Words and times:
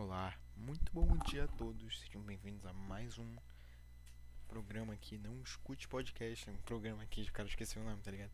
Olá, 0.00 0.32
muito 0.54 0.92
bom 0.92 1.08
dia 1.26 1.42
a 1.42 1.48
todos, 1.48 1.98
sejam 1.98 2.22
bem-vindos 2.22 2.64
a 2.64 2.72
mais 2.72 3.18
um 3.18 3.36
programa 4.46 4.92
aqui, 4.92 5.18
não 5.18 5.42
escute 5.42 5.88
podcast, 5.88 6.48
é 6.48 6.52
um 6.52 6.56
programa 6.58 7.02
aqui, 7.02 7.22
o 7.22 7.32
cara 7.32 7.48
esqueceu 7.48 7.82
o 7.82 7.84
nome, 7.84 8.00
tá 8.00 8.12
ligado? 8.12 8.30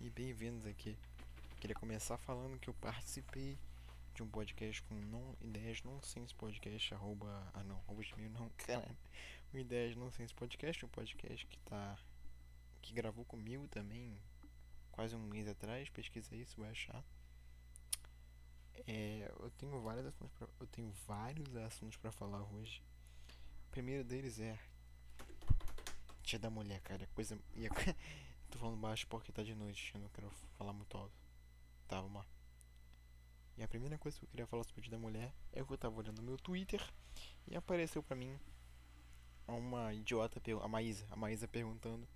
E 0.00 0.08
bem-vindos 0.08 0.64
aqui. 0.64 0.96
Queria 1.58 1.74
começar 1.74 2.16
falando 2.18 2.56
que 2.60 2.70
eu 2.70 2.74
participei 2.74 3.58
de 4.14 4.22
um 4.22 4.28
podcast 4.28 4.80
com 4.82 4.94
não, 4.94 5.34
ideias 5.40 5.82
nonsense 5.82 6.32
podcast, 6.36 6.94
arroba, 6.94 7.50
ah 7.52 7.64
não, 7.64 7.80
arroba 7.80 8.04
de 8.04 8.28
não, 8.28 8.48
caralho, 8.64 8.96
ideias 9.52 9.96
nonsense 9.96 10.32
podcast, 10.32 10.84
um 10.84 10.88
podcast 10.88 11.44
que 11.46 11.58
tá, 11.62 11.98
que 12.80 12.94
gravou 12.94 13.24
comigo 13.24 13.66
também, 13.66 14.16
quase 14.92 15.16
um 15.16 15.18
mês 15.18 15.48
atrás, 15.48 15.88
pesquisa 15.88 16.36
isso, 16.36 16.60
vai 16.60 16.70
achar. 16.70 17.04
É, 18.86 19.30
eu 19.40 19.50
tenho 19.52 19.80
vários 19.80 20.06
assuntos 20.06 20.32
pra, 20.36 20.48
eu 20.60 20.66
tenho 20.66 20.90
vários 21.06 21.56
assuntos 21.56 21.96
para 21.96 22.12
falar 22.12 22.42
hoje. 22.52 22.82
O 23.66 23.70
primeiro 23.70 24.04
deles 24.04 24.38
é 24.38 24.58
Dia 26.22 26.38
da 26.38 26.50
Mulher, 26.50 26.80
cara, 26.80 27.06
coisa 27.14 27.38
ia, 27.54 27.70
tô 28.50 28.58
falando 28.58 28.78
baixo 28.78 29.06
porque 29.08 29.32
tá 29.32 29.42
de 29.42 29.54
noite, 29.54 29.92
eu 29.94 30.00
não 30.00 30.08
quero 30.10 30.30
falar 30.56 30.72
muito 30.72 30.96
alto. 30.96 31.14
Tá, 31.86 32.00
vamos 32.00 32.16
lá. 32.16 32.26
E 33.56 33.62
a 33.62 33.68
primeira 33.68 33.98
coisa 33.98 34.18
que 34.18 34.24
eu 34.24 34.28
queria 34.28 34.46
falar 34.46 34.64
sobre 34.64 34.80
o 34.80 34.82
Dia 34.82 34.92
da 34.92 34.98
Mulher 34.98 35.32
é 35.52 35.64
que 35.64 35.72
eu 35.72 35.78
tava 35.78 35.98
olhando 35.98 36.22
meu 36.22 36.36
Twitter 36.36 36.82
e 37.46 37.56
apareceu 37.56 38.02
pra 38.02 38.16
mim 38.16 38.38
uma 39.46 39.92
idiota, 39.94 40.40
a 40.62 40.68
Maísa, 40.68 41.06
a 41.10 41.16
Maísa 41.16 41.48
perguntando 41.48 42.06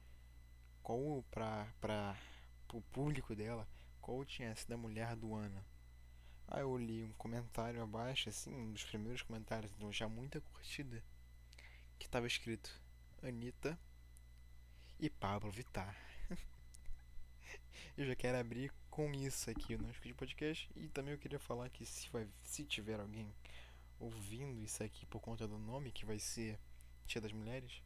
qual 0.83 1.25
pra, 1.31 1.67
pra 1.81 2.17
pro 2.69 2.81
público 2.81 3.35
dela 3.35 3.69
qual 4.01 4.25
tinha 4.25 4.55
sido 4.57 4.73
a 4.73 4.77
mulher 4.77 5.15
do 5.15 5.35
ano. 5.35 5.65
Aí 6.49 6.61
eu 6.61 6.77
li 6.77 7.03
um 7.05 7.13
comentário 7.13 7.83
abaixo, 7.83 8.29
assim, 8.29 8.55
um 8.55 8.73
dos 8.73 8.85
primeiros 8.85 9.23
comentários, 9.23 9.73
então 9.73 9.93
já 9.93 10.09
muita 10.09 10.41
curtida, 10.41 11.03
que 11.99 12.09
tava 12.09 12.27
escrito 12.27 12.71
Anitta 13.23 13.79
e 14.99 15.09
Pablo 15.09 15.51
Vittar. 15.51 15.97
eu 17.97 18.07
já 18.07 18.15
quero 18.15 18.39
abrir 18.39 18.73
com 18.91 19.13
isso 19.13 19.51
aqui 19.51 19.77
no 19.77 19.93
de 19.93 20.15
podcast 20.15 20.71
e 20.77 20.89
também 20.89 21.13
eu 21.13 21.19
queria 21.19 21.39
falar 21.39 21.71
que 21.71 21.87
se, 21.87 22.09
vai, 22.11 22.29
se 22.43 22.65
tiver 22.65 23.01
alguém 23.01 23.33
ouvindo 23.99 24.61
isso 24.61 24.83
aqui 24.83 25.07
por 25.07 25.21
conta 25.21 25.47
do 25.47 25.57
nome 25.57 25.93
que 25.93 26.05
vai 26.05 26.19
ser 26.19 26.59
Tia 27.07 27.21
das 27.21 27.33
Mulheres, 27.33 27.83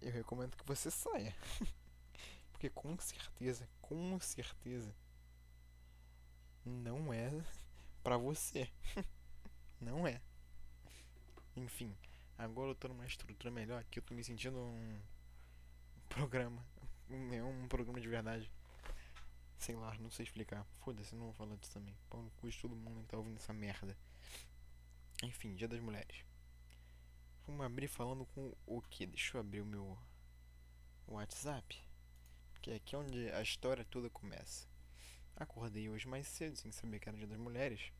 eu 0.00 0.10
recomendo 0.10 0.56
que 0.56 0.66
você 0.66 0.90
saia. 0.90 1.34
Porque 2.50 2.70
com 2.70 2.98
certeza, 2.98 3.68
com 3.80 4.18
certeza 4.20 4.94
não 6.64 7.12
é 7.12 7.30
para 8.02 8.16
você. 8.16 8.70
não 9.80 10.06
é. 10.06 10.20
Enfim, 11.56 11.94
agora 12.38 12.70
eu 12.70 12.74
tô 12.74 12.88
numa 12.88 13.06
estrutura 13.06 13.50
melhor 13.50 13.80
aqui, 13.80 13.98
eu 13.98 14.02
tô 14.02 14.14
me 14.14 14.24
sentindo 14.24 14.58
um 14.58 15.00
programa. 16.08 16.64
É 17.32 17.42
um 17.42 17.68
programa 17.68 18.00
de 18.00 18.08
verdade. 18.08 18.50
Sei 19.58 19.76
lá, 19.76 19.94
não 19.98 20.10
sei 20.10 20.24
explicar. 20.24 20.66
Foda-se, 20.80 21.14
não 21.14 21.26
vou 21.26 21.34
falar 21.34 21.56
disso 21.56 21.72
também. 21.72 21.96
Pão 22.10 22.22
no 22.22 22.30
cu 22.32 22.50
de 22.50 22.58
todo 22.58 22.74
mundo 22.74 23.02
que 23.02 23.08
tá 23.08 23.16
ouvindo 23.16 23.36
essa 23.36 23.52
merda. 23.52 23.96
Enfim, 25.22 25.54
Dia 25.54 25.68
das 25.68 25.80
Mulheres. 25.80 26.24
Vamos 27.46 27.64
abrir 27.66 27.88
falando 27.88 28.24
com 28.26 28.54
o 28.66 28.80
que? 28.82 29.06
Deixa 29.06 29.36
eu 29.36 29.40
abrir 29.40 29.60
o 29.60 29.66
meu 29.66 29.98
WhatsApp. 31.06 31.80
Que 32.60 32.70
é 32.70 32.74
aqui 32.76 32.96
onde 32.96 33.30
a 33.30 33.42
história 33.42 33.84
toda 33.84 34.08
começa. 34.08 34.71
Acordei 35.36 35.88
hoje 35.88 36.06
mais 36.06 36.26
cedo, 36.26 36.56
sem 36.56 36.70
saber 36.70 37.00
que 37.00 37.08
era 37.08 37.18
dia 37.18 37.26
das 37.26 37.38
mulheres. 37.38 37.92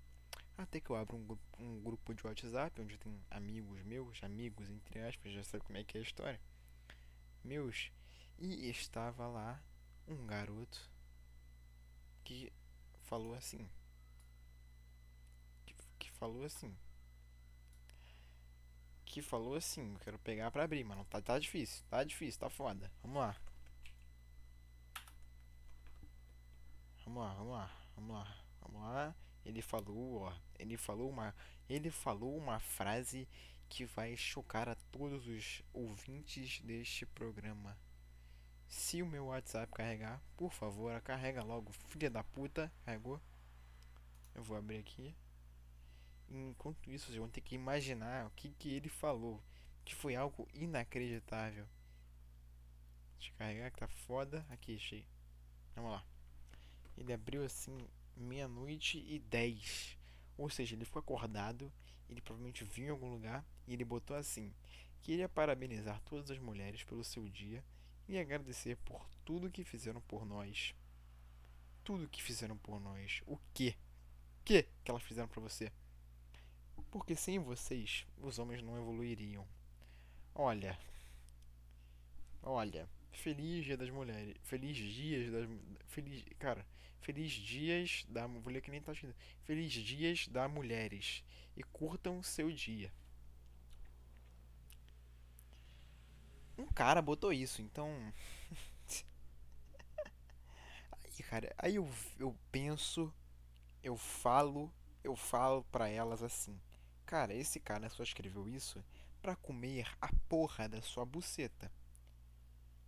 Até 0.57 0.81
que 0.81 0.91
eu 0.91 0.97
abro 0.97 1.17
um, 1.17 1.39
um 1.59 1.83
grupo 1.83 2.15
de 2.15 2.27
WhatsApp 2.27 2.81
onde 2.81 2.99
tem 2.99 3.21
amigos 3.31 3.83
meus, 3.83 4.23
amigos 4.23 4.69
entre 4.69 5.01
aspas, 5.01 5.33
já 5.33 5.43
sabe 5.43 5.65
como 5.65 5.79
é 5.79 5.85
que 5.85 5.97
é 5.97 6.01
a 6.01 6.05
história. 6.05 6.41
Meus. 7.43 7.91
E 8.39 8.69
estava 8.69 9.27
lá 9.27 9.63
um 10.07 10.27
garoto 10.27 10.91
que 12.25 12.53
falou 13.03 13.35
assim. 13.35 13.69
Que, 15.65 15.75
que 15.99 16.11
falou 16.13 16.45
assim. 16.45 16.77
Que 19.05 19.21
falou 19.21 19.55
assim, 19.55 19.93
eu 19.93 19.99
quero 20.01 20.19
pegar 20.19 20.51
pra 20.51 20.65
abrir, 20.65 20.85
mano. 20.85 21.05
Tá, 21.07 21.21
tá 21.21 21.39
difícil, 21.39 21.85
tá 21.89 22.03
difícil, 22.05 22.41
tá 22.41 22.49
foda. 22.49 22.91
Vamos 23.03 23.19
lá. 23.19 23.37
Vamos 27.05 27.23
lá, 27.25 27.35
vamos 27.35 27.53
lá, 27.53 27.71
vamos 27.97 28.15
lá, 28.15 28.45
vamos 28.61 28.83
lá. 28.83 29.15
Ele 29.45 29.61
falou, 29.61 30.23
ó, 30.23 30.35
ele 30.59 30.77
falou 30.77 31.11
uma, 31.11 31.35
ele 31.69 31.91
falou 31.91 32.37
uma 32.37 32.61
frase 32.61 33.29
que 33.69 33.85
vai 33.85 34.17
chocar 34.17 34.69
a 34.69 34.75
todos 34.75 35.27
os 35.27 35.63
ouvintes 35.73 36.61
deste 36.61 37.05
programa. 37.07 37.77
Se 38.69 39.03
o 39.03 39.07
meu 39.07 39.27
WhatsApp 39.27 39.73
carregar, 39.73 40.23
por 40.37 40.53
favor, 40.53 41.01
carrega 41.03 41.43
logo, 41.43 41.73
filha 41.89 42.09
da 42.09 42.23
puta, 42.23 42.73
carregou. 42.85 43.21
Eu 44.35 44.43
vou 44.43 44.57
abrir 44.57 44.79
aqui. 44.79 45.15
Enquanto 46.29 46.89
isso, 46.89 47.07
vocês 47.07 47.19
vão 47.19 47.29
ter 47.29 47.41
que 47.41 47.55
imaginar 47.55 48.27
o 48.27 48.31
que, 48.31 48.51
que 48.53 48.73
ele 48.73 48.89
falou, 48.89 49.43
que 49.85 49.95
foi 49.95 50.15
algo 50.15 50.49
inacreditável. 50.55 51.67
Deixa 53.19 53.33
eu 53.33 53.37
carregar 53.37 53.71
que 53.71 53.79
tá 53.79 53.89
foda. 53.89 54.47
Aqui, 54.49 54.77
achei. 54.77 55.07
Vamos 55.75 55.93
lá. 55.93 56.12
Ele 56.97 57.13
abriu 57.13 57.45
assim 57.45 57.79
meia-noite 58.17 58.99
e 58.99 59.19
dez. 59.19 59.97
Ou 60.37 60.49
seja, 60.51 60.75
ele 60.75 60.85
ficou 60.85 61.01
acordado, 61.01 61.73
ele 62.09 62.21
provavelmente 62.21 62.65
viu 62.65 62.87
em 62.87 62.91
algum 62.91 63.11
lugar 63.11 63.45
e 63.67 63.73
ele 63.73 63.85
botou 63.85 64.17
assim: 64.17 64.53
Queria 65.03 65.29
parabenizar 65.29 66.01
todas 66.03 66.31
as 66.31 66.39
mulheres 66.39 66.85
pelo 66.85 67.05
seu 67.05 67.29
dia 67.29 67.65
e 68.09 68.19
agradecer 68.19 68.77
por 68.79 69.07
tudo 69.25 69.51
que 69.51 69.65
fizeram 69.65 70.01
por 70.03 70.25
nós. 70.25 70.75
Tudo 71.85 72.09
que 72.09 72.23
fizeram 72.23 72.57
por 72.57 72.81
nós. 72.81 73.23
O 73.27 73.39
que? 73.53 73.77
Que 74.45 74.69
que 74.85 74.91
elas 74.91 75.03
fizeram 75.03 75.29
para 75.29 75.41
você? 75.41 75.73
Porque 76.91 77.17
sem 77.17 77.39
vocês, 77.39 78.07
os 78.19 78.39
homens 78.39 78.63
não 78.63 78.77
evoluiriam. 78.77 79.47
Olha. 80.35 80.79
Olha. 82.43 82.89
Feliz 83.13 83.65
Dia 83.65 83.77
das 83.77 83.91
Mulheres. 83.91 84.37
Feliz 84.43 84.77
Dias 84.77 85.31
das. 85.33 85.49
Feliz. 85.87 86.25
Cara. 86.39 86.67
Feliz 87.03 87.33
Dias 87.33 88.07
da. 88.09 88.27
Vou 88.27 88.53
ler 88.53 88.61
que 88.61 88.71
nem 88.71 88.81
tá 88.81 88.93
escrito. 88.93 89.15
Feliz 89.45 89.73
Dias 89.73 90.29
da 90.29 90.49
Mulheres. 90.49 91.25
E 91.57 91.63
curtam 91.63 92.23
seu 92.23 92.51
dia. 92.51 92.93
Um 96.57 96.67
cara 96.67 97.03
botou 97.03 97.33
isso, 97.33 97.61
então. 97.61 97.91
aí, 101.05 101.23
cara. 101.29 101.55
Aí 101.59 101.75
eu, 101.75 101.89
eu 102.19 102.37
penso. 102.51 103.13
Eu 103.83 103.97
falo. 103.97 104.73
Eu 105.03 105.17
falo 105.17 105.65
pra 105.65 105.89
elas 105.89 106.23
assim. 106.23 106.59
Cara, 107.05 107.35
esse 107.35 107.59
cara 107.59 107.89
só 107.91 108.05
escreveu 108.05 108.49
isso 108.49 108.83
pra 109.21 109.35
comer 109.35 109.89
a 110.01 110.09
porra 110.29 110.69
da 110.69 110.81
sua 110.81 111.05
buceta. 111.05 111.71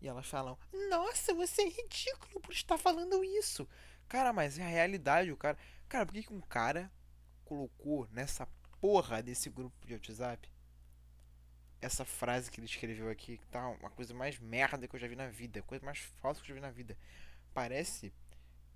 E 0.01 0.09
elas 0.09 0.27
falam: 0.27 0.59
Nossa, 0.91 1.33
você 1.33 1.63
é 1.63 1.69
ridículo 1.69 2.41
por 2.41 2.53
estar 2.53 2.77
falando 2.77 3.25
isso. 3.25 3.67
Cara, 4.09 4.33
mas 4.33 4.59
é 4.59 4.65
a 4.65 4.69
realidade, 4.69 5.33
o 5.33 5.37
cara. 5.37 5.59
Cara, 5.89 6.07
por 6.07 6.13
que, 6.13 6.23
que 6.23 6.33
um 6.33 6.41
cara 6.41 6.91
colocou 7.45 8.09
nessa 8.11 8.47
porra 8.81 9.23
desse 9.23 9.49
grupo 9.51 9.87
de 9.87 9.95
WhatsApp 9.95 10.49
essa 11.85 12.05
frase 12.05 12.51
que 12.51 12.59
ele 12.59 12.67
escreveu 12.67 13.11
aqui, 13.11 13.37
que 13.37 13.47
tá 13.47 13.69
uma 13.69 13.91
coisa 13.91 14.15
mais 14.15 14.39
merda 14.39 14.89
que 14.89 14.97
eu 14.97 15.01
já 15.01 15.07
vi 15.07 15.17
na 15.17 15.29
vida, 15.29 15.63
coisa 15.63 15.85
mais 15.85 15.99
falsa 15.99 16.41
que 16.41 16.51
eu 16.51 16.55
já 16.57 16.61
vi 16.61 16.67
na 16.67 16.73
vida. 16.73 16.97
Parece. 17.53 18.13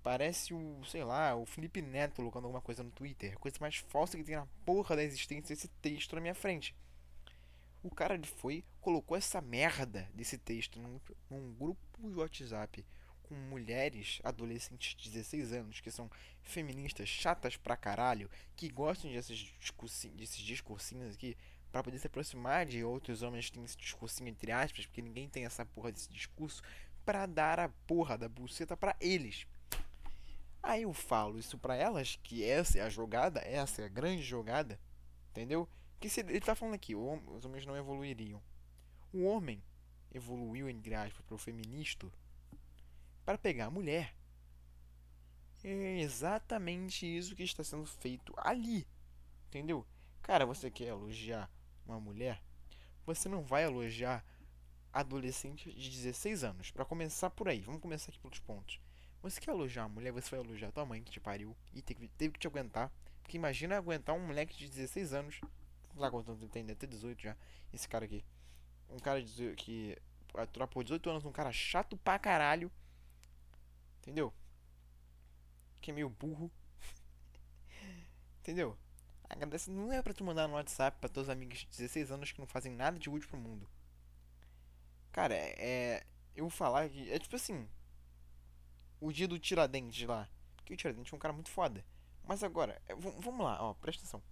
Parece 0.01 0.53
o, 0.53 0.81
sei 0.85 1.03
lá, 1.03 1.35
o 1.35 1.45
Felipe 1.45 1.81
Neto 1.81 2.15
colocando 2.15 2.45
alguma 2.45 2.61
coisa 2.61 2.81
no 2.81 2.91
Twitter. 2.91 3.37
Coisa 3.37 3.57
mais 3.59 3.75
falsa 3.75 4.15
que 4.15 4.23
tem 4.23 4.35
na 4.35 4.47
porra 4.65 4.95
da 4.95 5.03
existência 5.03 5.53
desse 5.53 5.67
texto 5.67 6.15
na 6.15 6.21
minha 6.21 6.35
frente. 6.35 6.73
O 7.83 7.89
cara 7.89 8.19
foi, 8.23 8.63
colocou 8.79 9.17
essa 9.17 9.41
merda 9.41 10.09
desse 10.13 10.37
texto 10.37 10.79
num, 10.79 11.01
num 11.29 11.53
grupo 11.53 12.09
de 12.09 12.15
WhatsApp 12.15 12.85
com 13.29 13.35
mulheres 13.35 14.19
adolescentes 14.23 14.95
de 14.95 15.11
16 15.11 15.53
anos 15.53 15.79
que 15.79 15.91
são 15.91 16.09
feministas 16.41 17.07
chatas 17.07 17.55
pra 17.55 17.77
caralho, 17.77 18.29
que 18.55 18.67
gostam 18.67 19.11
desses 19.11 19.37
discursinhos, 19.59 20.17
desses 20.17 20.41
discursinhos 20.41 21.13
aqui 21.13 21.37
para 21.71 21.83
poder 21.83 21.99
se 21.99 22.07
aproximar 22.07 22.65
de 22.65 22.83
outros 22.83 23.21
homens 23.21 23.45
que 23.45 23.51
têm 23.53 23.63
esse 23.63 23.77
discursinho 23.77 24.29
entre 24.29 24.51
aspas, 24.51 24.87
porque 24.87 25.03
ninguém 25.03 25.29
tem 25.29 25.45
essa 25.45 25.63
porra 25.63 25.91
desse 25.91 26.09
discurso, 26.09 26.63
para 27.05 27.27
dar 27.27 27.59
a 27.59 27.69
porra 27.69 28.17
da 28.17 28.27
buceta 28.27 28.75
para 28.75 28.95
eles. 28.99 29.45
Aí 30.61 30.81
eu 30.81 30.93
falo 30.93 31.37
isso 31.37 31.57
para 31.57 31.75
elas, 31.75 32.19
que 32.23 32.43
essa 32.43 32.79
é 32.79 32.81
a 32.81 32.89
jogada, 32.89 33.39
essa 33.41 33.83
é 33.83 33.85
a 33.85 33.89
grande 33.89 34.23
jogada, 34.23 34.79
entendeu? 35.29 35.69
Que 35.99 36.09
se, 36.09 36.21
ele 36.21 36.41
tá 36.41 36.55
falando 36.55 36.75
aqui, 36.75 36.95
os 36.95 37.45
homens 37.45 37.65
não 37.65 37.77
evoluiriam. 37.77 38.41
O 39.13 39.23
homem 39.23 39.63
evoluiu, 40.11 40.69
entre 40.69 40.95
aspas, 40.95 41.23
para 41.25 41.35
o 41.35 41.37
feminista 41.37 42.11
para 43.29 43.37
pegar 43.37 43.65
a 43.67 43.69
mulher. 43.69 44.15
É 45.63 45.99
exatamente 45.99 47.05
isso 47.05 47.35
que 47.35 47.43
está 47.43 47.63
sendo 47.63 47.85
feito 47.85 48.33
ali. 48.35 48.87
Entendeu? 49.47 49.85
Cara, 50.23 50.47
você 50.47 50.71
quer 50.71 50.85
elogiar 50.87 51.47
uma 51.85 51.99
mulher? 51.99 52.41
Você 53.05 53.29
não 53.29 53.43
vai 53.43 53.65
elogiar 53.65 54.25
adolescente 54.91 55.71
de 55.71 55.89
16 55.91 56.43
anos. 56.43 56.71
Pra 56.71 56.83
começar 56.83 57.29
por 57.29 57.47
aí, 57.47 57.61
vamos 57.61 57.81
começar 57.81 58.09
aqui 58.09 58.17
pelos 58.19 58.39
pontos. 58.39 58.79
Você 59.21 59.39
quer 59.39 59.51
elogiar 59.51 59.83
uma 59.83 59.89
mulher, 59.93 60.11
você 60.11 60.31
vai 60.31 60.39
elogiar 60.43 60.71
tua 60.71 60.85
mãe 60.87 61.03
que 61.03 61.11
te 61.11 61.19
pariu 61.19 61.55
e 61.71 61.83
teve, 61.83 62.07
teve 62.07 62.33
que 62.33 62.39
te 62.39 62.47
aguentar. 62.47 62.91
Porque 63.21 63.37
imagina 63.37 63.77
aguentar 63.77 64.15
um 64.15 64.25
moleque 64.25 64.57
de 64.57 64.67
16 64.67 65.13
anos. 65.13 65.39
Lá 65.95 66.09
quanto 66.09 66.35
tem, 66.47 66.65
deve 66.65 66.79
ter 66.79 66.87
18 66.87 67.21
já. 67.21 67.37
Esse 67.71 67.87
cara 67.87 68.05
aqui. 68.05 68.25
Um 68.89 68.97
cara 68.97 69.21
de- 69.21 69.53
que 69.55 69.95
por 70.71 70.83
18 70.83 71.07
anos, 71.11 71.25
um 71.25 71.31
cara 71.31 71.51
chato 71.51 71.95
pra 71.95 72.17
caralho. 72.17 72.71
Entendeu? 74.09 74.33
Que 75.79 75.91
é 75.91 75.93
meio 75.93 76.09
burro. 76.09 76.51
Entendeu? 78.41 78.75
Agradece, 79.29 79.69
não 79.69 79.93
é 79.93 80.01
pra 80.01 80.15
tu 80.15 80.23
mandar 80.23 80.47
no 80.47 80.55
WhatsApp 80.55 80.97
pra 80.99 81.07
teus 81.07 81.29
amigos 81.29 81.59
de 81.59 81.67
16 81.67 82.11
anos 82.11 82.31
que 82.31 82.39
não 82.39 82.47
fazem 82.47 82.71
nada 82.71 82.97
de 82.97 83.07
útil 83.07 83.29
pro 83.29 83.37
mundo. 83.37 83.69
Cara, 85.11 85.35
é. 85.35 86.03
Eu 86.35 86.45
vou 86.45 86.49
falar 86.49 86.89
que. 86.89 87.11
É 87.11 87.19
tipo 87.19 87.35
assim. 87.35 87.69
O 88.99 89.11
dia 89.13 89.27
do 89.27 89.37
Tiradentes 89.37 90.07
lá. 90.07 90.27
Porque 90.55 90.73
o 90.73 90.77
Tiradentes 90.77 91.13
é 91.13 91.15
um 91.15 91.19
cara 91.19 91.35
muito 91.35 91.51
foda. 91.51 91.85
Mas 92.23 92.43
agora, 92.43 92.81
é, 92.87 92.95
vamos 92.95 93.45
lá, 93.45 93.61
ó, 93.61 93.75
presta 93.75 94.01
atenção. 94.01 94.23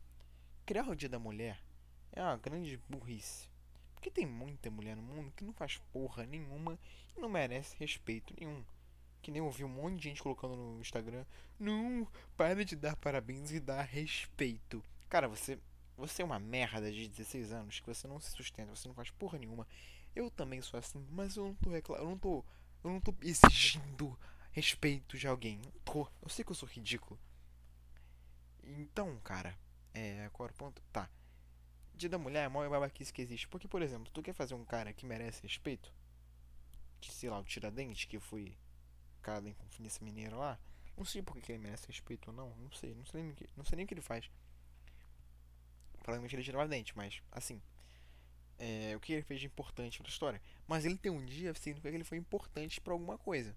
Criar 0.65 0.89
o 0.89 0.95
dia 0.95 1.07
da 1.07 1.19
mulher 1.19 1.63
é 2.11 2.23
uma 2.23 2.37
grande 2.37 2.77
burrice. 2.89 3.47
Porque 3.93 4.09
tem 4.09 4.25
muita 4.25 4.71
mulher 4.71 4.95
no 4.95 5.03
mundo 5.03 5.31
que 5.35 5.43
não 5.43 5.53
faz 5.53 5.77
porra 5.93 6.25
nenhuma 6.25 6.79
e 7.15 7.21
não 7.21 7.29
merece 7.29 7.77
respeito 7.77 8.33
nenhum. 8.39 8.65
Que 9.27 9.31
nem 9.31 9.43
eu 9.43 9.51
vi 9.51 9.65
um 9.65 9.67
monte 9.67 9.97
de 9.97 10.03
gente 10.03 10.23
colocando 10.23 10.55
no 10.55 10.79
Instagram. 10.79 11.25
Não, 11.59 12.07
para 12.37 12.63
de 12.63 12.77
dar 12.77 12.95
parabéns 12.95 13.51
e 13.51 13.59
dar 13.59 13.81
respeito. 13.81 14.81
Cara, 15.09 15.27
você, 15.27 15.59
você 15.97 16.21
é 16.21 16.25
uma 16.25 16.39
merda 16.39 16.89
de 16.89 17.09
16 17.09 17.51
anos 17.51 17.81
que 17.81 17.93
você 17.93 18.07
não 18.07 18.21
se 18.21 18.31
sustenta, 18.31 18.73
você 18.73 18.87
não 18.87 18.95
faz 18.95 19.11
porra 19.11 19.37
nenhuma. 19.37 19.67
Eu 20.15 20.31
também 20.31 20.61
sou 20.61 20.79
assim, 20.79 21.05
mas 21.11 21.35
eu 21.35 21.43
não 21.43 21.55
tô 21.55 21.69
reclamando, 21.69 22.05
eu 22.05 22.09
não 22.09 22.17
tô, 22.17 22.45
eu 22.85 22.89
não 22.89 23.01
tô 23.01 23.13
exigindo 23.21 24.17
respeito 24.49 25.17
de 25.17 25.27
alguém. 25.27 25.57
Não 25.57 25.71
tô. 25.83 26.07
Eu 26.21 26.29
sei 26.29 26.45
que 26.45 26.51
eu 26.51 26.55
sou 26.55 26.69
ridículo. 26.69 27.19
Então, 28.63 29.19
cara, 29.25 29.59
é, 29.93 30.29
qual 30.31 30.47
era 30.47 30.53
o 30.53 30.57
ponto? 30.57 30.81
Tá. 30.93 31.09
Dia 31.93 32.07
da 32.07 32.17
mulher 32.17 32.43
é 32.43 32.45
a 32.45 32.49
maior 32.49 32.69
babaquice 32.69 33.11
que 33.11 33.21
existe. 33.21 33.45
Porque, 33.49 33.67
por 33.67 33.81
exemplo, 33.81 34.09
tu 34.13 34.23
quer 34.23 34.31
fazer 34.31 34.53
um 34.53 34.63
cara 34.63 34.93
que 34.93 35.05
merece 35.05 35.43
respeito? 35.43 35.93
Que, 37.01 37.11
sei 37.11 37.29
lá, 37.29 37.37
o 37.37 37.43
Tiradentes, 37.43 38.05
que 38.05 38.21
foi 38.21 38.55
cara 39.21 39.41
da 39.41 39.49
Inconfidência 39.49 40.03
Mineira 40.03 40.35
lá. 40.35 40.59
Não 40.95 41.05
sei 41.05 41.21
por 41.21 41.39
que 41.39 41.51
ele 41.51 41.59
merece 41.59 41.87
respeito 41.87 42.29
ou 42.29 42.33
não. 42.33 42.55
Não 42.57 42.71
sei. 42.71 42.95
Não 42.95 43.05
sei 43.05 43.21
nem, 43.23 43.35
não 43.55 43.63
sei 43.63 43.75
nem 43.75 43.85
o 43.85 43.87
que 43.87 43.93
ele 43.93 44.01
faz. 44.01 44.29
Provavelmente 45.99 46.35
ele 46.35 46.43
tirava 46.43 46.67
dente, 46.67 46.95
mas, 46.95 47.21
assim. 47.31 47.61
É, 48.59 48.95
o 48.95 48.99
que 48.99 49.13
ele 49.13 49.21
fez 49.21 49.39
de 49.39 49.45
importante 49.45 49.99
pra 49.99 50.09
história. 50.09 50.41
Mas 50.67 50.85
ele 50.85 50.97
tem 50.97 51.11
um 51.11 51.23
dia 51.23 51.53
significa 51.53 51.89
que 51.89 51.95
ele 51.95 52.03
foi 52.03 52.17
importante 52.17 52.81
pra 52.81 52.93
alguma 52.93 53.17
coisa. 53.17 53.55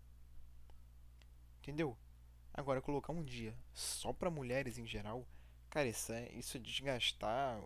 Entendeu? 1.58 1.96
Agora, 2.52 2.82
colocar 2.82 3.12
um 3.12 3.24
dia 3.24 3.56
só 3.72 4.12
pra 4.12 4.30
mulheres 4.30 4.76
em 4.76 4.86
geral. 4.86 5.26
Cara, 5.70 5.88
isso 5.88 6.12
é, 6.12 6.30
isso 6.32 6.56
é 6.56 6.60
desgastar. 6.60 7.62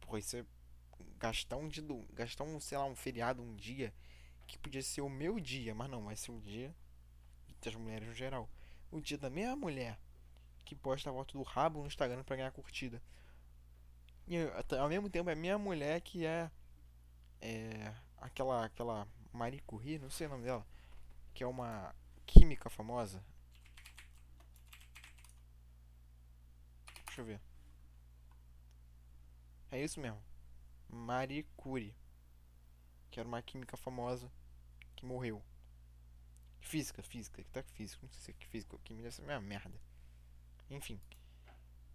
Porra, 0.00 0.18
isso 0.18 0.36
é 0.36 0.44
gastar 1.18 1.56
um 1.56 1.68
dia 1.68 1.82
do, 1.82 2.04
gastar 2.12 2.42
um, 2.42 2.58
sei 2.58 2.76
lá, 2.76 2.84
um 2.84 2.96
feriado, 2.96 3.42
um 3.42 3.54
dia 3.54 3.94
que 4.48 4.58
podia 4.58 4.82
ser 4.82 5.02
o 5.02 5.08
meu 5.08 5.38
dia, 5.38 5.74
mas 5.74 5.88
não, 5.88 6.04
vai 6.04 6.16
ser 6.16 6.32
o 6.32 6.40
dia 6.40 6.74
das 7.70 7.74
mulheres 7.74 8.08
no 8.08 8.14
geral. 8.14 8.48
O 8.90 9.00
dia 9.00 9.18
da 9.18 9.30
minha 9.30 9.54
mulher 9.56 9.98
que 10.64 10.74
posta 10.74 11.10
a 11.10 11.12
foto 11.12 11.36
do 11.36 11.42
rabo 11.42 11.80
no 11.80 11.86
Instagram 11.86 12.22
pra 12.24 12.36
ganhar 12.36 12.50
curtida. 12.52 13.02
E 14.26 14.36
ao 14.78 14.88
mesmo 14.88 15.10
tempo 15.10 15.28
é 15.30 15.34
minha 15.34 15.58
mulher 15.58 16.00
que 16.00 16.24
é 16.24 16.50
é 17.40 17.94
aquela 18.18 18.64
aquela 18.64 19.08
Marie 19.32 19.60
Curie, 19.60 19.98
não 19.98 20.10
sei 20.10 20.26
o 20.26 20.30
nome 20.30 20.44
dela, 20.44 20.66
que 21.34 21.42
é 21.42 21.46
uma 21.46 21.94
química 22.26 22.70
famosa. 22.70 23.22
Deixa 27.06 27.20
eu 27.20 27.24
ver. 27.24 27.40
É 29.70 29.82
isso 29.82 30.00
mesmo. 30.00 30.22
Marie 30.88 31.44
Curie, 31.56 31.94
que 33.10 33.18
era 33.18 33.28
uma 33.28 33.42
química 33.42 33.76
famosa 33.76 34.30
que 34.94 35.04
morreu. 35.04 35.42
Física, 36.62 37.02
física, 37.02 37.42
que 37.42 37.50
tá 37.50 37.62
com 37.62 37.70
física, 37.70 38.02
não 38.02 38.12
sei 38.12 38.22
se 38.22 38.30
é 38.30 38.34
que 38.34 38.46
física 38.46 38.74
ou 38.74 38.80
química, 38.80 39.08
essa 39.08 39.20
é 39.20 39.24
a 39.24 39.28
mesma 39.28 39.42
merda. 39.42 39.80
Enfim, 40.70 40.98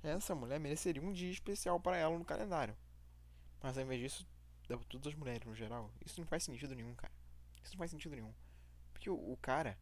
essa 0.03 0.35
mulher 0.35 0.59
mereceria 0.59 1.01
um 1.01 1.11
dia 1.11 1.31
especial 1.31 1.79
para 1.79 1.97
ela 1.97 2.17
no 2.17 2.25
calendário. 2.25 2.77
Mas 3.61 3.77
ao 3.77 3.83
invés 3.83 3.99
disso, 3.99 4.27
dá 4.67 4.77
pra 4.77 4.85
todas 4.87 5.07
as 5.07 5.15
mulheres 5.15 5.47
no 5.47 5.55
geral. 5.55 5.91
Isso 6.05 6.19
não 6.19 6.27
faz 6.27 6.43
sentido 6.43 6.75
nenhum, 6.75 6.93
cara. 6.93 7.13
Isso 7.63 7.73
não 7.73 7.79
faz 7.79 7.91
sentido 7.91 8.15
nenhum. 8.15 8.33
Porque 8.93 9.09
o, 9.09 9.15
o 9.15 9.37
cara, 9.37 9.77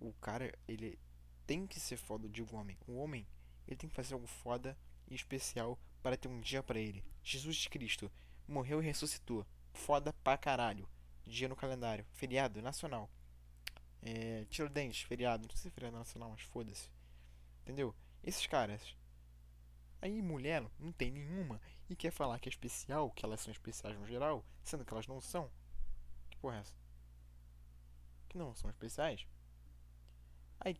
o 0.00 0.12
cara, 0.14 0.52
ele 0.66 0.98
tem 1.46 1.66
que 1.66 1.78
ser 1.78 1.96
foda, 1.96 2.26
eu 2.26 2.30
digo 2.30 2.56
homem. 2.56 2.76
O 2.86 2.96
homem, 2.96 3.26
ele 3.66 3.76
tem 3.76 3.88
que 3.88 3.94
fazer 3.94 4.14
algo 4.14 4.26
foda 4.26 4.76
e 5.08 5.14
especial 5.14 5.78
para 6.02 6.16
ter 6.16 6.28
um 6.28 6.40
dia 6.40 6.62
pra 6.62 6.80
ele. 6.80 7.04
Jesus 7.22 7.66
Cristo 7.68 8.10
morreu 8.48 8.82
e 8.82 8.86
ressuscitou. 8.86 9.46
Foda 9.72 10.12
pra 10.24 10.36
caralho. 10.36 10.88
Dia 11.24 11.48
no 11.48 11.56
calendário. 11.56 12.04
Feriado 12.12 12.60
nacional. 12.60 13.08
É, 14.02 14.44
Tiradentes, 14.50 15.02
feriado. 15.02 15.46
Não 15.48 15.54
sei 15.54 15.70
se 15.70 15.74
feriado 15.74 15.96
nacional, 15.96 16.30
mas 16.30 16.42
foda-se. 16.42 16.90
Entendeu? 17.62 17.94
Esses 18.22 18.46
caras. 18.46 18.96
Aí 20.00 20.20
mulher 20.20 20.64
não 20.80 20.90
tem 20.90 21.12
nenhuma 21.12 21.60
e 21.88 21.94
quer 21.94 22.10
falar 22.10 22.40
que 22.40 22.48
é 22.48 22.50
especial, 22.50 23.10
que 23.12 23.24
elas 23.24 23.40
são 23.40 23.52
especiais 23.52 23.96
no 23.96 24.06
geral, 24.06 24.44
sendo 24.64 24.84
que 24.84 24.92
elas 24.92 25.06
não 25.06 25.20
são. 25.20 25.48
Que 26.28 26.36
porra 26.38 26.56
é 26.56 26.60
essa? 26.60 26.74
Que 28.28 28.36
não 28.36 28.52
são 28.54 28.68
especiais? 28.68 29.24
Aí 30.58 30.76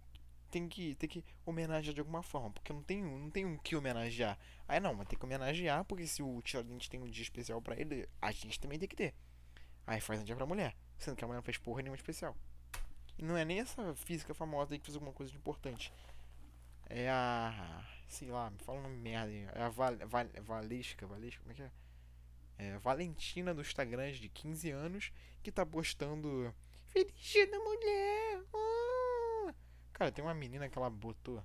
tem 0.50 0.68
que, 0.68 0.96
tem 0.96 1.08
que 1.08 1.24
homenagear 1.46 1.94
de 1.94 2.00
alguma 2.00 2.22
forma, 2.22 2.50
porque 2.50 2.72
não 2.72 2.82
tem, 2.82 3.00
não 3.02 3.30
tem 3.30 3.46
um 3.46 3.56
que 3.56 3.76
homenagear. 3.76 4.36
Aí 4.66 4.80
não, 4.80 4.92
mas 4.92 5.06
tem 5.06 5.16
que 5.16 5.24
homenagear, 5.24 5.84
porque 5.84 6.06
se 6.06 6.22
o 6.22 6.42
Tiradentes 6.42 6.88
tem 6.88 7.00
um 7.00 7.08
dia 7.08 7.22
especial 7.22 7.62
pra 7.62 7.78
ele, 7.78 8.08
a 8.20 8.32
gente 8.32 8.58
também 8.58 8.78
tem 8.78 8.88
que 8.88 8.96
ter. 8.96 9.14
Aí 9.86 10.00
faz 10.00 10.20
um 10.20 10.24
dia 10.24 10.34
pra 10.34 10.46
mulher, 10.46 10.76
sendo 10.98 11.16
que 11.16 11.24
a 11.24 11.26
mulher 11.26 11.38
não 11.38 11.44
fez 11.44 11.58
porra 11.58 11.82
nenhuma 11.82 11.96
especial. 11.96 12.36
Não 13.18 13.36
é 13.36 13.44
nem 13.44 13.60
essa 13.60 13.94
física 13.94 14.34
famosa 14.34 14.74
aí 14.74 14.78
que 14.78 14.86
fez 14.86 14.96
alguma 14.96 15.12
coisa 15.12 15.30
de 15.30 15.38
importante. 15.38 15.92
É 16.86 17.08
a. 17.10 17.84
Sei 18.08 18.30
lá, 18.30 18.50
me 18.50 18.58
fala 18.58 18.80
uma 18.80 18.88
merda. 18.88 19.32
É 19.54 19.62
a 19.62 19.68
Val, 19.68 19.96
Val, 20.06 20.26
Valesca, 20.42 21.06
Valesca, 21.06 21.40
como 21.40 21.52
é 21.52 21.54
que 21.54 21.62
é? 21.62 21.70
É 22.58 22.78
Valentina 22.78 23.54
do 23.54 23.62
Instagram 23.62 24.12
de 24.12 24.28
15 24.28 24.70
anos 24.70 25.12
que 25.42 25.50
tá 25.50 25.64
postando 25.64 26.54
Feliz 26.86 27.50
da 27.50 27.58
Mulher! 27.58 28.44
ah!" 28.54 29.54
Cara, 29.92 30.12
tem 30.12 30.22
uma 30.22 30.34
menina 30.34 30.68
que 30.68 30.76
ela 30.76 30.90
botou. 30.90 31.42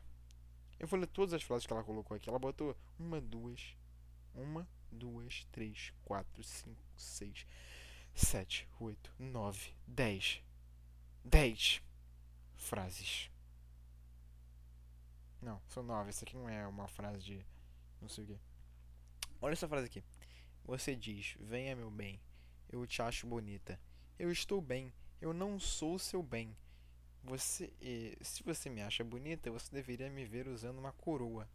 Eu 0.80 0.88
vou 0.88 1.00
ler 1.00 1.08
todas 1.08 1.34
as 1.34 1.42
frases 1.42 1.66
que 1.66 1.74
ela 1.74 1.84
colocou 1.84 2.16
aqui. 2.16 2.30
Ela 2.30 2.38
botou 2.38 2.76
uma, 3.00 3.22
duas. 3.22 3.76
Uma, 4.36 4.68
duas, 4.92 5.48
três, 5.52 5.94
quatro, 6.04 6.44
cinco, 6.44 6.84
seis, 6.96 7.48
sete, 8.14 8.68
oito, 8.80 9.12
nove, 9.18 9.74
dez. 9.88 10.44
Dez 11.30 11.82
frases. 12.56 13.30
Não, 15.42 15.62
são 15.68 15.84
nove. 15.84 16.08
Essa 16.08 16.24
aqui 16.24 16.38
não 16.38 16.48
é 16.48 16.66
uma 16.66 16.88
frase 16.88 17.22
de. 17.22 17.46
Não 18.02 18.08
sei 18.08 18.24
o 18.24 18.28
quê. 18.28 18.40
Olha 19.42 19.52
essa 19.52 19.68
frase 19.68 19.88
aqui. 19.88 20.02
Você 20.64 20.96
diz: 20.96 21.36
Venha, 21.38 21.76
meu 21.76 21.92
bem, 21.92 22.18
eu 22.70 22.88
te 22.88 23.02
acho 23.02 23.28
bonita. 23.28 23.78
Eu 24.18 24.32
estou 24.32 24.62
bem, 24.62 24.94
eu 25.20 25.34
não 25.34 25.60
sou 25.60 26.00
seu 26.00 26.24
bem. 26.24 26.56
Você, 27.26 27.74
se 28.22 28.42
você 28.42 28.70
me 28.70 28.82
acha 28.82 29.04
bonita, 29.04 29.52
você 29.52 29.70
deveria 29.70 30.10
me 30.10 30.24
ver 30.24 30.48
usando 30.48 30.80
uma 30.80 30.94
coroa. 30.94 31.46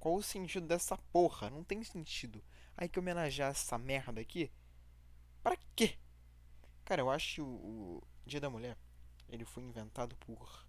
Qual 0.00 0.16
o 0.16 0.22
sentido 0.22 0.66
dessa 0.66 0.98
porra? 1.12 1.48
Não 1.48 1.62
tem 1.62 1.84
sentido. 1.84 2.42
Aí 2.76 2.88
que 2.88 2.98
homenagear 2.98 3.52
essa 3.52 3.78
merda 3.78 4.20
aqui? 4.20 4.50
Pra 5.44 5.56
quê? 5.76 5.96
Cara, 6.84 7.02
eu 7.02 7.08
acho 7.08 7.44
o 7.44 8.02
Dia 8.26 8.40
da 8.40 8.50
Mulher 8.50 8.76
ele 9.28 9.44
foi 9.44 9.62
inventado 9.62 10.16
por 10.16 10.66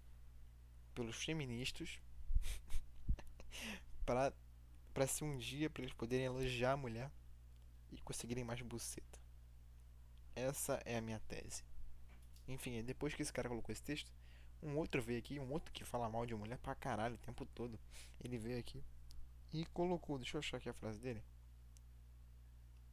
pelos 0.94 1.16
feministas 1.16 2.00
para 4.04 4.32
para 4.92 5.06
ser 5.06 5.24
um 5.24 5.36
dia 5.36 5.68
para 5.68 5.82
eles 5.82 5.92
poderem 5.92 6.24
elogiar 6.24 6.72
a 6.72 6.76
mulher 6.76 7.10
e 7.92 8.00
conseguirem 8.00 8.44
mais 8.44 8.62
buceta. 8.62 9.20
Essa 10.34 10.80
é 10.86 10.96
a 10.96 11.02
minha 11.02 11.20
tese. 11.20 11.62
Enfim, 12.48 12.82
depois 12.82 13.14
que 13.14 13.20
esse 13.20 13.32
cara 13.32 13.48
colocou 13.48 13.72
esse 13.72 13.82
texto, 13.82 14.10
um 14.62 14.74
outro 14.78 15.02
veio 15.02 15.18
aqui, 15.18 15.38
um 15.38 15.52
outro 15.52 15.70
que 15.70 15.84
fala 15.84 16.08
mal 16.08 16.24
de 16.24 16.34
mulher 16.34 16.56
pra 16.58 16.74
caralho 16.74 17.16
o 17.16 17.18
tempo 17.18 17.44
todo. 17.44 17.78
Ele 18.18 18.38
veio 18.38 18.58
aqui 18.58 18.82
e 19.52 19.66
colocou, 19.66 20.16
deixa 20.16 20.36
eu 20.36 20.38
achar 20.38 20.56
aqui 20.56 20.70
a 20.70 20.74
frase 20.74 20.98
dele. 20.98 21.22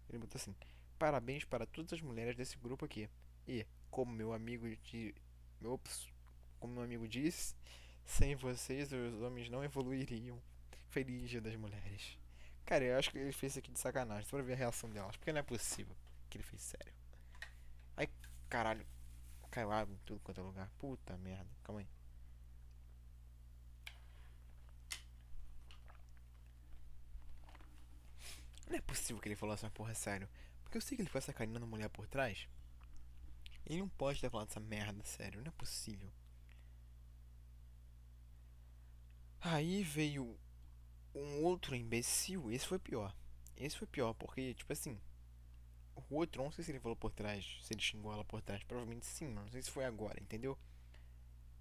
Ele 0.09 0.17
botou 0.17 0.37
assim: 0.37 0.53
Parabéns 0.99 1.45
para 1.45 1.65
todas 1.65 1.93
as 1.93 2.01
mulheres 2.01 2.35
desse 2.35 2.57
grupo 2.57 2.83
aqui. 2.83 3.09
E, 3.47 3.65
como 3.89 4.11
meu 4.11 4.33
amigo 4.33 4.67
de. 4.83 5.13
Ops, 5.63 6.09
como 6.59 6.73
meu 6.73 6.83
amigo 6.83 7.07
disse, 7.07 7.55
sem 8.05 8.35
vocês 8.35 8.91
os 8.91 9.21
homens 9.21 9.49
não 9.49 9.63
evoluiriam. 9.63 10.41
Feliz 10.89 11.29
Dia 11.29 11.41
das 11.41 11.55
Mulheres. 11.55 12.17
Cara, 12.65 12.83
eu 12.83 12.97
acho 12.97 13.11
que 13.11 13.17
ele 13.17 13.31
fez 13.31 13.53
isso 13.53 13.59
aqui 13.59 13.71
de 13.71 13.79
sacanagem. 13.79 14.25
Só 14.25 14.37
pra 14.37 14.45
ver 14.45 14.53
a 14.53 14.57
reação 14.57 14.89
delas. 14.89 15.15
Porque 15.17 15.31
não 15.31 15.39
é 15.39 15.43
possível 15.43 15.95
que 16.29 16.37
ele 16.37 16.43
fez 16.43 16.61
sério. 16.61 16.93
Ai, 17.97 18.07
caralho. 18.49 18.85
Caiu 19.49 19.71
água 19.71 19.93
em 19.93 19.99
tudo 20.05 20.19
quanto 20.21 20.39
é 20.39 20.43
lugar. 20.43 20.69
Puta 20.77 21.17
merda. 21.17 21.49
Calma 21.63 21.81
aí. 21.81 21.87
Não 28.67 28.77
é 28.77 28.81
possível 28.81 29.21
que 29.21 29.27
ele 29.27 29.35
falou 29.35 29.53
essa 29.53 29.69
porra 29.69 29.93
sério. 29.93 30.27
Porque 30.63 30.77
eu 30.77 30.81
sei 30.81 30.95
que 30.95 31.01
ele 31.01 31.09
foi 31.09 31.21
sacaneando 31.21 31.65
a 31.65 31.69
mulher 31.69 31.89
por 31.89 32.07
trás. 32.07 32.47
Ele 33.65 33.79
não 33.79 33.89
pode 33.89 34.19
ter 34.19 34.29
falado 34.29 34.49
essa 34.49 34.59
merda 34.59 35.03
sério. 35.03 35.41
Não 35.41 35.49
é 35.49 35.51
possível. 35.51 36.11
Aí 39.39 39.83
veio 39.83 40.37
um 41.13 41.43
outro 41.43 41.75
imbecil. 41.75 42.51
Esse 42.51 42.65
foi 42.67 42.79
pior. 42.79 43.15
Esse 43.55 43.77
foi 43.77 43.87
pior 43.87 44.13
porque, 44.13 44.53
tipo 44.53 44.71
assim. 44.71 44.99
O 45.95 46.15
outro, 46.15 46.43
não 46.43 46.51
sei 46.51 46.63
se 46.63 46.71
ele 46.71 46.79
falou 46.79 46.95
por 46.95 47.11
trás, 47.11 47.59
se 47.61 47.73
ele 47.73 47.81
xingou 47.81 48.11
ela 48.11 48.25
por 48.25 48.41
trás. 48.41 48.63
Provavelmente 48.63 49.05
sim, 49.05 49.27
mas 49.27 49.45
não 49.45 49.51
sei 49.51 49.61
se 49.61 49.71
foi 49.71 49.85
agora, 49.85 50.21
entendeu? 50.21 50.57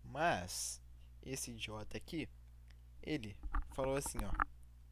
Mas, 0.03 0.81
esse 1.23 1.51
idiota 1.51 1.97
aqui, 1.97 2.29
ele 3.03 3.37
falou 3.75 3.97
assim, 3.97 4.19
ó. 4.25 4.33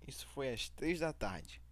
Isso 0.06 0.26
foi 0.28 0.52
às 0.52 0.68
três 0.68 1.00
da 1.00 1.12
tarde. 1.12 1.62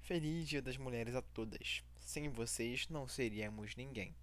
Feliz 0.00 0.48
Dia 0.48 0.60
das 0.60 0.76
Mulheres 0.76 1.14
a 1.14 1.22
todas. 1.22 1.82
Sem 1.98 2.28
vocês 2.28 2.88
não 2.88 3.08
seríamos 3.08 3.74
ninguém. 3.76 4.14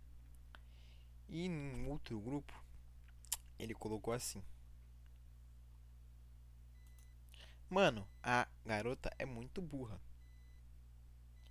E 1.29 1.45
em 1.45 1.87
outro 1.87 2.19
grupo, 2.19 2.53
ele 3.57 3.73
colocou 3.73 4.13
assim: 4.13 4.43
Mano, 7.69 8.07
a 8.21 8.47
garota 8.65 9.11
é 9.17 9.25
muito 9.25 9.61
burra. 9.61 9.99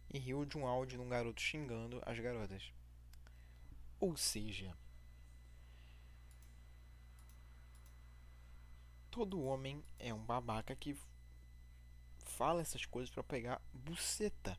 E 0.09 0.19
riu 0.19 0.45
de 0.45 0.57
um 0.57 0.67
áudio 0.67 0.99
de 0.99 1.05
um 1.05 1.09
garoto 1.09 1.41
xingando 1.41 2.01
as 2.07 2.19
garotas. 2.19 2.73
Ou 3.99 4.17
seja, 4.17 4.77
todo 9.11 9.43
homem 9.43 9.85
é 9.99 10.13
um 10.13 10.25
babaca 10.25 10.77
que 10.77 10.97
fala 12.25 12.61
essas 12.61 12.87
coisas 12.87 13.13
para 13.13 13.23
pegar 13.23 13.61
buceta. 13.73 14.59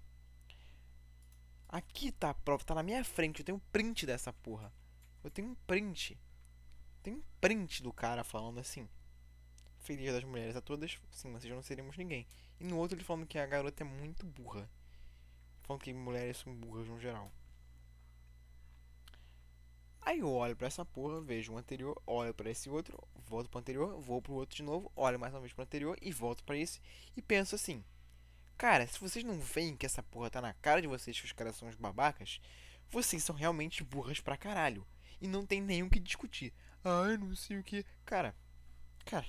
Aqui 1.68 2.12
tá 2.12 2.30
a 2.30 2.34
prova, 2.34 2.64
tá 2.64 2.76
na 2.76 2.84
minha 2.84 3.04
frente, 3.04 3.40
eu 3.40 3.46
tenho 3.46 3.58
um 3.58 3.72
print 3.72 4.06
dessa 4.06 4.32
porra. 4.32 4.72
Eu 5.24 5.32
tenho 5.32 5.50
um 5.50 5.56
print. 5.68 6.18
Tem 7.02 7.14
um 7.14 7.24
print 7.40 7.82
do 7.82 7.94
cara 7.94 8.24
falando 8.24 8.60
assim. 8.60 8.88
Feliz 9.80 10.14
das 10.14 10.24
mulheres 10.24 10.56
a 10.56 10.62
todas, 10.62 10.98
sim, 11.12 11.32
vocês 11.32 11.54
não 11.54 11.62
seríamos 11.62 11.98
ninguém. 11.98 12.26
E 12.60 12.64
no 12.64 12.78
outro 12.78 12.98
ele 12.98 13.04
falando 13.04 13.28
que 13.28 13.38
a 13.38 13.46
garota 13.46 13.84
é 13.84 13.86
muito 13.86 14.26
burra. 14.26 14.70
Falando 15.64 15.82
que 15.82 15.94
mulheres 15.94 16.38
são 16.38 16.54
burras 16.54 16.88
no 16.88 17.00
geral. 17.00 17.32
Aí 20.02 20.20
eu 20.20 20.32
olho 20.32 20.56
pra 20.56 20.68
essa 20.68 20.84
porra, 20.84 21.22
vejo 21.22 21.54
o 21.54 21.58
anterior, 21.58 22.02
olho 22.06 22.34
para 22.34 22.50
esse 22.50 22.70
outro, 22.70 22.98
volto 23.26 23.50
pro 23.50 23.60
anterior, 23.60 24.02
vou 24.02 24.22
pro 24.22 24.34
outro 24.34 24.56
de 24.56 24.64
novo, 24.64 24.92
olho 24.96 25.18
mais 25.18 25.34
uma 25.34 25.40
vez 25.40 25.54
pro 25.54 25.64
anterior 25.64 25.98
e 26.02 26.12
volto 26.12 26.44
para 26.44 26.58
esse 26.58 26.82
e 27.16 27.22
penso 27.22 27.56
assim: 27.56 27.84
Cara, 28.58 28.86
se 28.86 29.00
vocês 29.00 29.24
não 29.24 29.40
veem 29.40 29.78
que 29.78 29.86
essa 29.86 30.04
porra 30.04 30.30
tá 30.30 30.42
na 30.42 30.54
cara 30.54 30.82
de 30.82 30.88
vocês 30.88 31.18
que 31.18 31.26
os 31.26 31.32
caras 31.32 31.56
são 31.56 31.70
os 31.70 31.76
babacas, 31.76 32.42
vocês 32.90 33.24
são 33.24 33.36
realmente 33.36 33.84
burras 33.84 34.20
pra 34.20 34.38
caralho. 34.38 34.86
E 35.22 35.28
não 35.28 35.46
tem 35.46 35.62
nenhum 35.62 35.90
que 35.90 36.00
discutir. 36.00 36.54
Ai, 36.84 37.18
não 37.18 37.36
sei 37.36 37.58
o 37.58 37.64
que. 37.64 37.86
Cara, 38.06 38.36
cara. 39.06 39.28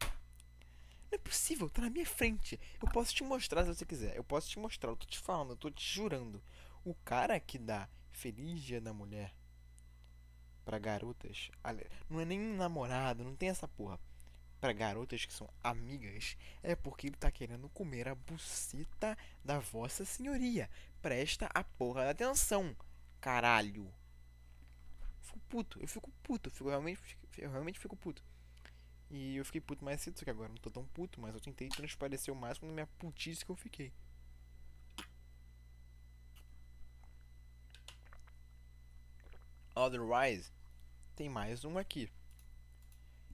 Não 0.00 1.12
é 1.12 1.18
possível, 1.18 1.68
tá 1.68 1.82
na 1.82 1.90
minha 1.90 2.06
frente. 2.06 2.60
Eu 2.80 2.88
posso 2.88 3.14
te 3.14 3.22
mostrar 3.22 3.64
se 3.64 3.74
você 3.74 3.84
quiser. 3.84 4.16
Eu 4.16 4.24
posso 4.24 4.48
te 4.48 4.58
mostrar, 4.58 4.90
eu 4.90 4.96
tô 4.96 5.06
te 5.06 5.18
falando, 5.18 5.50
eu 5.50 5.56
tô 5.56 5.70
te 5.70 5.84
jurando. 5.84 6.42
O 6.84 6.94
cara 6.94 7.38
que 7.40 7.58
dá 7.58 7.88
Feliz 8.12 8.62
Dia 8.62 8.80
da 8.80 8.92
Mulher 8.92 9.34
para 10.64 10.78
garotas, 10.78 11.50
não 12.08 12.20
é 12.20 12.24
nem 12.24 12.38
namorado, 12.38 13.22
não 13.22 13.36
tem 13.36 13.50
essa 13.50 13.68
porra. 13.68 14.00
Para 14.60 14.72
garotas 14.72 15.26
que 15.26 15.32
são 15.32 15.48
amigas, 15.62 16.38
é 16.62 16.74
porque 16.74 17.08
ele 17.08 17.16
tá 17.16 17.30
querendo 17.30 17.68
comer 17.68 18.08
a 18.08 18.14
buceta 18.14 19.16
da 19.44 19.58
vossa 19.58 20.06
senhoria. 20.06 20.70
Presta 21.02 21.50
a 21.52 21.62
porra 21.62 22.04
da 22.04 22.10
atenção, 22.10 22.74
caralho. 23.20 23.92
Puto, 25.54 25.80
eu 25.80 25.86
fico 25.86 26.10
puto, 26.24 26.48
eu, 26.48 26.52
fico, 26.52 26.68
realmente, 26.68 27.00
eu 27.38 27.48
realmente 27.48 27.78
fico 27.78 27.96
puto. 27.96 28.20
E 29.08 29.36
eu 29.36 29.44
fiquei 29.44 29.60
puto 29.60 29.84
mais 29.84 30.00
cedo, 30.00 30.18
só 30.18 30.24
que 30.24 30.30
agora 30.30 30.48
não 30.48 30.56
tô 30.56 30.68
tão 30.68 30.84
puto, 30.86 31.20
mas 31.20 31.32
eu 31.32 31.40
tentei 31.40 31.68
transparecer 31.68 32.34
o 32.34 32.36
máximo 32.36 32.66
na 32.66 32.74
minha 32.74 32.88
putice 32.98 33.44
que 33.44 33.52
eu 33.52 33.54
fiquei. 33.54 33.92
Otherwise, 39.76 40.50
tem 41.14 41.28
mais 41.28 41.64
um 41.64 41.78
aqui. 41.78 42.10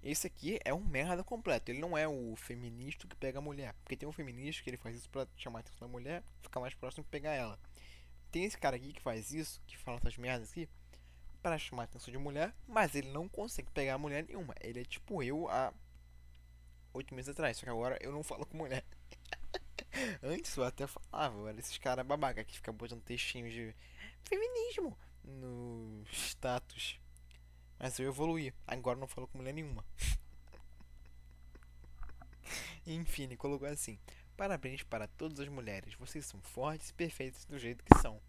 Esse 0.02 0.26
aqui 0.26 0.60
é 0.62 0.74
um 0.74 0.84
merda 0.84 1.24
completo. 1.24 1.70
Ele 1.70 1.80
não 1.80 1.96
é 1.96 2.06
o 2.06 2.36
feminista 2.36 3.08
que 3.08 3.16
pega 3.16 3.38
a 3.38 3.40
mulher. 3.40 3.74
Porque 3.82 3.96
tem 3.96 4.06
um 4.06 4.12
feminista 4.12 4.62
que 4.62 4.68
ele 4.68 4.76
faz 4.76 4.94
isso 4.94 5.08
pra 5.08 5.26
chamar 5.38 5.60
a 5.60 5.62
atenção 5.62 5.88
da 5.88 5.90
mulher, 5.90 6.22
ficar 6.42 6.60
mais 6.60 6.74
próximo 6.74 7.02
e 7.02 7.10
pegar 7.10 7.32
ela. 7.32 7.58
Tem 8.30 8.44
esse 8.44 8.58
cara 8.58 8.76
aqui 8.76 8.92
que 8.92 9.00
faz 9.00 9.32
isso, 9.32 9.58
que 9.66 9.78
fala 9.78 9.96
essas 9.96 10.18
merdas 10.18 10.50
aqui, 10.50 10.68
para 11.42 11.58
chamar 11.58 11.82
a 11.82 11.84
atenção 11.84 12.12
de 12.12 12.18
mulher, 12.18 12.54
mas 12.66 12.94
ele 12.94 13.10
não 13.10 13.28
consegue 13.28 13.70
pegar 13.70 13.98
mulher 13.98 14.24
nenhuma. 14.24 14.54
Ele 14.60 14.80
é 14.80 14.84
tipo 14.84 15.22
eu 15.22 15.48
há 15.48 15.72
oito 16.92 17.14
meses 17.14 17.30
atrás, 17.30 17.56
só 17.56 17.64
que 17.64 17.70
agora 17.70 17.98
eu 18.00 18.12
não 18.12 18.22
falo 18.22 18.46
com 18.46 18.56
mulher. 18.56 18.84
Antes 20.22 20.56
eu 20.56 20.64
até 20.64 20.86
falava, 20.86 21.48
era 21.48 21.58
esses 21.58 21.78
caras 21.78 22.06
babaca 22.06 22.44
que 22.44 22.54
ficam 22.54 22.74
botando 22.74 23.02
textinhos 23.02 23.52
de 23.52 23.74
feminismo 24.22 24.96
no 25.24 26.04
status. 26.12 26.98
Mas 27.78 27.98
eu 27.98 28.08
evoluí. 28.08 28.52
Agora 28.66 28.98
não 28.98 29.06
falo 29.06 29.26
com 29.26 29.38
mulher 29.38 29.54
nenhuma. 29.54 29.84
Enfim, 32.86 33.22
ele 33.22 33.36
colocou 33.36 33.66
assim: 33.66 33.98
Parabéns 34.36 34.82
para 34.82 35.06
todas 35.06 35.40
as 35.40 35.48
mulheres. 35.48 35.94
Vocês 35.94 36.26
são 36.26 36.40
fortes 36.42 36.90
e 36.90 36.94
perfeitas 36.94 37.44
do 37.44 37.58
jeito 37.58 37.84
que 37.84 37.98
são. 37.98 38.20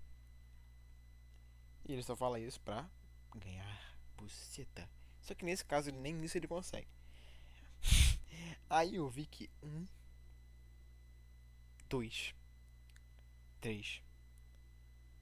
E 1.86 1.94
ele 1.94 2.04
só 2.04 2.16
fala 2.16 2.40
isso 2.40 2.62
pra 2.62 2.88
ganhar 3.40 3.98
buceta. 4.18 4.90
Só 5.22 5.34
que 5.34 5.46
nesse 5.46 5.64
caso, 5.66 5.92
nem 5.92 6.24
isso 6.24 6.38
ele 6.38 6.48
consegue. 6.48 6.88
Aí 8.70 8.96
eu 8.96 9.10
vi 9.10 9.26
que 9.26 9.50
um, 9.62 9.86
dois, 11.90 12.34
três, 13.60 14.02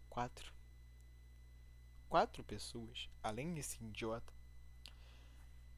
quatro, 0.10 0.54
quatro 2.08 2.44
pessoas, 2.44 3.10
além 3.22 3.54
desse 3.54 3.84
idiota, 3.84 4.34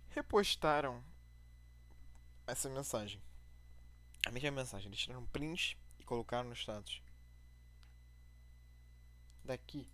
repostaram 0.09 1.03
essa 2.45 2.69
mensagem. 2.69 3.21
A 4.25 4.31
mesma 4.31 4.51
mensagem. 4.51 4.87
Eles 4.87 4.99
tiraram 4.99 5.21
um 5.21 5.27
print 5.27 5.77
e 5.99 6.03
colocaram 6.03 6.49
no 6.49 6.55
status. 6.55 7.01
Daqui, 9.43 9.89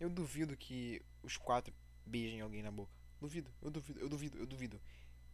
eu 0.00 0.10
duvido 0.10 0.56
que 0.56 1.00
os 1.28 1.36
quatro 1.36 1.72
beijem 2.04 2.40
alguém 2.40 2.62
na 2.62 2.70
boca. 2.70 2.92
Duvido, 3.20 3.52
eu 3.62 3.70
duvido, 3.70 4.00
eu 4.00 4.08
duvido, 4.08 4.38
eu 4.38 4.46
duvido. 4.46 4.80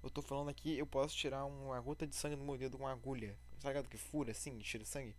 Eu 0.02 0.10
tô 0.10 0.20
falando 0.20 0.50
aqui, 0.50 0.76
eu 0.76 0.86
posso 0.86 1.16
tirar 1.16 1.44
uma 1.46 1.80
gota 1.80 2.06
de 2.06 2.14
sangue 2.14 2.36
do 2.36 2.44
meu 2.44 2.58
dedo 2.58 2.76
com 2.76 2.84
uma 2.84 2.92
agulha. 2.92 3.38
Sabe 3.58 3.88
que 3.88 3.96
fura 3.96 4.32
assim, 4.32 4.58
tira 4.58 4.84
sangue? 4.84 5.16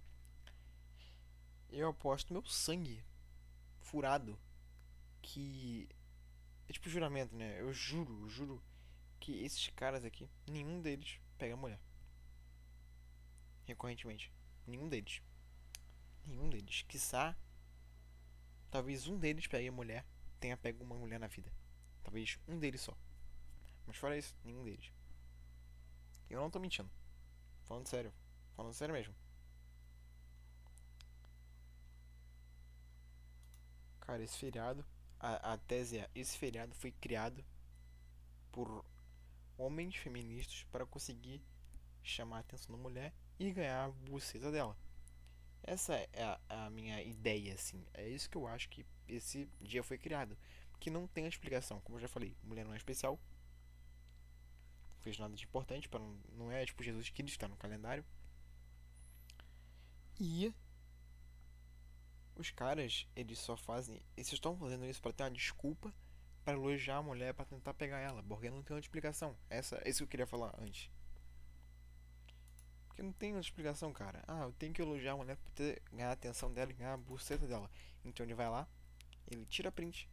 Eu 1.69 1.89
aposto 1.89 2.31
meu 2.31 2.45
sangue 2.45 3.03
furado 3.79 4.37
que. 5.21 5.89
É 6.67 6.73
tipo 6.73 6.89
juramento, 6.89 7.35
né? 7.35 7.59
Eu 7.59 7.73
juro, 7.73 8.21
eu 8.23 8.29
juro 8.29 8.63
que 9.19 9.43
esses 9.43 9.67
caras 9.69 10.03
aqui, 10.03 10.29
nenhum 10.47 10.81
deles 10.81 11.19
pega 11.37 11.55
mulher. 11.55 11.79
Recorrentemente. 13.65 14.31
Nenhum 14.67 14.87
deles. 14.89 15.21
Nenhum 16.25 16.49
deles. 16.49 16.83
Quiçá. 16.87 17.35
Talvez 18.69 19.07
um 19.07 19.17
deles 19.17 19.47
pegue 19.47 19.69
mulher. 19.71 20.05
Tenha 20.39 20.57
pego 20.57 20.83
uma 20.83 20.95
mulher 20.95 21.19
na 21.19 21.27
vida. 21.27 21.51
Talvez 22.03 22.37
um 22.47 22.59
deles 22.59 22.81
só. 22.81 22.95
Mas 23.85 23.97
fora 23.97 24.17
isso, 24.17 24.35
nenhum 24.43 24.63
deles. 24.63 24.91
Eu 26.29 26.39
não 26.39 26.49
tô 26.49 26.59
mentindo. 26.59 26.89
Falando 27.63 27.87
sério. 27.87 28.13
Falando 28.55 28.73
sério 28.73 28.93
mesmo. 28.93 29.13
Cara, 34.01 34.23
esse 34.23 34.37
feriado 34.37 34.85
a, 35.19 35.53
a 35.53 35.57
tese 35.57 35.97
é: 35.97 36.09
esse 36.13 36.37
feriado 36.37 36.75
foi 36.75 36.91
criado 36.91 37.43
por 38.51 38.85
homens 39.57 39.95
feministas 39.95 40.63
para 40.71 40.85
conseguir 40.85 41.41
chamar 42.03 42.37
a 42.37 42.39
atenção 42.41 42.75
da 42.75 42.81
mulher 42.81 43.13
e 43.39 43.51
ganhar 43.51 43.85
a 43.85 43.89
buceta 43.89 44.51
dela. 44.51 44.77
Essa 45.63 45.95
é 46.13 46.23
a, 46.23 46.65
a, 46.65 46.69
minha 46.69 47.01
ideia, 47.01 47.55
assim. 47.55 47.83
É 47.93 48.07
isso 48.07 48.29
que 48.29 48.37
eu 48.37 48.47
acho 48.47 48.69
que 48.69 48.85
esse 49.07 49.49
dia 49.61 49.83
foi 49.83 49.97
criado. 49.97 50.37
Que 50.79 50.89
não 50.89 51.07
tem 51.07 51.27
explicação. 51.27 51.79
Como 51.81 51.97
eu 51.97 52.01
já 52.01 52.07
falei, 52.07 52.35
mulher 52.43 52.65
não 52.65 52.73
é 52.73 52.77
especial. 52.77 53.19
Não 54.93 54.99
fez 55.01 55.17
nada 55.17 55.35
de 55.35 55.43
importante. 55.43 55.89
Para 55.89 55.99
não, 55.99 56.19
não 56.33 56.51
é 56.51 56.65
tipo 56.65 56.83
Jesus 56.83 57.09
Cristo 57.09 57.35
está 57.35 57.47
no 57.47 57.57
calendário. 57.57 58.05
E 60.19 60.53
os 62.35 62.51
caras, 62.51 63.07
eles 63.15 63.39
só 63.39 63.55
fazem. 63.55 64.01
Eles 64.15 64.31
estão 64.31 64.57
fazendo 64.57 64.85
isso 64.85 65.01
para 65.01 65.13
ter 65.13 65.23
uma 65.23 65.31
desculpa 65.31 65.93
para 66.45 66.53
elogiar 66.53 66.97
a 66.97 67.01
mulher 67.01 67.33
para 67.33 67.43
tentar 67.45 67.73
pegar 67.73 67.97
ela, 67.97 68.21
porque 68.21 68.51
não 68.51 68.61
tem 68.61 68.75
outra 68.75 68.87
explicação. 68.87 69.35
Essa, 69.49 69.81
esse 69.83 69.97
que 69.97 70.03
eu 70.03 70.07
queria 70.07 70.27
falar 70.27 70.53
antes. 70.59 70.91
Porque 72.87 73.01
não 73.01 73.11
tem 73.11 73.33
outra 73.33 73.49
explicação, 73.49 73.91
cara. 73.91 74.23
Ah, 74.27 74.43
eu 74.43 74.53
tenho 74.53 74.71
que 74.71 74.81
elogiar 74.81 75.13
a 75.13 75.17
mulher 75.17 75.37
pra 75.37 75.51
ter, 75.55 75.81
ganhar 75.91 76.09
a 76.09 76.13
atenção 76.13 76.53
dela 76.53 76.69
e 76.69 76.75
ganhar 76.75 76.93
a 76.93 76.97
buceta 76.97 77.47
dela. 77.47 77.69
Então 78.05 78.23
ele 78.23 78.35
vai 78.35 78.47
lá, 78.47 78.67
ele 79.27 79.45
tira 79.45 79.71
print, 79.71 80.09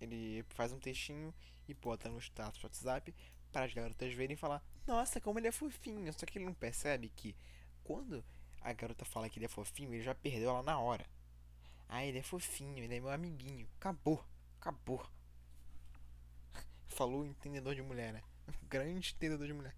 ele 0.00 0.44
faz 0.50 0.72
um 0.72 0.78
textinho 0.78 1.34
e 1.68 1.74
bota 1.74 2.08
no 2.08 2.18
status 2.18 2.60
do 2.60 2.64
WhatsApp 2.64 3.14
para 3.52 3.64
as 3.64 3.72
garotas 3.72 4.12
verem 4.12 4.34
e 4.34 4.38
falar: 4.38 4.62
Nossa, 4.86 5.20
como 5.20 5.38
ele 5.38 5.48
é 5.48 5.52
fofinho. 5.52 6.12
Só 6.12 6.26
que 6.26 6.38
ele 6.38 6.44
não 6.44 6.54
percebe 6.54 7.08
que 7.08 7.34
quando 7.82 8.24
a 8.60 8.72
garota 8.72 9.04
fala 9.04 9.28
que 9.28 9.38
ele 9.38 9.46
é 9.46 9.48
fofinho, 9.48 9.94
ele 9.94 10.02
já 10.02 10.14
perdeu 10.14 10.50
ela 10.50 10.62
na 10.62 10.78
hora. 10.78 11.06
Ah, 11.88 12.04
ele 12.04 12.18
é 12.18 12.22
fofinho, 12.22 12.82
ele 12.82 12.96
é 12.96 13.00
meu 13.00 13.10
amiguinho. 13.10 13.68
Acabou, 13.76 14.24
acabou. 14.60 15.06
Falou 16.88 17.24
entendedor 17.24 17.74
de 17.74 17.82
mulher, 17.82 18.12
né? 18.12 18.22
Grande 18.68 19.14
entendedor 19.14 19.46
de 19.46 19.52
mulher. 19.52 19.74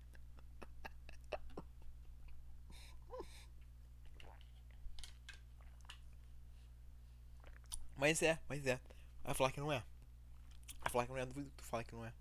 Mas 7.99 8.23
é, 8.23 8.39
mas 8.49 8.65
é. 8.65 8.81
Vai 9.25 9.35
falar 9.35 9.51
que 9.51 9.59
não 9.59 9.73
é. 9.73 9.83
Vai 10.81 10.93
falar 10.93 11.05
que 11.05 11.11
não 11.11 11.19
é, 11.19 11.27
duvido 11.27 11.51
que 11.51 11.57
tu 11.57 11.65
fala 11.65 11.83
que 11.83 11.93
não 11.93 12.05
é. 12.05 12.15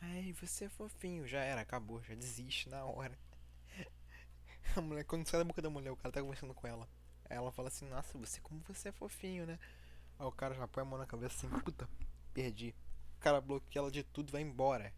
Ai, 0.00 0.32
você 0.40 0.66
é 0.66 0.68
fofinho, 0.68 1.26
já 1.26 1.40
era, 1.40 1.60
acabou, 1.60 2.00
já 2.04 2.14
desiste 2.14 2.68
na 2.68 2.84
hora. 2.84 3.18
A 4.76 4.80
mulher, 4.80 5.02
quando 5.04 5.26
sai 5.26 5.40
da 5.40 5.44
boca 5.44 5.60
da 5.60 5.68
mulher, 5.68 5.90
o 5.90 5.96
cara 5.96 6.12
tá 6.12 6.20
conversando 6.22 6.54
com 6.54 6.64
ela. 6.64 6.88
Aí 7.28 7.36
ela 7.36 7.50
fala 7.50 7.66
assim, 7.66 7.88
nossa, 7.88 8.16
você 8.16 8.40
como 8.40 8.62
você 8.68 8.90
é 8.90 8.92
fofinho, 8.92 9.46
né? 9.46 9.58
Aí 10.16 10.26
o 10.26 10.30
cara 10.30 10.54
já 10.54 10.68
põe 10.68 10.82
a 10.82 10.84
mão 10.84 10.96
na 10.96 11.06
cabeça 11.06 11.34
assim, 11.34 11.48
puta, 11.60 11.88
perdi. 12.32 12.72
O 13.16 13.18
cara 13.18 13.40
bloqueia 13.40 13.80
ela 13.80 13.90
de 13.90 14.04
tudo 14.04 14.30
vai 14.30 14.42
embora. 14.42 14.94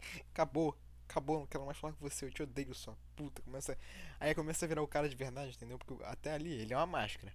Acabou. 0.30 0.78
Acabou, 1.08 1.40
não 1.40 1.46
quero 1.48 1.66
mais 1.66 1.76
falar 1.76 1.92
com 1.92 2.08
você, 2.08 2.24
eu 2.24 2.30
te 2.30 2.44
odeio 2.44 2.72
só. 2.72 2.96
Puta, 3.16 3.42
começa. 3.42 3.76
Aí 4.20 4.32
começa 4.32 4.64
a 4.64 4.68
virar 4.68 4.82
o 4.82 4.88
cara 4.88 5.08
de 5.08 5.16
verdade, 5.16 5.56
entendeu? 5.56 5.76
Porque 5.76 6.02
até 6.04 6.32
ali 6.32 6.52
ele 6.52 6.72
é 6.72 6.76
uma 6.76 6.86
máscara. 6.86 7.34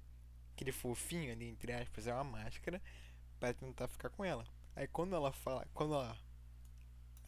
Aquele 0.57 0.71
fofinho 0.71 1.31
ali, 1.31 1.47
entre 1.47 1.71
aspas, 1.71 2.07
é 2.07 2.13
uma 2.15 2.23
máscara 2.23 2.81
para 3.39 3.53
tentar 3.53 3.87
ficar 3.87 4.09
com 4.09 4.25
ela. 4.25 4.43
Aí 4.75 4.87
quando 4.87 5.15
ela 5.15 5.31
fala, 5.31 5.67
quando 5.71 5.93
ela 5.93 6.17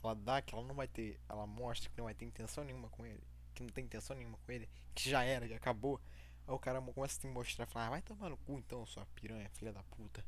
ela 0.04 0.16
dá 0.16 0.42
que 0.42 0.56
ela 0.56 0.66
não 0.66 0.74
vai 0.74 0.88
ter, 0.88 1.20
ela 1.30 1.46
mostra 1.46 1.92
que 1.92 1.98
não 2.00 2.06
vai 2.06 2.16
ter 2.16 2.26
intenção 2.26 2.64
nenhuma 2.64 2.90
com 2.90 3.06
ele, 3.06 3.22
que 3.54 3.62
não 3.62 3.70
tem 3.70 3.86
intenção 3.86 4.16
nenhuma 4.16 4.36
com 4.40 4.52
ele, 4.52 4.68
que 4.96 5.08
já 5.08 5.24
era, 5.24 5.48
que 5.48 5.54
acabou. 5.54 6.02
Aí 6.48 6.54
o 6.56 6.58
cara 6.58 6.82
começa 6.82 7.20
a 7.20 7.22
te 7.22 7.28
mostrar, 7.28 7.68
falar, 7.68 7.86
ah, 7.86 7.90
vai 7.92 8.02
tomar 8.02 8.30
no 8.30 8.38
cu 8.38 8.58
então, 8.58 8.84
sua 8.88 9.06
piranha, 9.14 9.48
filha 9.52 9.72
da 9.72 9.84
puta. 9.84 10.26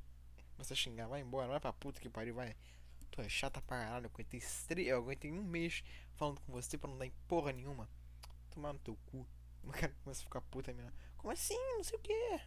Começa 0.54 0.76
a 0.76 0.78
xingar, 0.78 1.08
vai 1.08 1.22
embora, 1.22 1.48
vai 1.48 1.60
pra 1.60 1.74
puta 1.74 2.00
que 2.00 2.08
pariu, 2.08 2.36
vai. 2.36 2.56
Tu 3.10 3.20
é 3.20 3.28
chata 3.28 3.60
pra 3.64 3.80
caralho, 3.80 4.06
eu 4.06 4.12
aguentei, 4.14 4.42
eu 4.92 4.98
aguentei 5.00 5.32
um 5.32 5.44
mês 5.44 5.84
falando 6.14 6.40
com 6.42 6.52
você 6.52 6.78
pra 6.78 6.88
não 6.88 7.00
dar 7.00 7.08
em 7.08 7.14
porra 7.28 7.52
nenhuma. 7.52 7.90
Tomar 8.52 8.74
no 8.74 8.80
teu 8.80 8.96
cu. 9.08 9.26
O 9.64 9.72
cara 9.72 9.94
começa 10.04 10.22
a 10.22 10.24
ficar 10.24 10.42
puta, 10.42 10.74
minha. 10.74 10.92
Como 11.18 11.32
assim? 11.32 11.56
Não 11.76 11.84
sei 11.84 11.96
o 11.96 12.02
que. 12.02 12.42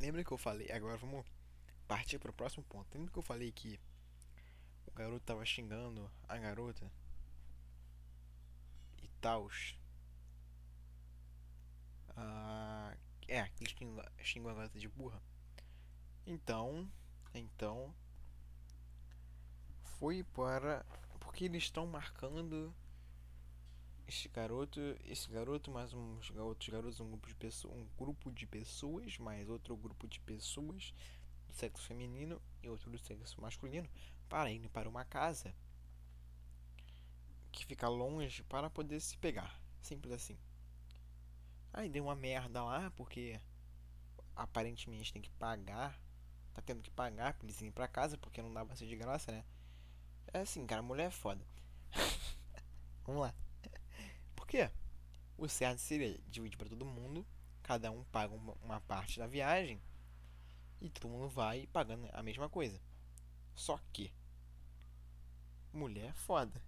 Lembra 0.00 0.24
que 0.24 0.32
eu 0.32 0.38
falei? 0.38 0.72
Agora 0.72 0.96
vamos 0.96 1.26
partir 1.86 2.18
para 2.18 2.30
o 2.30 2.34
próximo 2.34 2.64
ponto. 2.64 2.88
Lembra 2.94 3.12
que 3.12 3.18
eu 3.18 3.22
falei 3.22 3.52
que 3.52 3.78
o 4.86 4.90
garoto 4.92 5.20
tava 5.26 5.44
xingando 5.44 6.10
a 6.26 6.38
garota 6.38 6.90
e 9.02 9.08
tal? 9.20 9.50
Ah, 12.16 12.96
é, 13.28 13.46
que 13.48 13.66
xingou 14.24 14.50
a 14.50 14.54
garota 14.54 14.78
de 14.78 14.88
burra. 14.88 15.22
Então, 16.26 16.90
então 17.34 17.94
foi 19.82 20.24
para 20.24 20.84
porque 21.20 21.44
eles 21.44 21.64
estão 21.64 21.86
marcando 21.86 22.74
este 24.10 24.28
garoto, 24.28 24.80
esse 25.04 25.30
garoto, 25.30 25.70
mais 25.70 25.92
uns 25.94 26.30
outros 26.30 26.68
garotos, 26.68 26.98
um 26.98 27.10
grupo 27.10 27.28
de 27.28 27.34
pessoas, 27.36 27.76
um 27.76 27.86
grupo 27.96 28.30
de 28.32 28.44
pessoas, 28.44 29.18
mais 29.18 29.48
outro 29.48 29.76
grupo 29.76 30.08
de 30.08 30.18
pessoas 30.18 30.92
do 31.46 31.54
sexo 31.54 31.86
feminino 31.86 32.42
e 32.60 32.68
outro 32.68 32.90
do 32.90 32.98
sexo 32.98 33.40
masculino, 33.40 33.88
para 34.28 34.50
ir 34.50 34.68
para 34.70 34.88
uma 34.88 35.04
casa 35.04 35.54
que 37.52 37.64
fica 37.64 37.88
longe 37.88 38.42
para 38.42 38.68
poder 38.68 39.00
se 39.00 39.16
pegar, 39.16 39.60
simples 39.80 40.12
assim. 40.12 40.36
Aí 41.72 41.88
deu 41.88 42.02
uma 42.02 42.16
merda 42.16 42.64
lá 42.64 42.90
porque 42.96 43.40
aparentemente 44.34 45.12
tem 45.12 45.22
que 45.22 45.30
pagar, 45.30 45.96
tá 46.52 46.60
tendo 46.60 46.82
que 46.82 46.90
pagar 46.90 47.34
pra 47.34 47.46
eles 47.46 47.60
irem 47.60 47.70
pra 47.70 47.86
casa 47.86 48.18
porque 48.18 48.42
não 48.42 48.52
dá 48.52 48.66
pra 48.66 48.74
ser 48.74 48.88
de 48.88 48.96
graça, 48.96 49.30
né? 49.30 49.44
É 50.32 50.40
assim, 50.40 50.66
cara, 50.66 50.82
mulher 50.82 51.06
é 51.06 51.10
foda. 51.12 51.46
Vamos 53.06 53.22
lá 53.22 53.32
quê? 54.50 54.68
O 55.38 55.48
certo 55.48 55.78
seria 55.78 56.18
dividir 56.28 56.58
para 56.58 56.68
todo 56.68 56.84
mundo, 56.84 57.24
cada 57.62 57.90
um 57.90 58.02
paga 58.04 58.34
uma, 58.34 58.80
parte 58.80 59.18
da 59.18 59.26
viagem 59.26 59.80
e 60.80 60.90
todo 60.90 61.08
mundo 61.08 61.28
vai 61.28 61.68
pagando 61.68 62.08
a 62.12 62.22
mesma 62.22 62.48
coisa. 62.48 62.80
Só 63.54 63.78
que 63.92 64.12
mulher 65.72 66.10
é 66.10 66.12
foda. 66.12 66.60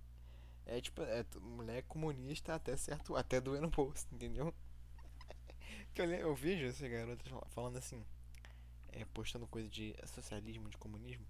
É 0.64 0.81
tipo, 0.81 1.03
é, 1.03 1.27
mulher 1.40 1.83
comunista 1.83 2.55
até 2.55 2.77
certo, 2.77 3.16
até 3.16 3.40
doer 3.40 3.61
no 3.61 3.68
bolso, 3.68 4.07
entendeu? 4.12 4.55
que 5.92 6.01
eu, 6.01 6.09
eu 6.09 6.35
vejo 6.37 6.66
esse 6.66 6.88
garoto 6.88 7.25
falando 7.49 7.79
assim, 7.79 8.07
é, 8.92 9.05
postando 9.07 9.47
coisa 9.49 9.68
de 9.68 9.92
socialismo, 10.07 10.71
de 10.71 10.79
comunismo. 10.79 11.27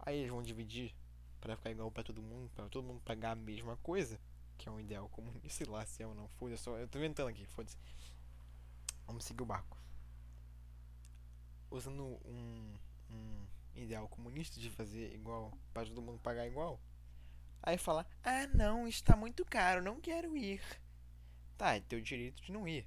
Aí 0.00 0.18
eles 0.18 0.30
vão 0.30 0.42
dividir 0.42 0.94
para 1.40 1.56
ficar 1.56 1.70
igual 1.70 1.90
para 1.90 2.04
todo 2.04 2.20
mundo, 2.20 2.50
para 2.54 2.68
todo 2.68 2.84
mundo 2.84 3.00
pagar 3.00 3.30
a 3.30 3.36
mesma 3.36 3.78
coisa 3.78 4.20
que 4.56 4.68
é 4.68 4.72
um 4.72 4.80
ideal 4.80 5.08
comunista, 5.08 5.48
sei 5.50 5.66
lá 5.66 5.84
se 5.84 6.02
é 6.02 6.06
ou 6.06 6.14
não, 6.14 6.28
foda 6.28 6.56
só, 6.56 6.76
eu 6.76 6.88
tô 6.88 6.98
inventando 6.98 7.28
aqui, 7.28 7.44
foda-se. 7.46 7.76
Vamos 9.06 9.24
seguir 9.24 9.42
o 9.42 9.46
barco. 9.46 9.78
Usando 11.70 12.04
um, 12.24 12.78
um 13.10 13.46
ideal 13.74 14.08
comunista 14.08 14.60
de 14.60 14.70
fazer 14.70 15.12
igual, 15.14 15.52
para 15.72 15.86
todo 15.86 16.02
mundo 16.02 16.18
pagar 16.20 16.46
igual. 16.46 16.80
Aí 17.62 17.78
fala, 17.78 18.06
ah 18.22 18.46
não, 18.48 18.86
está 18.86 19.16
muito 19.16 19.44
caro, 19.44 19.82
não 19.82 20.00
quero 20.00 20.36
ir. 20.36 20.62
Tá, 21.56 21.76
é 21.76 21.80
teu 21.80 22.00
direito 22.00 22.42
de 22.42 22.52
não 22.52 22.68
ir. 22.68 22.86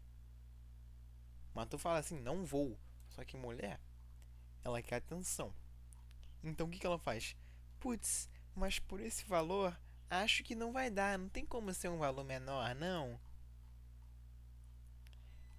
Mas 1.54 1.68
tu 1.70 1.78
fala 1.78 2.00
assim, 2.00 2.20
não 2.20 2.46
vou. 2.46 2.78
Só 3.10 3.24
que 3.24 3.36
mulher, 3.36 3.80
ela 4.64 4.82
quer 4.82 4.98
atenção. 4.98 5.54
Então 6.44 6.68
o 6.68 6.70
que, 6.70 6.80
que 6.80 6.86
ela 6.86 7.00
faz? 7.00 7.36
Putz, 7.80 8.30
mas 8.56 8.80
por 8.80 9.00
esse 9.00 9.26
valor 9.26 9.76
Acho 10.10 10.44
que 10.44 10.56
não 10.56 10.72
vai 10.72 10.90
dar, 10.90 11.20
não 11.20 11.28
tem 11.28 11.46
como 11.46 11.74
ser 11.74 11.90
um 11.90 11.98
valor 11.98 12.24
menor, 12.24 12.74
não. 12.76 13.20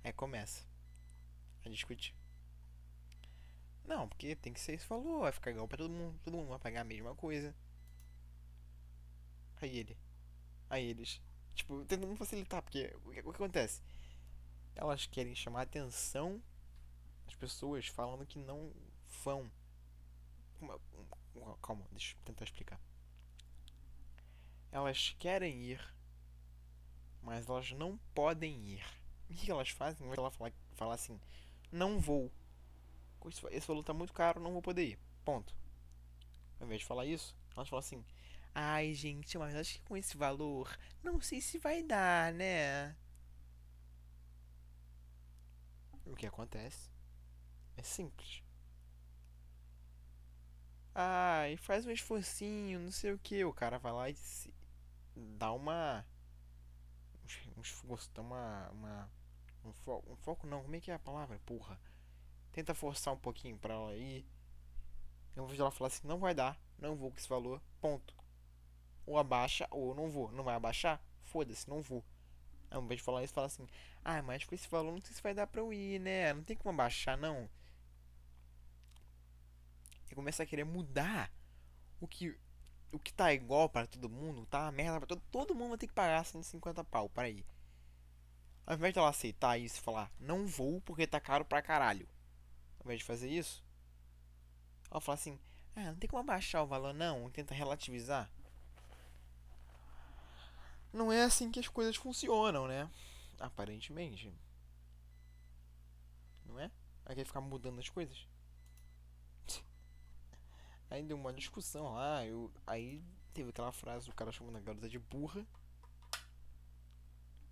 Aí 0.03 0.13
começa 0.13 0.65
a 1.65 1.69
discutir. 1.69 2.15
Não, 3.85 4.09
porque 4.09 4.35
tem 4.37 4.53
que 4.53 4.61
ser 4.61 4.73
esse 4.75 4.87
valor, 4.87 5.21
vai 5.21 5.33
ficar 5.33 5.51
igual 5.51 5.69
pra 5.69 5.79
todo 5.79 5.91
mundo, 5.91 6.19
todo 6.25 6.37
mundo 6.37 6.49
vai 6.49 6.59
pagar 6.59 6.81
a 6.81 6.85
mesma 6.85 7.15
coisa. 7.15 7.55
Aí 9.61 9.77
ele. 9.79 9.99
Aí 10.71 10.85
eles. 10.87 11.21
Tipo, 11.55 11.85
tentando 11.85 12.17
facilitar, 12.17 12.63
porque 12.63 12.95
o 13.05 13.11
que, 13.11 13.21
o 13.21 13.25
que 13.25 13.31
acontece? 13.31 13.83
Elas 14.75 15.07
querem 15.07 15.35
chamar 15.35 15.61
a 15.61 15.63
atenção 15.65 16.43
das 17.27 17.35
pessoas 17.35 17.87
falando 17.87 18.27
que 18.27 18.39
não 18.39 18.73
vão. 19.25 19.51
Calma, 21.63 21.87
deixa 21.93 22.17
eu 22.17 22.21
tentar 22.25 22.45
explicar 22.45 22.81
elas 24.71 25.15
querem 25.19 25.63
ir, 25.65 25.95
mas 27.23 27.49
elas 27.49 27.71
não 27.73 27.99
podem 28.15 28.57
ir. 28.67 28.85
O 29.31 29.35
que 29.35 29.51
elas 29.51 29.71
fazem? 29.71 30.07
Ela 30.11 30.31
falar 30.75 30.95
assim: 30.95 31.21
não 31.71 31.99
vou. 31.99 32.33
Esse 33.51 33.67
valor 33.67 33.83
tá 33.83 33.93
muito 33.93 34.13
caro, 34.13 34.41
não 34.41 34.53
vou 34.53 34.63
poder 34.63 34.85
ir. 34.85 34.99
Ponto. 35.25 35.55
Ao 36.59 36.67
invés 36.67 36.81
de 36.81 36.87
falar 36.87 37.07
isso, 37.07 37.37
elas 37.55 37.69
falam 37.69 37.81
assim: 37.81 38.05
ai 38.55 38.95
gente, 38.95 39.37
mas 39.39 39.55
acho 39.55 39.75
que 39.75 39.83
com 39.83 39.97
esse 39.97 40.17
valor, 40.17 40.77
não 41.03 41.21
sei 41.21 41.41
se 41.41 41.59
vai 41.59 41.83
dar, 41.83 42.33
né? 42.33 42.97
O 46.07 46.17
que 46.17 46.27
acontece 46.27 46.91
é 47.77 47.83
simples. 47.83 48.43
Ai, 50.95 51.57
faz 51.59 51.87
um 51.87 51.91
esforcinho, 51.91 52.81
não 52.81 52.91
sei 52.91 53.13
o 53.13 53.19
que. 53.19 53.45
O 53.45 53.53
cara 53.53 53.79
vai 53.79 53.93
lá 53.93 54.11
e 54.11 54.17
se 54.17 54.53
dá 55.37 55.53
uma. 55.53 56.05
Um 57.57 57.63
dá 58.15 58.23
uma. 58.23 58.71
uma 58.71 59.11
um, 59.65 59.73
foco, 59.73 60.13
um 60.13 60.17
foco 60.17 60.47
não, 60.47 60.63
como 60.63 60.77
é 60.77 60.81
que 60.81 60.91
é 60.91 60.95
a 60.95 60.99
palavra? 60.99 61.39
Porra. 61.45 61.79
Tenta 62.53 62.75
forçar 62.75 63.15
um 63.15 63.19
pouquinho 63.19 63.59
pra 63.59 63.75
ela 63.75 63.95
ir. 63.95 64.27
Eu 65.37 65.47
vou 65.47 65.55
ela 65.55 65.71
falar 65.71 65.89
assim, 65.89 66.07
não 66.09 66.19
vai 66.19 66.35
dar, 66.35 66.59
não 66.79 66.97
vou 66.97 67.11
com 67.11 67.17
esse 67.17 67.29
valor, 67.29 67.63
ponto. 67.81 68.13
ou 69.07 69.19
abaixa 69.19 69.69
ou 69.71 69.95
não 69.95 70.11
vou. 70.11 70.33
Não 70.33 70.43
vai 70.43 70.55
abaixar? 70.55 71.01
Foda-se, 71.23 71.69
não 71.69 71.81
vou. 71.81 72.05
Ao 72.71 72.83
invés 72.83 72.99
de 72.99 73.05
falar 73.05 73.23
isso, 73.23 73.33
fala 73.33 73.47
assim: 73.47 73.67
Ah, 74.05 74.21
mas 74.23 74.45
com 74.45 74.55
esse 74.55 74.69
valor 74.69 74.93
não 74.93 75.01
sei 75.01 75.15
se 75.15 75.23
vai 75.23 75.35
dar 75.35 75.47
pra 75.47 75.61
eu 75.61 75.73
ir, 75.73 76.01
né? 76.01 76.33
Não 76.33 76.43
tem 76.43 76.57
como 76.57 76.71
abaixar, 76.75 77.17
não. 77.17 77.49
E 80.11 80.15
começa 80.15 80.43
a 80.43 80.47
querer 80.47 80.65
mudar 80.65 81.33
o 82.01 82.09
que 82.09 82.37
o 82.92 82.98
que 82.98 83.12
tá 83.12 83.33
igual 83.33 83.68
para 83.68 83.87
todo 83.87 84.09
mundo, 84.09 84.46
tá 84.46 84.62
uma 84.62 84.72
merda 84.72 84.98
pra 84.98 85.07
todo, 85.07 85.22
todo 85.31 85.55
mundo 85.55 85.70
vai 85.70 85.79
ter 85.79 85.87
que 85.87 85.92
pagar 85.92 86.24
150 86.24 86.83
pau 86.85 87.09
para 87.09 87.29
ir. 87.29 87.44
Ao 88.66 88.74
invés 88.74 88.92
de 88.92 88.98
ela 88.98 89.09
aceitar 89.09 89.59
isso 89.59 89.79
e 89.79 89.83
falar, 89.83 90.11
não 90.18 90.46
vou 90.46 90.81
porque 90.83 91.07
tá 91.07 91.20
caro 91.20 91.44
pra 91.44 91.62
caralho. 91.62 92.09
Ao 92.79 92.85
invés 92.85 93.01
de 93.01 93.05
fazer 93.05 93.31
isso, 93.31 93.64
ela 94.90 95.01
fala 95.01 95.14
assim, 95.14 95.38
ah, 95.74 95.92
não 95.92 95.96
tem 95.96 96.09
como 96.09 96.20
abaixar 96.20 96.62
o 96.62 96.66
valor 96.66 96.92
não, 96.92 97.31
tenta 97.31 97.55
relativizar. 97.55 98.31
Não 100.92 101.12
é 101.12 101.22
assim 101.22 101.51
que 101.51 101.61
as 101.61 101.68
coisas 101.68 101.96
funcionam, 101.96 102.66
né? 102.66 102.90
Aparentemente. 103.38 104.33
Não 106.46 106.59
é? 106.59 106.70
Aí 107.05 107.14
quer 107.14 107.24
ficar 107.24 107.40
mudando 107.40 107.79
as 107.79 107.88
coisas. 107.88 108.27
Aí 110.90 111.03
deu 111.03 111.16
uma 111.16 111.33
discussão 111.33 111.94
lá, 111.94 112.24
eu, 112.24 112.51
aí 112.66 113.03
teve 113.35 113.51
aquela 113.51 113.72
frase, 113.72 114.09
o 114.09 114.14
cara 114.14 114.33
chamando 114.33 114.57
a 114.57 114.61
garota 114.61 114.88
de 114.88 114.98
burra. 114.98 115.46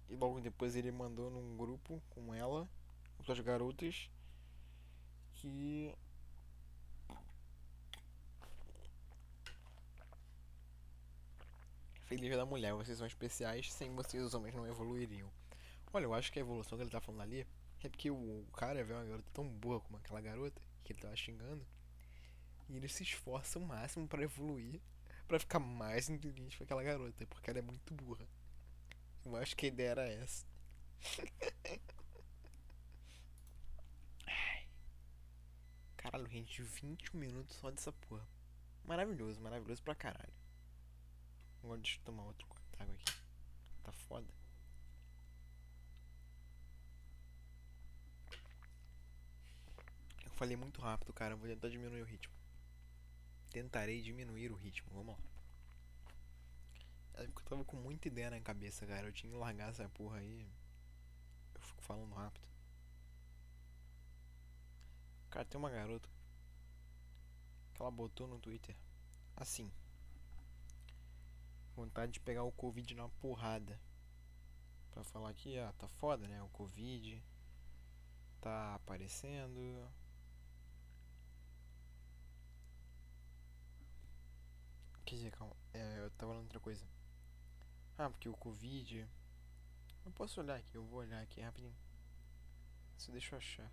E 0.09 0.17
logo 0.17 0.41
depois 0.41 0.75
ele 0.77 0.91
mandou 0.91 1.31
num 1.31 1.57
grupo 1.57 2.03
com 2.11 2.35
ela, 2.35 2.69
outras 3.19 3.41
garotas, 3.41 4.09
que 5.35 5.95
Feliz 12.07 12.37
da 12.37 12.47
mulher, 12.47 12.73
vocês 12.73 12.99
são 12.99 13.07
especiais, 13.07 13.73
sem 13.73 13.93
vocês 13.93 14.23
os 14.23 14.33
homens 14.33 14.55
não 14.55 14.65
evoluiriam. 14.65 15.29
Olha, 15.93 16.05
eu 16.05 16.15
acho 16.15 16.31
que 16.31 16.39
a 16.39 16.43
evolução 16.43 16.79
que 16.79 16.85
ele 16.85 16.91
tá 16.91 17.01
falando 17.01 17.23
ali 17.23 17.45
é 17.83 17.89
porque 17.89 18.09
o 18.13 18.47
cara 18.57 18.85
vê 18.85 18.93
uma 18.93 19.05
garota 19.05 19.29
tão 19.35 19.49
boa 19.49 19.81
como 19.81 19.97
aquela 19.97 20.21
garota, 20.21 20.63
que 20.85 20.93
ele 20.93 21.01
tava 21.01 21.17
xingando, 21.17 21.67
e 22.69 22.77
ele 22.77 22.89
se 22.89 23.03
esforça 23.03 23.59
o 23.59 23.67
máximo 23.67 24.07
para 24.09 24.23
evoluir, 24.23 24.81
para 25.27 25.39
ficar 25.39 25.59
mais 25.59 26.09
inteligente 26.09 26.57
que 26.57 26.63
aquela 26.63 26.83
garota, 26.83 27.27
porque 27.27 27.51
ela 27.51 27.59
é 27.59 27.63
muito 27.63 27.95
burra. 27.95 28.27
Eu 29.25 29.37
acho 29.37 29.57
que 29.57 29.67
a 29.67 29.69
ideia 29.69 29.91
era 29.91 30.07
essa. 30.09 30.47
Caralho, 35.97 36.29
gente, 36.29 36.63
21 36.63 37.19
minutos 37.19 37.57
só 37.57 37.71
dessa 37.71 37.93
porra. 37.93 38.27
Maravilhoso, 38.85 39.41
maravilhoso 39.41 39.83
pra 39.83 39.95
caralho. 39.95 40.33
Agora 41.63 41.81
deixa 41.81 41.99
eu 41.99 42.05
tomar 42.05 42.23
outro 42.25 42.47
água 42.79 42.95
aqui. 42.95 43.13
Tá 43.83 43.91
foda. 43.93 44.33
Eu 50.25 50.31
falei 50.33 50.57
muito 50.57 50.81
rápido, 50.81 51.13
cara. 51.13 51.35
Vou 51.35 51.49
tentar 51.49 51.69
diminuir 51.69 52.03
o 52.03 52.05
ritmo 52.05 52.36
tentarei 53.57 54.03
diminuir 54.03 54.53
o 54.53 54.55
ritmo. 54.55 54.91
Vamos 54.93 55.15
lá. 55.15 55.23
Eu 57.15 57.33
tava 57.49 57.65
com 57.65 57.77
muita 57.77 58.07
ideia 58.07 58.29
na 58.29 58.39
cabeça, 58.39 58.87
cara. 58.87 59.07
Eu 59.07 59.13
tinha 59.15 59.33
que 59.33 59.39
largar 59.39 59.71
essa 59.71 59.89
porra 59.89 60.19
aí. 60.19 60.47
Eu 61.55 61.63
fico 61.63 61.83
falando 61.83 62.15
rápido. 62.15 62.47
Cara, 65.31 65.47
tem 65.47 65.59
uma 65.59 65.71
garota 65.71 66.07
que 67.73 67.81
ela 67.81 67.91
botou 67.91 68.27
no 68.29 68.39
Twitter 68.39 68.77
assim: 69.35 69.73
vontade 71.75 72.13
de 72.13 72.21
pegar 72.21 72.43
o 72.43 72.53
Covid 72.53 72.95
na 72.95 73.09
porrada. 73.09 73.81
Pra 74.91 75.03
falar 75.03 75.33
que, 75.33 75.59
ah, 75.59 75.73
tá 75.79 75.89
foda, 75.89 76.29
né? 76.29 76.43
O 76.43 76.49
Covid 76.51 77.23
tá 78.39 78.75
aparecendo. 78.75 79.91
Quer 85.07 85.15
dizer, 85.15 85.31
calma. 85.31 85.57
É, 85.73 86.01
eu 86.01 86.11
tava 86.11 86.33
falando 86.33 86.43
outra 86.43 86.59
coisa. 86.59 86.85
Ah, 87.97 88.11
porque 88.11 88.29
o 88.29 88.37
Covid. 88.37 89.09
Eu 90.05 90.13
posso 90.13 90.41
olhar 90.41 90.57
aqui, 90.57 90.75
eu 90.75 90.85
vou 90.85 90.99
olhar 90.99 91.23
aqui 91.23 91.41
rapidinho. 91.41 91.77
Só 92.99 93.13
deixa 93.13 93.35
eu 93.35 93.39
achar. 93.39 93.73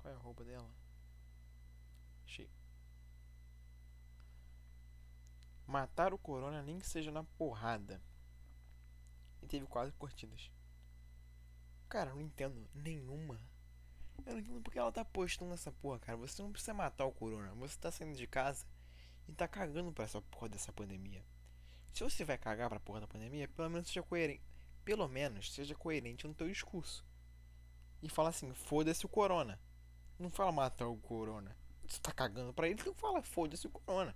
Qual 0.00 0.12
é 0.12 0.16
a 0.16 0.20
roupa 0.20 0.42
dela? 0.42 0.70
Achei. 2.24 2.50
Matar 5.66 6.14
o 6.14 6.18
Corona 6.18 6.62
nem 6.62 6.78
que 6.78 6.86
seja 6.86 7.10
na 7.10 7.24
porrada. 7.24 8.00
E 9.42 9.46
teve 9.46 9.66
quase 9.66 9.92
curtidas. 9.92 10.50
Cara, 11.90 12.14
não 12.14 12.22
entendo 12.22 12.68
nenhuma 12.74 13.38
eu 14.24 14.32
não 14.32 14.40
entendo 14.40 14.62
porque 14.62 14.78
ela 14.78 14.92
tá 14.92 15.04
postando 15.04 15.52
essa 15.52 15.70
porra, 15.70 15.98
cara. 15.98 16.16
Você 16.18 16.42
não 16.42 16.52
precisa 16.52 16.74
matar 16.74 17.04
o 17.04 17.12
corona. 17.12 17.52
Você 17.54 17.78
tá 17.78 17.90
saindo 17.90 18.16
de 18.16 18.26
casa 18.26 18.66
e 19.28 19.32
tá 19.32 19.46
cagando 19.46 19.92
pra 19.92 20.04
essa 20.04 20.20
porra 20.22 20.48
dessa 20.48 20.72
pandemia. 20.72 21.24
Se 21.92 22.04
você 22.04 22.24
vai 22.24 22.38
cagar 22.38 22.68
pra 22.68 22.80
porra 22.80 23.00
da 23.00 23.06
pandemia, 23.06 23.48
pelo 23.48 23.70
menos 23.70 23.88
seja 23.88 24.02
coerente. 24.02 24.42
Pelo 24.84 25.08
menos 25.08 25.52
seja 25.52 25.74
coerente 25.74 26.26
no 26.26 26.34
teu 26.34 26.48
discurso. 26.48 27.04
E 28.02 28.08
fala 28.08 28.28
assim, 28.28 28.52
foda-se 28.54 29.04
o 29.04 29.08
corona. 29.08 29.58
Não 30.18 30.30
fala 30.30 30.52
matar 30.52 30.86
o 30.86 30.96
corona. 30.96 31.56
Você 31.86 32.00
tá 32.00 32.12
cagando 32.12 32.52
pra 32.52 32.68
ele, 32.68 32.80
então 32.80 32.94
fala 32.94 33.22
foda-se 33.22 33.66
o 33.66 33.70
corona. 33.70 34.14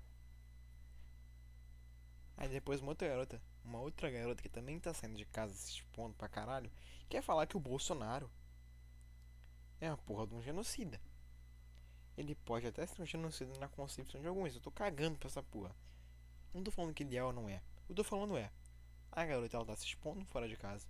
Aí 2.36 2.48
depois 2.48 2.80
uma 2.80 2.92
outra 2.92 3.06
garota, 3.06 3.42
uma 3.62 3.80
outra 3.80 4.10
garota 4.10 4.42
que 4.42 4.48
também 4.48 4.80
tá 4.80 4.94
saindo 4.94 5.16
de 5.16 5.26
casa 5.26 5.52
se 5.52 5.72
expondo 5.72 6.14
pra 6.14 6.28
caralho, 6.28 6.70
quer 7.08 7.22
falar 7.22 7.46
que 7.46 7.56
o 7.56 7.60
Bolsonaro 7.60 8.30
é 9.80 9.88
a 9.88 9.96
porra 9.96 10.26
de 10.26 10.34
um 10.34 10.42
genocida. 10.42 11.00
Ele 12.16 12.34
pode 12.34 12.66
até 12.66 12.86
ser 12.86 13.00
um 13.00 13.06
genocida 13.06 13.58
na 13.58 13.68
concepção 13.68 14.20
de 14.20 14.26
alguns. 14.26 14.54
Eu 14.54 14.60
tô 14.60 14.70
cagando 14.70 15.18
pra 15.18 15.28
essa 15.28 15.42
porra. 15.42 15.74
Não 16.52 16.62
tô 16.62 16.70
falando 16.70 16.92
que 16.92 17.02
ele 17.02 17.16
é 17.16 17.24
ou 17.24 17.32
não 17.32 17.48
é. 17.48 17.62
Eu 17.88 17.94
tô 17.94 18.04
falando 18.04 18.36
é. 18.36 18.50
A 19.10 19.24
garota 19.24 19.56
ela 19.56 19.66
tá 19.66 19.74
se 19.74 19.86
expondo 19.86 20.24
fora 20.26 20.48
de 20.48 20.56
casa. 20.56 20.86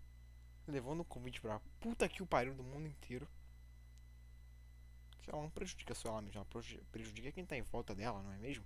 Levando 0.67 1.01
o 1.01 1.05
convite 1.05 1.41
pra 1.41 1.61
puta 1.79 2.09
que 2.09 2.23
o 2.23 2.27
pariu 2.27 2.55
do 2.55 2.65
mundo 2.65 2.89
inteiro. 2.89 3.29
Que 5.23 5.31
ela 5.31 5.43
não 5.43 5.51
prejudica 5.51 5.95
só 5.95 6.09
ela 6.09 6.23
mesma. 6.23 6.41
Ela 6.41 6.81
prejudica 6.91 7.33
quem 7.33 7.47
tá 7.47 7.57
em 7.57 7.63
volta 7.63 7.95
dela, 7.95 8.23
não 8.23 8.33
é 8.33 8.39
mesmo? 8.39 8.65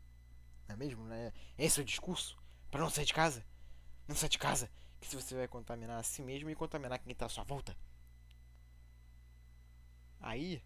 Não 0.66 0.74
é 0.74 0.78
mesmo? 0.78 1.04
Não 1.04 1.14
é 1.14 1.32
esse 1.58 1.80
é 1.80 1.82
o 1.82 1.86
discurso? 1.86 2.38
Pra 2.70 2.80
não 2.80 2.90
sair 2.90 3.04
de 3.04 3.12
casa? 3.12 3.44
Não 4.08 4.16
sair 4.16 4.30
de 4.30 4.38
casa? 4.38 4.70
Que 5.00 5.06
se 5.06 5.16
você 5.16 5.34
vai 5.34 5.48
contaminar 5.48 5.98
a 5.98 6.02
si 6.02 6.22
mesmo 6.22 6.48
e 6.48 6.54
contaminar 6.54 6.98
quem 6.98 7.14
tá 7.14 7.26
à 7.26 7.28
sua 7.28 7.44
volta. 7.44 7.76
Aí, 10.34 10.60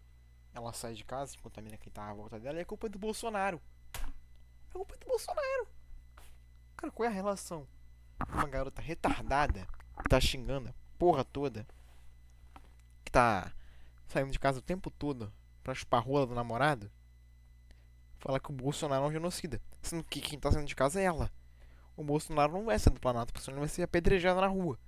ela 0.51 0.73
sai 0.73 0.95
de 0.95 1.03
casa, 1.03 1.37
contamina 1.43 1.77
quem 1.77 1.93
tá 1.93 2.09
à 2.09 2.13
volta 2.13 2.39
dela, 2.39 2.57
e 2.57 2.61
é 2.61 2.65
culpa 2.65 2.89
do 2.89 2.97
Bolsonaro. 2.97 3.61
É 3.93 4.73
culpa 4.73 4.97
do 4.97 5.05
Bolsonaro. 5.05 5.67
Cara, 6.75 6.91
qual 6.91 7.05
é 7.05 7.07
a 7.07 7.13
relação? 7.13 7.67
Uma 8.33 8.47
garota 8.47 8.81
retardada 8.81 9.67
que 10.01 10.09
tá 10.09 10.19
xingando 10.19 10.69
a 10.69 10.73
porra 10.97 11.23
toda, 11.23 11.67
que 13.05 13.11
tá 13.11 13.53
saindo 14.07 14.31
de 14.31 14.39
casa 14.39 14.57
o 14.57 14.63
tempo 14.63 14.89
todo 14.89 15.31
pra 15.63 15.75
chupar 15.75 16.03
rola 16.03 16.25
do 16.25 16.33
namorado, 16.33 16.91
fala 18.17 18.39
que 18.39 18.49
o 18.49 18.53
Bolsonaro 18.53 19.05
é 19.05 19.07
um 19.07 19.11
genocida. 19.11 19.61
Sendo 19.83 20.03
que 20.03 20.19
quem 20.19 20.39
tá 20.39 20.51
saindo 20.51 20.67
de 20.67 20.75
casa 20.75 20.99
é 20.99 21.03
ela. 21.03 21.31
O 21.95 22.03
Bolsonaro 22.03 22.53
não 22.53 22.65
vai 22.65 22.79
ser 22.79 22.89
do 22.89 22.99
planeta, 22.99 23.27
porque 23.27 23.41
senão 23.41 23.57
ele 23.57 23.67
vai 23.67 23.69
ser 23.69 23.83
apedrejado 23.83 24.41
na 24.41 24.47
rua. 24.47 24.79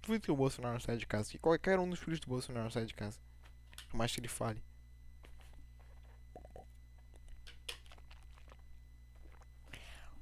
Duvido 0.00 0.24
que 0.26 0.30
o 0.30 0.36
Bolsonaro 0.36 0.80
saia 0.80 0.96
de 0.96 1.08
casa. 1.08 1.28
Que 1.28 1.38
qualquer 1.38 1.80
um 1.80 1.90
dos 1.90 1.98
filhos 1.98 2.20
do 2.20 2.28
Bolsonaro 2.28 2.70
saia 2.70 2.86
de 2.86 2.94
casa. 2.94 3.18
Por 3.88 3.96
mais 3.96 4.12
que 4.12 4.20
ele 4.20 4.28
fale. 4.28 4.62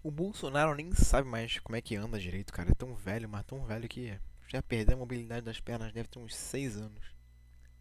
O 0.02 0.10
Bolsonaro 0.10 0.74
nem 0.74 0.94
sabe 0.94 1.28
mais 1.28 1.58
como 1.58 1.74
é 1.74 1.82
que 1.82 1.96
anda 1.96 2.20
direito, 2.20 2.52
cara. 2.52 2.70
É 2.70 2.74
tão 2.74 2.94
velho, 2.94 3.28
mas 3.28 3.44
tão 3.44 3.64
velho 3.64 3.88
que 3.88 4.16
já 4.46 4.62
perdeu 4.62 4.96
a 4.96 5.00
mobilidade 5.00 5.44
das 5.44 5.58
pernas, 5.58 5.92
deve 5.92 6.08
ter 6.08 6.20
uns 6.20 6.34
6 6.36 6.76
anos. 6.76 7.04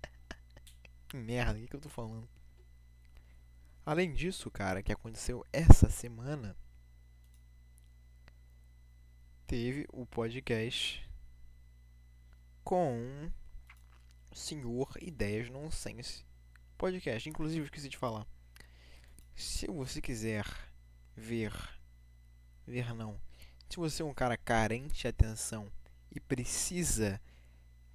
que 1.08 1.18
merda, 1.18 1.60
o 1.60 1.62
que, 1.62 1.68
que 1.68 1.76
eu 1.76 1.82
tô 1.82 1.90
falando? 1.90 2.28
Além 3.86 4.12
disso, 4.12 4.50
cara, 4.50 4.82
que 4.82 4.92
aconteceu 4.92 5.46
essa 5.54 5.88
semana, 5.92 6.58
teve 9.46 9.86
o 9.94 10.08
podcast 10.08 11.08
com 12.64 13.30
Senhor 14.36 14.92
Ideias 15.02 15.50
Nonsense 15.50 16.26
podcast. 16.78 17.28
Inclusive, 17.30 17.64
esqueci 17.64 17.88
de 17.88 17.98
falar. 17.98 18.28
Se 19.34 19.66
você 19.68 20.02
quiser 20.02 20.46
ver. 21.16 21.54
Ver 22.68 22.94
não. 22.94 23.18
Se 23.70 23.78
você 23.78 24.02
é 24.02 24.06
um 24.06 24.14
cara 24.14 24.36
carente 24.36 25.02
de 25.02 25.08
atenção 25.08 25.72
e 26.12 26.20
precisa 26.20 27.20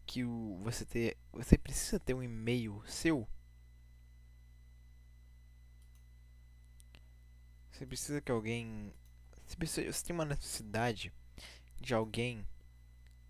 que 0.07 0.25
o, 0.25 0.59
você 0.63 0.87
ter. 0.87 1.19
Você 1.31 1.59
precisa 1.59 2.01
ter 2.01 2.15
um 2.15 2.23
e-mail 2.23 2.83
seu. 2.87 3.29
Você 7.71 7.85
precisa 7.85 8.19
que 8.23 8.33
alguém. 8.33 8.95
Você, 9.47 9.57
precisa, 9.57 9.93
você 9.93 10.05
tem 10.07 10.15
uma 10.15 10.25
necessidade 10.25 11.13
de 11.79 11.93
alguém. 11.93 12.47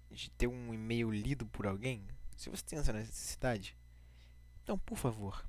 De 0.08 0.30
ter 0.30 0.46
um 0.46 0.72
e-mail 0.72 1.10
lido 1.10 1.44
por 1.46 1.66
alguém. 1.66 2.06
Se 2.40 2.48
você 2.48 2.62
tem 2.64 2.78
essa 2.78 2.90
necessidade. 2.90 3.76
Então, 4.62 4.78
por 4.78 4.96
favor. 4.96 5.46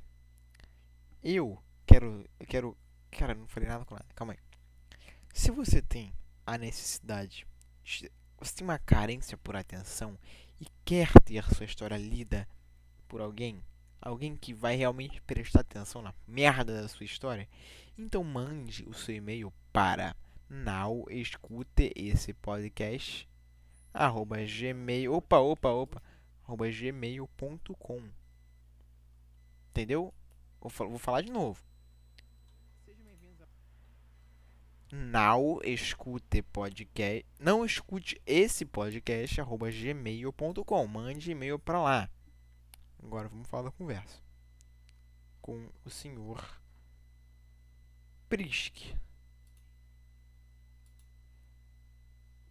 Eu 1.23 1.57
quero. 1.85 2.29
Eu 2.37 2.45
quero. 2.45 2.77
Cara, 3.09 3.33
não 3.33 3.47
falei 3.47 3.69
nada 3.69 3.85
com 3.85 3.95
nada. 3.95 4.07
Calma 4.13 4.33
aí. 4.33 4.39
Se 5.33 5.51
você 5.51 5.81
tem 5.81 6.13
a 6.45 6.57
necessidade. 6.57 7.47
De, 7.81 8.11
você 8.37 8.55
tem 8.55 8.67
uma 8.67 8.77
carência 8.77 9.37
por 9.37 9.55
atenção 9.55 10.19
e 10.59 10.67
quer 10.83 11.13
ter 11.23 11.45
sua 11.53 11.65
história 11.65 11.95
lida 11.95 12.45
por 13.07 13.21
alguém, 13.21 13.63
alguém 14.01 14.35
que 14.35 14.53
vai 14.53 14.75
realmente 14.75 15.21
prestar 15.21 15.61
atenção 15.61 16.01
na 16.01 16.13
merda 16.27 16.81
da 16.81 16.89
sua 16.89 17.05
história, 17.05 17.47
então 17.97 18.21
mande 18.21 18.83
o 18.83 18.93
seu 18.93 19.15
e-mail 19.15 19.53
para 19.71 20.13
now 20.49 21.05
opa 25.09 25.39
opa 25.39 25.69
opa 25.69 26.10
gmail.com 26.57 28.11
entendeu? 29.69 30.13
Vou, 30.59 30.71
vou 30.89 30.99
falar 30.99 31.21
de 31.21 31.31
novo. 31.31 31.63
Now 34.93 35.61
escute 35.63 36.41
podcast 36.41 37.25
não 37.39 37.63
escute 37.63 38.21
esse 38.25 38.65
podcast 38.65 39.39
arroba 39.39 39.71
gmail.com 39.71 40.87
mande 40.87 41.31
e-mail 41.31 41.57
para 41.57 41.81
lá. 41.81 42.09
Agora 43.01 43.29
vamos 43.29 43.47
falar 43.47 43.63
da 43.63 43.71
conversa. 43.71 44.21
Com 45.41 45.69
o 45.85 45.89
senhor 45.89 46.61
Prisk 48.27 48.93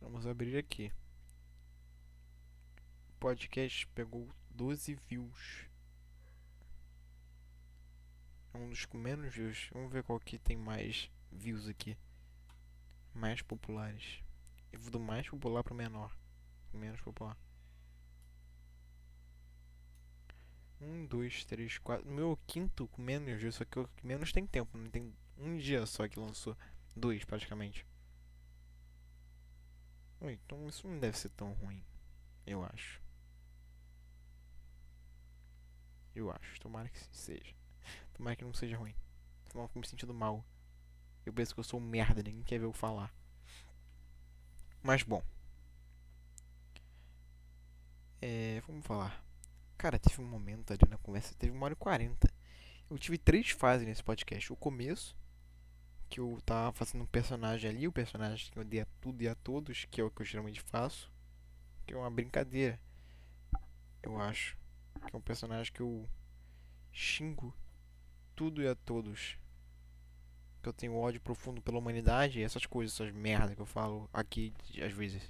vamos 0.01 0.27
abrir 0.27 0.57
aqui 0.57 0.91
podcast 3.21 3.87
pegou 3.89 4.29
12 4.51 4.99
views 5.07 5.69
é 8.53 8.59
um 8.59 8.69
dos 8.69 8.85
com 8.85 8.99
menos 8.99 9.33
views 9.33 9.69
vamos 9.73 9.93
ver 9.93 10.03
qual 10.03 10.19
que 10.19 10.39
tem 10.39 10.57
mais 10.57 11.09
views 11.31 11.69
aqui 11.69 11.97
mais 13.15 13.43
populares. 13.43 14.23
Eu 14.73 14.81
vou 14.81 14.91
do 14.91 15.01
mais 15.01 15.29
popular 15.29 15.63
para 15.63 15.75
o 15.75 15.77
menor. 15.77 16.17
Menos 16.73 17.01
popular. 17.01 17.37
Um, 20.81 21.05
dois, 21.07 21.45
três, 21.45 21.79
quatro. 21.79 22.09
No 22.09 22.15
meu 22.15 22.39
quinto 22.47 22.89
com 22.89 23.03
menos 23.03 23.39
dias, 23.39 23.57
só 23.57 23.65
que 23.65 23.79
o 23.79 23.89
que 23.89 24.07
menos 24.07 24.33
tem 24.33 24.47
tempo. 24.47 24.79
Não 24.79 24.91
tem 24.91 25.13
um 25.37 25.57
dia 25.57 25.85
só 25.87 26.09
que 26.09 26.19
lançou. 26.19 26.57
Dois, 26.95 27.25
praticamente. 27.25 27.87
Então 30.23 30.69
isso 30.69 30.87
não 30.87 30.99
deve 30.99 31.19
ser 31.19 31.31
tão 31.31 31.53
ruim. 31.55 31.83
Eu 32.47 32.65
acho. 32.65 33.01
Eu 36.15 36.31
acho. 36.31 36.61
Tomara 36.61 36.89
que 36.89 36.99
seja. 37.13 37.55
Tomara 38.15 38.37
que 38.37 38.45
não 38.45 38.55
seja 38.55 38.77
ruim. 38.77 38.95
Senão 39.49 39.65
eu 39.65 39.69
fico 39.69 39.81
me 39.81 39.87
sentindo 39.87 40.15
mal. 40.15 40.45
Eu 41.25 41.33
penso 41.33 41.55
que 41.55 41.61
eu 41.61 41.65
sou 41.65 41.81
um 41.81 41.83
merda, 41.83 42.23
ninguém 42.23 42.43
quer 42.43 42.59
ver 42.59 42.65
eu 42.67 42.73
falar. 42.73 43.13
Mas 44.83 45.03
bom. 45.03 45.23
É, 48.21 48.61
vamos 48.67 48.85
falar. 48.85 49.23
Cara, 49.79 49.99
teve 49.99 50.21
um 50.21 50.27
momento 50.27 50.73
ali 50.73 50.83
na 50.89 50.99
conversa, 50.99 51.35
teve 51.39 51.53
uma 51.53 51.65
hora 51.65 51.73
e 51.75 51.77
quarenta. 51.77 52.33
Eu 52.91 52.99
tive 52.99 53.17
três 53.17 53.51
fases 53.51 53.87
nesse 53.87 54.03
podcast. 54.03 54.53
O 54.53 54.57
começo, 54.57 55.17
que 56.09 56.21
eu 56.21 56.39
tava 56.45 56.73
fazendo 56.73 57.03
um 57.03 57.07
personagem 57.07 57.71
ali, 57.71 57.89
o 57.89 57.93
personagem 57.93 58.51
que 58.51 58.59
eu 58.59 58.65
dei 58.65 58.81
a 58.81 58.87
tudo 59.01 59.23
e 59.23 59.29
a 59.29 59.35
todos, 59.35 59.87
que 59.91 60.01
é 60.01 60.05
o 60.05 60.11
que 60.11 60.23
eu 60.23 60.27
geralmente 60.27 60.61
faço. 60.61 61.11
Que 61.87 61.95
é 61.95 61.97
uma 61.97 62.11
brincadeira. 62.11 62.79
Eu 64.03 64.21
acho. 64.21 64.60
Que 65.07 65.15
é 65.15 65.19
um 65.19 65.23
personagem 65.23 65.73
que 65.73 65.81
eu 65.81 66.09
xingo 66.93 67.55
tudo 68.35 68.63
e 68.63 68.69
a 68.69 68.75
todos 68.75 69.39
que 70.63 70.69
eu 70.69 70.73
tenho 70.73 70.95
ódio 70.95 71.21
profundo 71.21 71.63
pela 71.63 71.79
humanidade, 71.79 72.43
essas 72.43 72.67
coisas, 72.67 72.95
essas 72.95 73.13
merdas 73.15 73.55
que 73.55 73.63
eu 73.63 73.67
falo 73.67 74.09
aqui 74.13 74.53
às 74.83 74.93
vezes. 74.93 75.23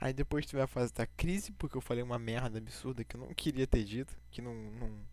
Aí 0.00 0.12
depois 0.12 0.46
teve 0.46 0.62
a 0.62 0.66
fase 0.66 0.92
da 0.92 1.06
crise, 1.06 1.52
porque 1.52 1.76
eu 1.76 1.80
falei 1.80 2.02
uma 2.02 2.18
merda 2.18 2.58
absurda 2.58 3.04
que 3.04 3.16
eu 3.16 3.20
não 3.20 3.34
queria 3.34 3.66
ter 3.66 3.84
dito, 3.84 4.16
que 4.30 4.42
não 4.42 4.54
não, 4.54 5.06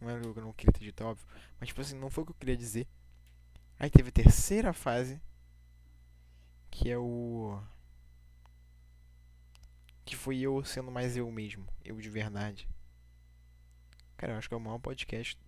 não 0.00 0.10
era 0.10 0.28
o 0.28 0.32
que 0.32 0.38
eu 0.38 0.44
não 0.44 0.52
queria 0.52 0.72
ter 0.72 0.84
dito, 0.84 1.04
óbvio, 1.04 1.26
mas 1.58 1.68
tipo 1.68 1.80
assim, 1.80 1.96
não 1.96 2.10
foi 2.10 2.22
o 2.22 2.26
que 2.26 2.32
eu 2.32 2.36
queria 2.36 2.56
dizer. 2.56 2.86
Aí 3.78 3.90
teve 3.90 4.08
a 4.08 4.12
terceira 4.12 4.72
fase, 4.72 5.20
que 6.70 6.90
é 6.90 6.98
o 6.98 7.60
foi 10.26 10.38
eu 10.40 10.64
sendo 10.64 10.90
mais 10.90 11.16
eu 11.16 11.30
mesmo, 11.30 11.64
eu 11.84 12.00
de 12.00 12.10
verdade. 12.10 12.68
Cara, 14.16 14.32
eu 14.32 14.36
acho 14.36 14.48
que 14.48 14.54
é 14.54 14.56
o 14.56 14.60
maior 14.60 14.80
podcast 14.80 15.38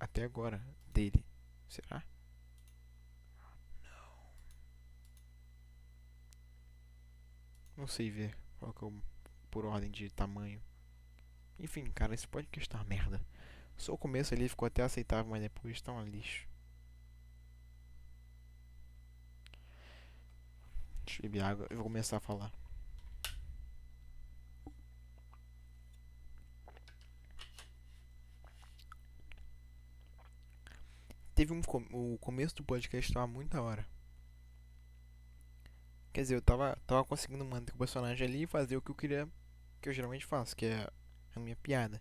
até 0.00 0.24
agora 0.24 0.60
dele. 0.92 1.24
Será? 1.68 2.04
Não. 3.80 4.32
Não 7.76 7.86
sei 7.86 8.10
ver 8.10 8.36
qual 8.58 8.74
que 8.74 8.82
é 8.82 8.88
o, 8.88 9.02
por 9.48 9.64
ordem 9.64 9.92
de 9.92 10.10
tamanho. 10.10 10.60
Enfim, 11.56 11.84
cara, 11.92 12.12
esse 12.12 12.26
podcast 12.26 12.68
tá 12.68 12.82
merda. 12.82 13.24
Só 13.76 13.92
o 13.92 13.98
começo 13.98 14.34
ali 14.34 14.48
ficou 14.48 14.66
até 14.66 14.82
aceitável, 14.82 15.30
mas 15.30 15.40
depois 15.40 15.80
tá 15.80 15.92
um 15.92 16.04
lixo. 16.04 16.48
Deixa 21.04 21.20
eu 21.20 21.30
beber 21.30 21.44
água 21.44 21.68
e 21.70 21.76
vou 21.76 21.84
começar 21.84 22.16
a 22.16 22.20
falar. 22.20 22.65
Teve 31.36 31.52
um 31.52 31.60
o 31.92 32.16
começo 32.18 32.56
do 32.56 32.64
podcast 32.64 33.12
tava 33.12 33.26
muito 33.26 33.50
da 33.50 33.62
hora. 33.62 33.86
Quer 36.10 36.22
dizer, 36.22 36.34
eu 36.34 36.40
tava, 36.40 36.78
tava 36.86 37.04
conseguindo 37.04 37.44
manter 37.44 37.74
o 37.74 37.76
personagem 37.76 38.26
ali 38.26 38.42
e 38.44 38.46
fazer 38.46 38.74
o 38.74 38.80
que 38.80 38.90
eu 38.90 38.94
queria, 38.94 39.28
que 39.82 39.90
eu 39.90 39.92
geralmente 39.92 40.24
faço, 40.24 40.56
que 40.56 40.64
é 40.64 40.90
a 41.34 41.38
minha 41.38 41.54
piada. 41.56 42.00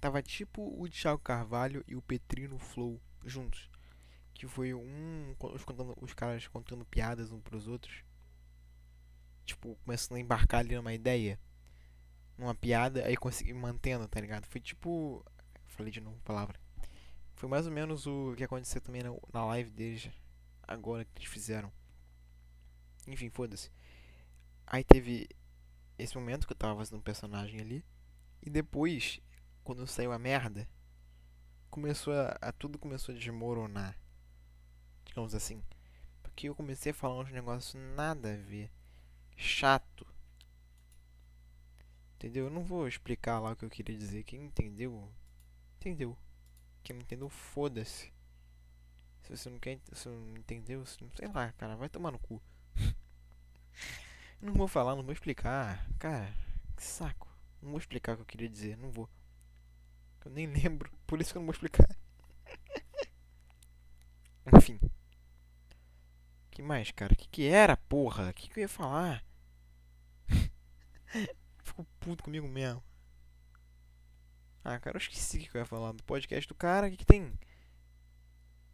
Tava 0.00 0.22
tipo 0.22 0.62
o 0.80 0.88
Thiago 0.88 1.18
Carvalho 1.18 1.84
e 1.88 1.96
o 1.96 2.00
Petrino 2.00 2.60
Flow 2.60 3.00
juntos. 3.24 3.68
Que 4.32 4.46
foi 4.46 4.72
um. 4.72 5.34
Os, 5.40 5.64
contando, 5.64 5.96
os 6.00 6.14
caras 6.14 6.46
contando 6.46 6.84
piadas 6.84 7.32
um 7.32 7.40
pros 7.40 7.66
outros. 7.66 8.04
Tipo, 9.44 9.74
começando 9.84 10.16
a 10.16 10.20
embarcar 10.20 10.60
ali 10.60 10.76
numa 10.76 10.94
ideia. 10.94 11.40
Numa 12.38 12.54
piada, 12.54 13.04
aí 13.04 13.16
consegui 13.16 13.52
mantendo, 13.52 14.06
tá 14.06 14.20
ligado? 14.20 14.46
Foi 14.46 14.60
tipo. 14.60 15.24
Falei 15.64 15.90
de 15.90 16.00
novo 16.00 16.18
a 16.18 16.26
palavra. 16.26 16.65
Foi 17.36 17.48
mais 17.48 17.66
ou 17.66 17.72
menos 17.72 18.06
o 18.06 18.34
que 18.34 18.44
aconteceu 18.44 18.80
também 18.80 19.02
na, 19.02 19.10
na 19.32 19.44
live 19.44 19.70
deles 19.70 20.10
agora 20.62 21.04
que 21.04 21.18
eles 21.18 21.28
fizeram. 21.30 21.70
Enfim, 23.06 23.28
foda-se. 23.28 23.70
Aí 24.66 24.82
teve 24.82 25.28
esse 25.98 26.16
momento 26.16 26.46
que 26.46 26.52
eu 26.54 26.56
tava 26.56 26.78
fazendo 26.78 26.98
um 26.98 27.02
personagem 27.02 27.60
ali. 27.60 27.84
E 28.42 28.48
depois, 28.48 29.20
quando 29.62 29.86
saiu 29.86 30.12
a 30.12 30.18
merda, 30.18 30.68
começou 31.70 32.14
a, 32.14 32.36
a, 32.40 32.52
tudo 32.52 32.78
começou 32.78 33.14
a 33.14 33.18
desmoronar. 33.18 33.98
Digamos 35.04 35.34
assim. 35.34 35.62
Porque 36.22 36.48
eu 36.48 36.54
comecei 36.54 36.92
a 36.92 36.94
falar 36.94 37.20
uns 37.20 37.30
negócios 37.30 37.74
nada 37.94 38.32
a 38.32 38.36
ver. 38.36 38.70
Chato. 39.36 40.06
Entendeu? 42.14 42.46
Eu 42.46 42.50
não 42.50 42.64
vou 42.64 42.88
explicar 42.88 43.38
lá 43.40 43.52
o 43.52 43.56
que 43.56 43.64
eu 43.64 43.70
queria 43.70 43.96
dizer. 43.96 44.24
Quem 44.24 44.46
entendeu, 44.46 45.12
entendeu. 45.76 46.16
Não 46.92 47.00
entendeu, 47.00 47.28
foda-se. 47.28 48.12
Se 49.22 49.36
você 49.36 49.50
não 49.50 49.58
quer, 49.58 49.80
se 49.92 50.08
não 50.08 50.36
entendeu, 50.36 50.78
não, 50.78 51.10
sei 51.16 51.28
lá, 51.28 51.52
cara, 51.52 51.76
vai 51.76 51.88
tomar 51.88 52.12
no 52.12 52.18
cu. 52.18 52.40
não 54.40 54.54
vou 54.54 54.68
falar, 54.68 54.94
não 54.94 55.02
vou 55.02 55.12
explicar. 55.12 55.84
Cara, 55.98 56.32
que 56.76 56.82
saco. 56.84 57.28
Não 57.60 57.70
vou 57.70 57.78
explicar 57.80 58.12
o 58.12 58.16
que 58.16 58.22
eu 58.22 58.26
queria 58.26 58.48
dizer, 58.48 58.76
não 58.76 58.90
vou. 58.90 59.08
Eu 60.24 60.30
nem 60.30 60.46
lembro, 60.46 60.90
por 61.06 61.20
isso 61.20 61.32
que 61.32 61.38
eu 61.38 61.40
não 61.40 61.46
vou 61.46 61.52
explicar. 61.52 61.88
Enfim. 64.54 64.78
que 66.50 66.62
mais, 66.62 66.90
cara? 66.90 67.14
Que 67.14 67.28
que 67.28 67.46
era, 67.46 67.76
porra? 67.76 68.32
Que 68.32 68.48
que 68.48 68.60
eu 68.60 68.62
ia 68.62 68.68
falar? 68.68 69.24
Ficou 71.62 71.84
puto 72.00 72.24
comigo 72.24 72.48
mesmo. 72.48 72.82
Ah, 74.68 74.80
cara, 74.80 74.96
eu 74.96 74.98
esqueci 74.98 75.38
o 75.38 75.40
que 75.42 75.56
eu 75.56 75.60
ia 75.60 75.64
falar 75.64 75.92
do 75.92 76.02
podcast 76.02 76.48
do 76.48 76.54
cara. 76.56 76.88
O 76.88 76.90
que, 76.90 76.96
que 76.96 77.06
tem? 77.06 77.38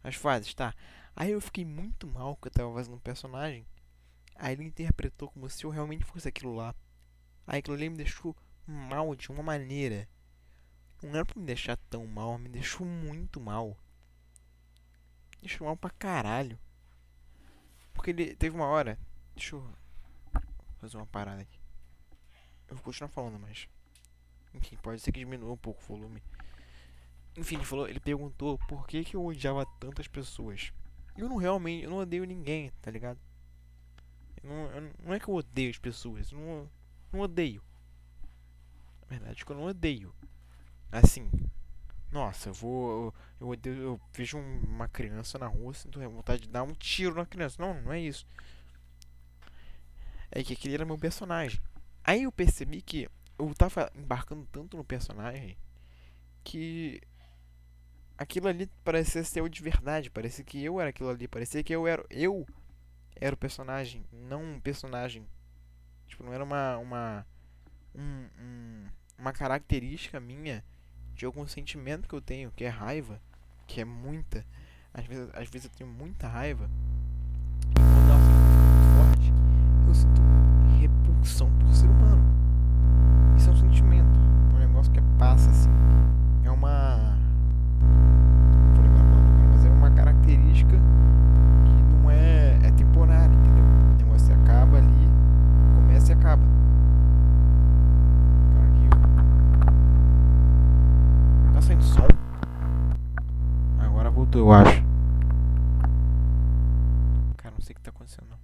As 0.03 0.15
fases, 0.15 0.51
tá. 0.51 0.73
Aí 1.15 1.29
eu 1.29 1.39
fiquei 1.39 1.63
muito 1.63 2.07
mal 2.07 2.35
que 2.35 2.47
eu 2.47 2.51
tava 2.51 2.73
fazendo 2.73 2.95
um 2.95 2.99
personagem. 2.99 3.63
Aí 4.35 4.53
ele 4.53 4.63
interpretou 4.63 5.29
como 5.29 5.47
se 5.47 5.63
eu 5.63 5.69
realmente 5.69 6.03
fosse 6.03 6.27
aquilo 6.27 6.55
lá. 6.55 6.73
Aí 7.45 7.59
aquilo 7.59 7.75
ali 7.75 7.91
me 7.91 7.97
deixou 7.97 8.35
mal 8.65 9.15
de 9.15 9.29
uma 9.29 9.43
maneira. 9.43 10.09
Não 11.03 11.11
era 11.11 11.25
pra 11.25 11.39
me 11.39 11.45
deixar 11.45 11.77
tão 11.91 12.07
mal, 12.07 12.39
me 12.39 12.49
deixou 12.49 12.87
muito 12.87 13.39
mal. 13.39 13.77
Me 15.35 15.41
deixou 15.43 15.67
mal 15.67 15.77
pra 15.77 15.91
caralho. 15.91 16.57
porque 17.93 18.09
ele 18.09 18.35
teve 18.35 18.55
uma 18.55 18.65
hora. 18.65 18.97
Deixa 19.35 19.55
eu 19.55 19.73
fazer 20.79 20.97
uma 20.97 21.05
parada 21.05 21.43
aqui. 21.43 21.59
Eu 22.67 22.77
vou 22.77 22.83
continuar 22.83 23.09
falando, 23.09 23.37
mas. 23.39 23.69
Enfim, 24.53 24.77
pode 24.81 25.01
ser 25.01 25.11
que 25.11 25.19
diminua 25.19 25.53
um 25.53 25.57
pouco 25.57 25.81
o 25.81 25.85
volume. 25.85 26.21
Enfim, 27.35 27.55
ele 27.55 27.65
falou, 27.65 27.87
ele 27.87 27.99
perguntou 27.99 28.59
por 28.67 28.85
que, 28.87 29.03
que 29.03 29.15
eu 29.15 29.25
odiava 29.25 29.65
tantas 29.79 30.07
pessoas. 30.07 30.71
Eu 31.17 31.27
não 31.27 31.37
realmente, 31.37 31.83
eu 31.83 31.89
não 31.89 31.97
odeio 31.97 32.25
ninguém, 32.25 32.71
tá 32.81 32.91
ligado? 32.91 33.19
Eu 34.43 34.49
não, 34.49 34.71
eu, 34.71 34.93
não 35.03 35.13
é 35.13 35.19
que 35.19 35.27
eu 35.27 35.33
odeio 35.33 35.71
as 35.71 35.77
pessoas, 35.77 36.31
eu 36.31 36.37
não, 36.37 36.69
não 37.11 37.19
odeio. 37.21 37.63
Na 39.01 39.07
verdade, 39.07 39.41
é 39.41 39.45
que 39.45 39.51
eu 39.51 39.55
não 39.55 39.65
odeio. 39.65 40.13
Assim, 40.91 41.29
nossa, 42.11 42.49
eu 42.49 42.53
vou. 42.53 43.13
Eu, 43.39 43.47
odeio, 43.47 43.75
eu 43.75 44.01
vejo 44.13 44.37
uma 44.37 44.87
criança 44.87 45.39
na 45.39 45.47
rua, 45.47 45.73
sinto 45.73 45.99
vontade 46.11 46.43
de 46.43 46.49
dar 46.49 46.61
um 46.61 46.73
tiro 46.73 47.15
na 47.15 47.25
criança. 47.25 47.55
Não, 47.59 47.81
não 47.81 47.91
é 47.91 47.99
isso. 47.99 48.27
É 50.29 50.43
que 50.43 50.53
aquele 50.53 50.75
era 50.75 50.85
meu 50.85 50.97
personagem. 50.97 51.59
Aí 52.03 52.23
eu 52.23 52.31
percebi 52.31 52.81
que 52.81 53.09
eu 53.49 53.55
tava 53.55 53.91
embarcando 53.95 54.47
tanto 54.51 54.77
no 54.77 54.83
personagem 54.83 55.57
que 56.43 57.01
aquilo 58.17 58.47
ali 58.47 58.69
parecia 58.83 59.23
ser 59.23 59.39
eu 59.39 59.49
de 59.49 59.61
verdade, 59.61 60.09
parecia 60.09 60.43
que 60.43 60.63
eu 60.63 60.79
era 60.79 60.89
aquilo 60.89 61.09
ali, 61.09 61.27
parecia 61.27 61.63
que 61.63 61.73
eu 61.73 61.87
era 61.87 62.05
eu 62.09 62.45
era 63.15 63.33
o 63.33 63.37
personagem, 63.37 64.05
não 64.11 64.43
um 64.43 64.59
personagem. 64.59 65.27
Tipo, 66.07 66.23
não 66.23 66.33
era 66.33 66.43
uma 66.43 66.77
uma 66.77 67.25
um, 67.95 68.27
um, 68.39 68.85
uma 69.17 69.31
característica 69.31 70.19
minha 70.19 70.63
de 71.15 71.25
algum 71.25 71.47
sentimento 71.47 72.07
que 72.07 72.15
eu 72.15 72.21
tenho, 72.21 72.51
que 72.51 72.63
é 72.63 72.69
raiva, 72.69 73.21
que 73.67 73.81
é 73.81 73.85
muita. 73.85 74.45
Às 74.93 75.05
vezes, 75.05 75.29
às 75.33 75.49
vezes 75.49 75.65
eu 75.65 75.77
tenho 75.77 75.89
muita 75.89 76.27
raiva. 76.27 76.69
E 77.69 77.73
quando 77.73 78.09
ela 78.09 78.19
fica 78.19 78.39
muito 78.59 78.87
forte, 78.97 79.31
eu 79.87 79.93
sinto 79.93 80.21
repulsão 80.79 81.51
por 81.59 81.73
ser 81.73 81.87
humano. 81.87 82.23
Isso 83.37 83.49
é 83.49 83.53
um 83.53 83.55
sentimento, 83.55 84.19
um 84.53 84.59
negócio 84.59 84.91
que 84.91 85.01
passa 85.17 85.49
assim. 85.49 85.69
É 86.43 86.51
uma. 86.51 87.17
Não 87.81 88.73
vou 88.73 88.83
lembrar 88.83 89.03
palavra, 89.03 89.47
mas 89.51 89.65
é 89.65 89.69
uma 89.69 89.91
característica 89.91 90.77
que 90.77 91.83
não 92.01 92.11
é. 92.11 92.59
é 92.63 92.71
temporária, 92.71 93.33
entendeu? 93.33 93.63
O 93.63 93.97
negócio 93.97 94.33
acaba 94.35 94.77
ali, 94.77 95.07
começa 95.75 96.11
e 96.11 96.15
acaba. 96.15 96.43
Cara, 98.53 98.67
aqui. 98.67 98.87
Tá 101.53 101.61
saindo 101.61 101.83
som? 101.83 102.07
Agora 103.79 104.09
voltou, 104.09 104.41
eu 104.41 104.51
acho. 104.51 104.83
Cara, 107.37 107.55
não 107.55 107.61
sei 107.61 107.73
o 107.73 107.75
que 107.75 107.81
tá 107.81 107.89
acontecendo 107.89 108.27
não. 108.29 108.37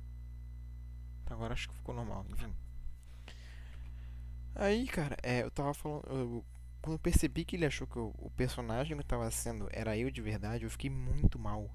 Agora 1.29 1.53
acho 1.53 1.69
que 1.69 1.75
ficou 1.75 1.95
normal, 1.95 2.25
enfim. 2.29 2.51
Aí, 4.55 4.87
cara, 4.87 5.17
é, 5.23 5.43
eu 5.43 5.51
tava 5.51 5.73
falando. 5.73 6.03
Eu, 6.09 6.45
quando 6.81 6.93
eu 6.95 6.99
percebi 6.99 7.45
que 7.45 7.55
ele 7.55 7.65
achou 7.65 7.87
que 7.87 7.97
eu, 7.97 8.13
o 8.17 8.29
personagem 8.31 8.95
que 8.95 9.03
eu 9.03 9.07
tava 9.07 9.29
sendo 9.31 9.67
era 9.71 9.97
eu 9.97 10.09
de 10.09 10.21
verdade, 10.21 10.63
eu 10.63 10.69
fiquei 10.69 10.89
muito 10.89 11.37
mal. 11.37 11.69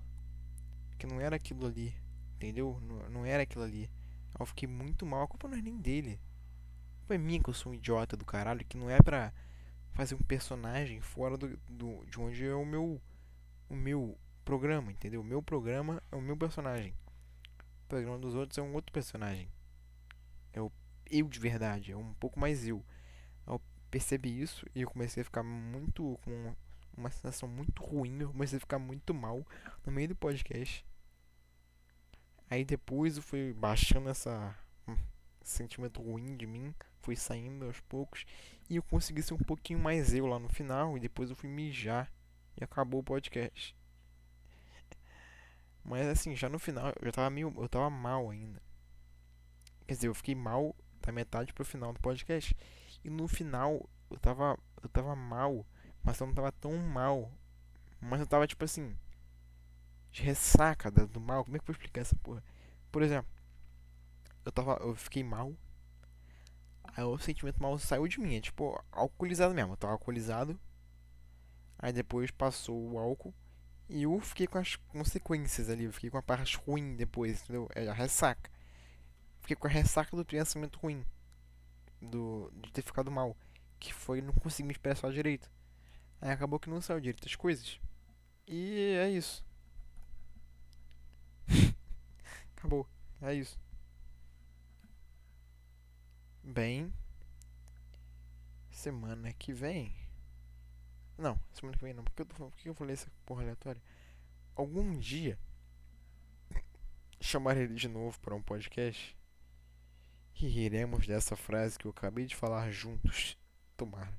Que 0.98 1.06
não 1.06 1.20
era 1.20 1.36
aquilo 1.36 1.66
ali. 1.66 1.94
Entendeu? 2.36 2.78
Não, 2.82 3.10
não 3.10 3.26
era 3.26 3.42
aquilo 3.42 3.64
ali. 3.64 3.90
Eu 4.38 4.46
fiquei 4.46 4.68
muito 4.68 5.06
mal. 5.06 5.22
A 5.22 5.28
culpa 5.28 5.48
não 5.48 5.58
é 5.58 5.62
nem 5.62 5.78
dele. 5.78 6.20
A 6.96 6.98
culpa 7.00 7.14
é 7.14 7.18
minha 7.18 7.42
que 7.42 7.50
eu 7.50 7.54
sou 7.54 7.72
um 7.72 7.74
idiota 7.74 8.16
do 8.16 8.24
caralho. 8.24 8.64
Que 8.64 8.76
não 8.76 8.90
é 8.90 8.98
pra 8.98 9.32
fazer 9.92 10.14
um 10.14 10.22
personagem 10.22 11.00
fora 11.00 11.36
do, 11.36 11.56
do, 11.68 12.04
de 12.06 12.20
onde 12.20 12.44
é 12.44 12.54
o 12.54 12.64
meu. 12.64 13.00
O 13.68 13.74
meu 13.74 14.18
programa, 14.44 14.92
entendeu? 14.92 15.22
O 15.22 15.24
meu 15.24 15.42
programa 15.42 16.02
é 16.12 16.16
o 16.16 16.20
meu 16.20 16.36
personagem. 16.36 16.94
O 17.84 17.88
programa 17.88 18.18
dos 18.18 18.34
outros 18.34 18.58
é 18.58 18.62
um 18.62 18.74
outro 18.74 18.92
personagem. 18.92 19.48
Eu 21.10 21.28
de 21.28 21.38
verdade, 21.38 21.92
é 21.92 21.96
um 21.96 22.14
pouco 22.14 22.38
mais 22.38 22.66
eu. 22.66 22.84
Eu 23.46 23.60
percebi 23.90 24.40
isso 24.40 24.66
e 24.74 24.82
eu 24.82 24.88
comecei 24.88 25.20
a 25.20 25.24
ficar 25.24 25.42
muito 25.42 26.18
com 26.24 26.54
uma 26.96 27.10
sensação 27.10 27.48
muito 27.48 27.82
ruim, 27.82 28.20
eu 28.20 28.30
comecei 28.30 28.56
a 28.56 28.60
ficar 28.60 28.78
muito 28.78 29.12
mal 29.12 29.46
no 29.84 29.92
meio 29.92 30.08
do 30.08 30.16
podcast. 30.16 30.84
Aí 32.48 32.64
depois 32.64 33.16
eu 33.16 33.22
fui 33.22 33.52
baixando 33.52 34.08
essa 34.08 34.56
hum, 34.86 34.96
sentimento 35.42 36.00
ruim 36.00 36.36
de 36.36 36.46
mim, 36.46 36.74
fui 37.00 37.16
saindo 37.16 37.64
aos 37.64 37.80
poucos 37.80 38.24
e 38.68 38.76
eu 38.76 38.82
consegui 38.82 39.22
ser 39.22 39.34
um 39.34 39.38
pouquinho 39.38 39.78
mais 39.78 40.14
eu 40.14 40.26
lá 40.26 40.38
no 40.38 40.48
final 40.48 40.96
e 40.96 41.00
depois 41.00 41.30
eu 41.30 41.36
fui 41.36 41.48
mijar 41.48 42.10
e 42.56 42.64
acabou 42.64 43.00
o 43.00 43.04
podcast. 43.04 43.76
Mas 45.84 46.06
assim, 46.06 46.34
já 46.34 46.48
no 46.48 46.58
final 46.58 46.92
eu 47.02 47.12
tava 47.12 47.28
meio, 47.28 47.52
eu 47.56 47.68
tava 47.68 47.90
mal 47.90 48.30
ainda. 48.30 48.62
Quer 49.86 49.94
dizer, 49.94 50.08
eu 50.08 50.14
fiquei 50.14 50.34
mal 50.34 50.74
da 51.04 51.12
metade 51.12 51.52
pro 51.52 51.64
final 51.64 51.92
do 51.92 52.00
podcast. 52.00 52.56
E 53.04 53.10
no 53.10 53.28
final 53.28 53.88
eu 54.10 54.18
tava 54.18 54.58
eu 54.82 54.88
tava 54.88 55.14
mal, 55.14 55.66
mas 56.02 56.18
eu 56.20 56.26
não 56.26 56.34
tava 56.34 56.52
tão 56.52 56.76
mal. 56.78 57.30
Mas 58.00 58.20
eu 58.20 58.26
tava 58.26 58.46
tipo 58.46 58.64
assim, 58.64 58.96
de 60.10 60.22
ressaca 60.22 60.90
do 60.90 61.20
mal. 61.20 61.44
Como 61.44 61.56
é 61.56 61.58
que 61.58 61.64
eu 61.64 61.66
vou 61.66 61.72
explicar 61.74 62.00
essa 62.00 62.16
porra? 62.16 62.42
Por 62.90 63.02
exemplo, 63.02 63.30
eu 64.44 64.52
tava 64.52 64.78
eu 64.82 64.94
fiquei 64.94 65.22
mal. 65.22 65.54
Aí 66.96 67.02
o 67.02 67.18
sentimento 67.18 67.60
mal 67.60 67.78
saiu 67.78 68.06
de 68.06 68.20
mim, 68.20 68.36
é 68.36 68.40
tipo 68.40 68.82
alcoolizado 68.92 69.54
mesmo. 69.54 69.72
Eu 69.72 69.76
tava 69.76 69.94
alcoolizado. 69.94 70.58
Aí 71.78 71.92
depois 71.92 72.30
passou 72.30 72.92
o 72.92 72.98
álcool 72.98 73.34
e 73.88 74.04
eu 74.04 74.18
fiquei 74.20 74.46
com 74.46 74.58
as 74.58 74.76
consequências 74.76 75.68
ali, 75.68 75.84
eu 75.84 75.92
fiquei 75.92 76.08
com 76.08 76.16
a 76.16 76.22
parte 76.22 76.56
ruim 76.56 76.96
depois, 76.96 77.42
entendeu? 77.42 77.68
É 77.74 77.86
a 77.88 77.92
ressaca. 77.92 78.50
Fiquei 79.44 79.56
com 79.56 79.66
a 79.66 79.70
ressaca 79.70 80.16
do 80.16 80.24
pensamento 80.24 80.78
ruim. 80.78 81.04
Do, 82.00 82.50
de 82.54 82.72
ter 82.72 82.80
ficado 82.80 83.10
mal. 83.10 83.36
Que 83.78 83.92
foi 83.92 84.22
não 84.22 84.32
conseguir 84.32 84.66
me 84.66 84.72
expressar 84.72 85.12
direito. 85.12 85.50
Aí 86.18 86.30
acabou 86.30 86.58
que 86.58 86.70
não 86.70 86.80
saiu 86.80 86.98
direito 86.98 87.28
as 87.28 87.36
coisas. 87.36 87.78
E 88.48 88.96
é 88.98 89.10
isso. 89.10 89.44
acabou. 92.56 92.88
É 93.20 93.34
isso. 93.34 93.60
Bem. 96.42 96.90
Semana 98.70 99.30
que 99.34 99.52
vem. 99.52 99.94
Não, 101.18 101.38
semana 101.52 101.76
que 101.76 101.84
vem 101.84 101.92
não. 101.92 102.02
Por 102.02 102.14
que 102.14 102.22
eu, 102.22 102.26
tô, 102.26 102.34
por 102.34 102.56
que 102.56 102.68
eu 102.70 102.74
falei 102.74 102.94
essa 102.94 103.12
porra 103.26 103.42
aleatória? 103.42 103.82
Algum 104.56 104.98
dia. 104.98 105.38
Chamar 107.20 107.58
ele 107.58 107.74
de 107.74 107.88
novo 107.88 108.18
para 108.20 108.34
um 108.34 108.42
podcast 108.42 109.14
e 110.40 110.48
riremos 110.48 111.06
dessa 111.06 111.36
frase 111.36 111.78
que 111.78 111.86
eu 111.86 111.90
acabei 111.90 112.26
de 112.26 112.36
falar 112.36 112.70
juntos. 112.70 113.36
Tomara. 113.76 114.12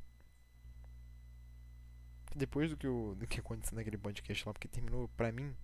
Depois 2.35 2.69
do 2.69 2.77
que, 2.77 2.87
eu, 2.87 3.15
do 3.17 3.25
que 3.25 3.39
aconteceu 3.39 3.75
naquele 3.75 3.97
podcast 3.97 4.45
lá, 4.45 4.53
porque 4.53 4.67
terminou, 4.67 5.07
pra 5.09 5.31
mim, 5.31 5.55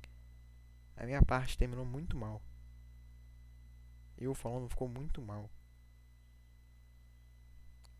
a 0.96 1.06
minha 1.06 1.22
parte 1.22 1.58
terminou 1.58 1.86
muito 1.86 2.16
mal. 2.16 2.42
Eu 4.18 4.34
falando 4.34 4.70
ficou 4.70 4.88
muito 4.88 5.22
mal. 5.22 5.50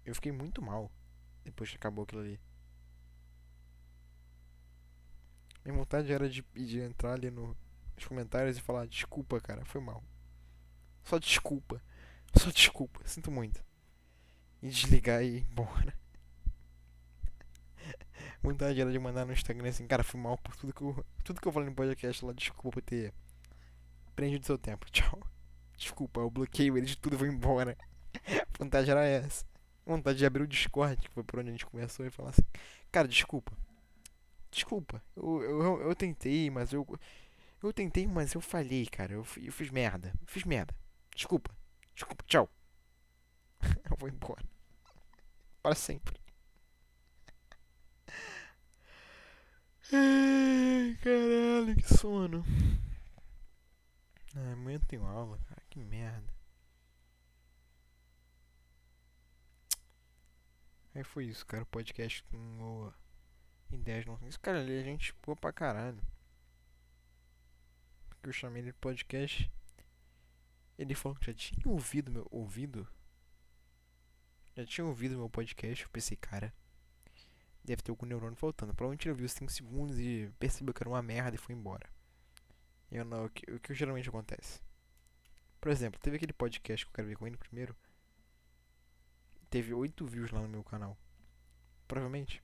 Eu 0.06 0.16
fiquei 0.16 0.32
muito 0.32 0.62
mal 0.62 0.92
depois 1.44 1.70
que 1.70 1.76
acabou 1.76 2.04
aquilo 2.04 2.22
ali. 2.22 2.40
Minha 5.64 5.78
vontade 5.78 6.12
era 6.12 6.30
de, 6.30 6.42
de 6.54 6.80
entrar 6.80 7.14
ali 7.14 7.30
no, 7.30 7.56
nos 7.96 8.06
comentários 8.06 8.58
e 8.58 8.62
falar: 8.62 8.88
Desculpa, 8.88 9.40
cara, 9.40 9.66
foi 9.66 9.82
mal. 9.82 10.04
Só 11.04 11.18
desculpa. 11.18 11.82
Só 12.38 12.50
desculpa, 12.50 13.02
sinto 13.06 13.32
muito. 13.32 13.64
E 14.62 14.70
desligar 14.70 15.24
e 15.24 15.38
ir 15.38 15.48
embora. 15.50 15.94
Vontade 18.42 18.80
era 18.80 18.92
de 18.92 19.00
mandar 19.00 19.26
no 19.26 19.34
Instagram 19.34 19.70
assim, 19.70 19.88
cara, 19.88 20.04
fui 20.04 20.20
mal 20.20 20.38
por 20.38 20.56
tudo 20.56 20.74
que 20.74 20.82
eu, 20.82 21.06
tudo 21.24 21.42
que 21.42 21.48
eu 21.48 21.52
falei 21.52 21.70
no 21.70 21.76
podcast 21.76 22.24
lá. 22.26 22.34
Desculpa 22.34 22.70
por 22.72 22.82
ter 22.82 23.14
prendido 24.16 24.46
seu 24.46 24.58
tempo. 24.58 24.86
Tchau. 24.92 25.20
Desculpa, 25.78 26.22
eu 26.22 26.30
bloqueio 26.30 26.78
ele 26.78 26.86
de 26.86 26.98
tudo 26.98 27.16
e 27.16 27.18
vou 27.18 27.28
embora. 27.28 27.78
Vontade 28.60 28.90
era 28.90 29.04
essa. 29.06 29.46
Vontade 29.86 30.20
de 30.20 30.26
abrir 30.26 30.44
o 30.44 30.48
Discord, 30.48 30.96
que 30.98 31.10
foi 31.10 31.24
por 31.24 31.40
onde 31.40 31.50
a 31.50 31.52
gente 31.52 31.66
começou, 31.66 32.06
e 32.06 32.12
falar 32.12 32.30
assim, 32.30 32.44
cara, 32.92 33.08
desculpa. 33.08 33.52
Desculpa. 34.52 35.02
Eu, 35.16 35.42
eu, 35.42 35.82
eu, 35.82 35.96
tentei, 35.96 36.50
mas 36.50 36.72
eu. 36.72 36.86
Eu 37.64 37.74
tentei, 37.74 38.06
mas 38.06 38.34
eu 38.34 38.42
falhei, 38.42 38.86
cara. 38.86 39.14
Eu, 39.14 39.26
eu 39.38 39.52
fiz 39.52 39.70
merda. 39.72 40.14
Eu 40.22 40.28
fiz 40.28 40.44
merda. 40.44 40.76
Desculpa. 41.16 41.52
Desculpa, 41.94 42.24
tchau. 42.28 42.50
Eu 43.90 43.98
vou 43.98 44.10
embora. 44.10 44.44
Para 45.62 45.76
sempre. 45.76 46.20
Ai, 49.94 50.98
caralho, 51.04 51.76
que 51.76 51.94
sono. 51.98 52.46
Ah, 54.36 54.54
amanhã 54.54 54.78
eu 54.78 54.86
tenho 54.88 55.06
aula, 55.06 55.38
cara. 55.50 55.62
Que 55.70 55.80
merda. 55.80 56.34
Aí 60.96 61.04
foi 61.04 61.26
isso, 61.26 61.46
cara. 61.46 61.64
O 61.64 61.66
podcast 61.66 62.24
com 62.24 62.92
ideias 63.72 64.06
não. 64.06 64.18
Isso, 64.28 64.40
cara, 64.40 64.60
ali 64.60 64.80
a 64.80 64.84
gente 64.84 65.14
boa 65.26 65.36
pra 65.36 65.52
caralho. 65.54 66.02
Porque 68.10 68.30
eu 68.30 68.34
chamei 68.34 68.62
ele 68.62 68.72
de 68.72 68.78
podcast 68.78 69.52
Ele 70.82 70.96
falou 70.96 71.16
que 71.16 71.28
já 71.28 71.34
tinha 71.34 71.72
ouvido 71.72 72.12
meu 72.12 72.28
ouvido. 72.32 72.88
Já 74.58 74.66
tinha 74.66 74.84
ouvido 74.84 75.16
meu 75.16 75.30
podcast. 75.30 75.84
Eu 75.84 75.90
pensei, 75.92 76.18
cara, 76.18 76.52
deve 77.64 77.84
ter 77.84 77.92
algum 77.92 78.08
neurônio 78.08 78.36
faltando. 78.36 78.74
Provavelmente 78.74 79.06
ele 79.06 79.12
ouviu 79.12 79.30
5 79.30 79.52
segundos 79.52 80.00
e 80.00 80.34
percebeu 80.40 80.74
que 80.74 80.82
era 80.82 80.90
uma 80.90 81.04
merda 81.04 81.36
e 81.36 81.38
foi 81.38 81.54
embora. 81.54 81.88
Eu 82.90 83.06
não, 83.06 83.26
o 83.26 83.30
que, 83.30 83.52
o 83.52 83.60
que 83.60 83.76
geralmente 83.76 84.10
acontece? 84.10 84.60
Por 85.60 85.72
exemplo, 85.72 86.00
teve 86.02 86.16
aquele 86.16 86.34
podcast 86.34 86.84
que 86.84 86.90
eu 86.90 86.96
quero 86.96 87.08
ver 87.10 87.16
com 87.16 87.28
ele 87.28 87.38
primeiro. 87.38 87.76
Teve 89.52 89.76
8 89.76 90.04
views 90.08 90.32
lá 90.32 90.42
no 90.42 90.50
meu 90.50 90.64
canal. 90.64 90.98
Provavelmente. 91.88 92.44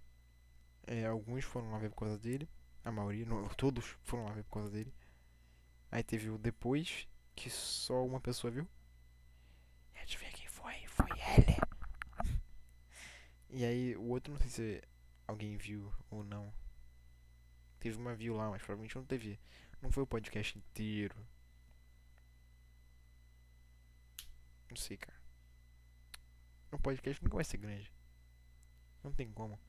É, 0.86 1.08
alguns 1.08 1.44
foram 1.44 1.72
lá 1.72 1.80
ver 1.80 1.90
por 1.90 2.02
causa 2.02 2.20
dele. 2.20 2.48
A 2.86 2.92
maioria, 2.92 3.26
não, 3.26 3.48
todos 3.50 3.98
foram 4.04 4.26
lá 4.26 4.32
ver 4.34 4.44
por 4.44 4.60
causa 4.60 4.70
dele. 4.70 4.94
Aí 5.90 6.04
teve 6.04 6.30
o 6.30 6.38
depois, 6.38 7.08
que 7.38 7.52
só 7.52 8.04
uma 8.04 8.20
pessoa 8.20 8.50
viu. 8.50 8.68
E 9.96 10.00
adivinha 10.00 10.32
quem 10.32 10.48
foi? 10.48 10.88
Foi 10.88 11.08
ele. 11.36 11.56
e 13.48 13.64
aí 13.64 13.96
o 13.96 14.10
outro, 14.10 14.34
não 14.34 14.40
sei 14.40 14.50
se 14.50 14.84
alguém 15.28 15.56
viu 15.56 15.94
ou 16.10 16.24
não. 16.24 16.52
Teve 17.80 17.96
uma 17.96 18.16
view 18.16 18.36
lá, 18.36 18.50
mas 18.50 18.62
provavelmente 18.62 18.96
não 18.96 19.06
teve. 19.06 19.40
Não 19.80 19.92
foi 19.92 20.02
o 20.02 20.08
podcast 20.08 20.58
inteiro. 20.58 21.16
Não 24.68 24.76
sei, 24.76 24.98
cara. 24.98 25.18
Um 26.74 26.80
podcast 26.80 27.24
nunca 27.24 27.36
vai 27.36 27.46
ser 27.46 27.58
grande. 27.58 27.94
Não 29.04 29.12
tem 29.12 29.32
como. 29.32 29.60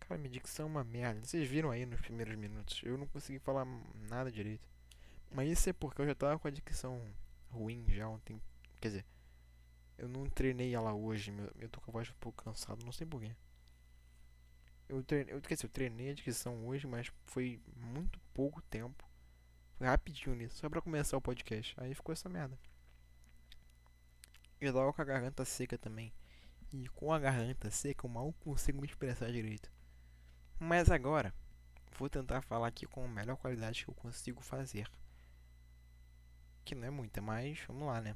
Cara, 0.00 0.18
minha 0.18 0.30
dicção 0.30 0.66
é 0.66 0.68
uma 0.68 0.84
merda. 0.84 1.24
Vocês 1.24 1.48
viram 1.48 1.70
aí 1.70 1.86
nos 1.86 2.00
primeiros 2.02 2.36
minutos. 2.36 2.82
Eu 2.84 2.98
não 2.98 3.06
consegui 3.06 3.38
falar 3.38 3.64
nada 3.94 4.30
direito. 4.30 4.68
Mas 5.30 5.50
isso 5.50 5.70
é 5.70 5.72
porque 5.72 6.02
eu 6.02 6.06
já 6.06 6.14
tava 6.14 6.38
com 6.38 6.48
a 6.48 6.50
dicção 6.50 7.00
ruim 7.50 7.84
já 7.88 8.08
ontem. 8.08 8.40
Quer 8.80 8.88
dizer, 8.88 9.06
eu 9.96 10.08
não 10.08 10.24
treinei 10.24 10.74
ela 10.74 10.92
hoje. 10.92 11.32
Eu 11.58 11.68
tô 11.68 11.80
com 11.80 11.90
a 11.90 11.92
voz 11.92 12.10
um 12.10 12.14
pouco 12.20 12.42
cansado, 12.42 12.84
não 12.84 12.92
sei 12.92 13.06
porquê. 13.06 13.34
Eu 14.88 15.04
treinei, 15.04 15.34
eu, 15.34 15.40
quer 15.40 15.54
dizer, 15.54 15.66
eu 15.66 15.70
treinei 15.70 16.10
a 16.10 16.14
dicção 16.14 16.66
hoje, 16.66 16.86
mas 16.86 17.12
foi 17.24 17.60
muito 17.76 18.18
pouco 18.34 18.60
tempo. 18.62 19.08
Foi 19.76 19.86
rapidinho 19.86 20.34
nisso, 20.34 20.56
só 20.56 20.68
pra 20.68 20.82
começar 20.82 21.16
o 21.16 21.22
podcast. 21.22 21.74
Aí 21.78 21.94
ficou 21.94 22.12
essa 22.12 22.28
merda. 22.28 22.58
Eu 24.60 24.74
tava 24.74 24.92
com 24.92 25.00
a 25.00 25.04
garganta 25.04 25.44
seca 25.44 25.78
também. 25.78 26.12
E 26.72 26.88
com 26.88 27.12
a 27.12 27.18
garganta 27.18 27.70
seca 27.70 28.06
eu 28.06 28.10
mal 28.10 28.32
consigo 28.40 28.80
me 28.80 28.86
expressar 28.86 29.30
direito. 29.30 29.70
Mas 30.58 30.90
agora, 30.90 31.32
vou 31.98 32.10
tentar 32.10 32.42
falar 32.42 32.66
aqui 32.66 32.86
com 32.86 33.04
a 33.04 33.08
melhor 33.08 33.36
qualidade 33.36 33.84
que 33.84 33.90
eu 33.90 33.94
consigo 33.94 34.42
fazer. 34.42 34.90
Que 36.64 36.74
não 36.74 36.86
é 36.86 36.90
muita, 36.90 37.20
mas 37.20 37.58
vamos 37.66 37.86
lá, 37.86 38.00
né? 38.00 38.14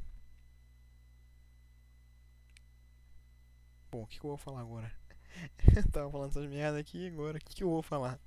Bom, 3.90 4.03
o 4.03 4.07
que, 4.07 4.18
que 4.18 4.26
eu 4.26 4.30
vou 4.30 4.36
falar 4.36 4.61
agora? 4.61 4.92
eu 5.76 5.90
tava 5.90 6.11
falando 6.11 6.30
essas 6.30 6.47
merda 6.51 6.78
aqui 6.78 7.07
agora, 7.09 7.38
o 7.38 7.40
que, 7.40 7.55
que 7.55 7.62
eu 7.64 7.70
vou 7.70 7.82
falar? 7.82 8.18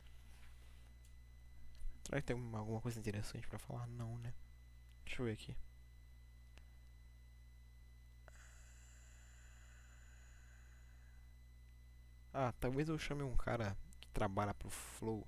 Será 2.06 2.22
que 2.22 2.28
tem 2.28 2.38
alguma 2.56 2.80
coisa 2.82 3.00
interessante 3.00 3.48
pra 3.48 3.60
falar? 3.60 3.86
Não, 3.88 4.18
né? 4.20 4.34
Deixa 5.06 5.22
eu 5.22 5.26
ver 5.26 5.34
aqui. 5.34 5.56
Ah, 12.34 12.54
talvez 12.60 12.88
eu 12.88 12.98
chame 12.98 13.24
um 13.24 13.36
cara 13.36 13.76
que 14.00 14.08
trabalha 14.12 14.54
pro 14.54 14.70
Flow 14.70 15.28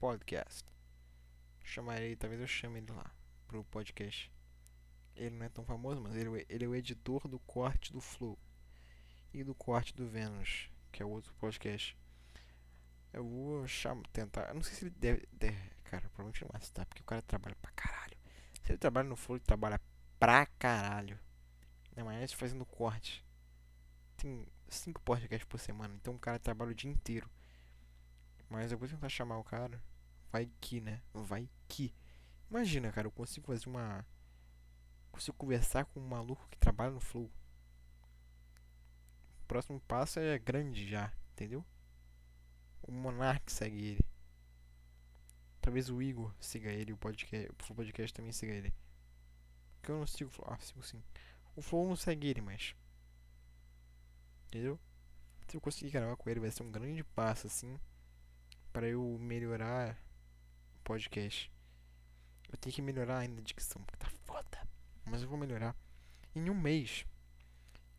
Podcast. 0.00 0.64
Chamarei, 1.62 2.16
talvez 2.16 2.40
eu 2.40 2.46
chame 2.46 2.78
ele 2.78 2.92
lá 2.92 3.17
pro 3.48 3.64
podcast. 3.64 4.30
Ele 5.16 5.34
não 5.34 5.46
é 5.46 5.48
tão 5.48 5.64
famoso, 5.64 6.00
mas 6.00 6.14
ele, 6.14 6.46
ele 6.48 6.64
é 6.64 6.68
o 6.68 6.76
editor 6.76 7.26
do 7.26 7.40
corte 7.40 7.92
do 7.92 8.00
Flow 8.00 8.38
e 9.32 9.42
do 9.42 9.54
corte 9.54 9.94
do 9.96 10.06
Vênus, 10.06 10.70
que 10.92 11.02
é 11.02 11.06
o 11.06 11.10
outro 11.10 11.34
podcast. 11.34 11.96
Eu 13.12 13.26
vou 13.26 13.66
chamar, 13.66 14.06
tentar. 14.12 14.48
Eu 14.48 14.54
não 14.54 14.62
sei 14.62 14.74
se 14.74 14.84
ele 14.84 14.90
deve, 14.90 15.26
deve. 15.32 15.58
Cara, 15.84 16.08
provavelmente 16.10 16.42
não 16.42 16.50
vai 16.52 16.60
citar, 16.60 16.86
porque 16.86 17.02
o 17.02 17.06
cara 17.06 17.22
trabalha 17.22 17.56
pra 17.60 17.72
caralho. 17.72 18.16
Se 18.62 18.72
ele 18.72 18.78
trabalha 18.78 19.08
no 19.08 19.16
Flow, 19.16 19.36
ele 19.36 19.44
trabalha 19.44 19.80
pra 20.18 20.44
caralho. 20.46 21.18
Não, 21.96 22.04
mas 22.04 22.32
fazendo 22.32 22.66
corte. 22.66 23.24
Tem 24.16 24.46
cinco 24.68 25.00
podcasts 25.00 25.48
por 25.48 25.58
semana, 25.58 25.94
então 25.94 26.14
o 26.14 26.18
cara 26.18 26.38
trabalha 26.38 26.72
o 26.72 26.74
dia 26.74 26.90
inteiro. 26.90 27.28
Mas 28.50 28.70
eu 28.70 28.78
vou 28.78 28.86
tentar 28.86 29.08
chamar 29.08 29.38
o 29.38 29.44
cara. 29.44 29.82
Vai 30.30 30.50
que, 30.60 30.80
né? 30.80 31.00
Vai 31.12 31.48
que. 31.66 31.94
Imagina, 32.50 32.90
cara, 32.90 33.06
eu 33.06 33.12
consigo 33.12 33.46
fazer 33.46 33.68
uma. 33.68 34.06
Consigo 35.10 35.36
conversar 35.36 35.84
com 35.86 36.00
um 36.00 36.08
maluco 36.08 36.46
que 36.48 36.56
trabalha 36.58 36.90
no 36.92 37.00
Flow. 37.00 37.30
O 39.42 39.46
próximo 39.46 39.80
passo 39.80 40.18
é 40.20 40.38
grande 40.38 40.88
já, 40.88 41.12
entendeu? 41.32 41.64
O 42.82 42.92
Monark 42.92 43.50
segue 43.52 43.76
ele. 43.92 44.04
Talvez 45.60 45.90
o 45.90 46.00
Igor 46.00 46.34
siga 46.40 46.70
ele, 46.70 46.92
o 46.92 46.96
podcast, 46.96 47.48
o 47.70 47.74
podcast 47.74 48.14
também 48.14 48.32
siga 48.32 48.52
ele. 48.52 48.72
Porque 49.76 49.90
eu 49.90 49.98
não 49.98 50.06
sigo 50.06 50.30
o 50.30 50.32
Flow. 50.32 50.48
Ah, 50.50 50.58
sigo 50.58 50.82
sim. 50.82 51.02
O 51.54 51.62
Flow 51.62 51.86
não 51.86 51.96
segue 51.96 52.28
ele, 52.28 52.40
mas. 52.40 52.74
Entendeu? 54.46 54.78
Se 55.48 55.56
eu 55.56 55.60
conseguir 55.60 55.90
gravar 55.90 56.16
com 56.16 56.30
ele, 56.30 56.40
vai 56.40 56.50
ser 56.50 56.62
um 56.62 56.70
grande 56.70 57.02
passo, 57.04 57.46
assim. 57.46 57.78
para 58.72 58.86
eu 58.88 59.18
melhorar 59.18 59.98
o 60.76 60.78
podcast. 60.84 61.50
Eu 62.50 62.56
tenho 62.56 62.74
que 62.74 62.82
melhorar 62.82 63.18
ainda 63.18 63.40
a 63.40 63.44
dicção, 63.44 63.82
porque 63.82 63.98
tá 63.98 64.08
foda. 64.24 64.58
Mas 65.04 65.22
eu 65.22 65.28
vou 65.28 65.38
melhorar. 65.38 65.76
Em 66.34 66.48
um 66.48 66.54
mês. 66.54 67.04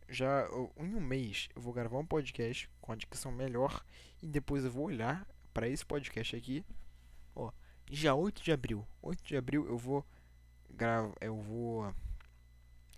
Já 0.07 0.47
em 0.77 0.95
um 0.95 0.99
mês 0.99 1.49
eu 1.55 1.61
vou 1.61 1.71
gravar 1.71 1.99
um 1.99 2.05
podcast 2.05 2.69
com 2.81 2.91
a 2.91 2.95
dicção 2.95 3.31
melhor. 3.31 3.83
E 4.21 4.27
depois 4.27 4.65
eu 4.65 4.71
vou 4.71 4.85
olhar 4.85 5.27
para 5.53 5.67
esse 5.67 5.85
podcast 5.85 6.35
aqui. 6.35 6.65
Ó, 7.35 7.51
já 7.89 8.15
8 8.15 8.41
de 8.41 8.51
abril. 8.51 8.87
8 9.01 9.23
de 9.23 9.37
abril 9.37 9.67
eu 9.67 9.77
vou 9.77 10.05
gravar. 10.69 11.13
Eu 11.21 11.35
vou. 11.35 11.93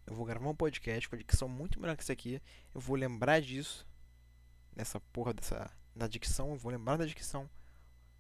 Eu 0.08 0.16
vou 0.16 0.26
gravar 0.26 0.50
um 0.50 0.56
podcast 0.56 1.08
com 1.08 1.16
a 1.16 1.20
dicção 1.20 1.48
muito 1.48 1.80
melhor 1.80 1.96
que 1.96 2.04
esse 2.04 2.12
aqui. 2.12 2.42
Eu 2.74 2.80
vou 2.80 2.96
lembrar 2.96 3.42
disso. 3.42 3.86
Nessa 4.76 5.00
porra 5.00 5.34
dessa. 5.34 5.70
Da 5.94 6.08
dicção. 6.08 6.52
Eu 6.52 6.58
vou 6.58 6.72
lembrar 6.72 6.98
da 6.98 7.06
dicção. 7.06 7.50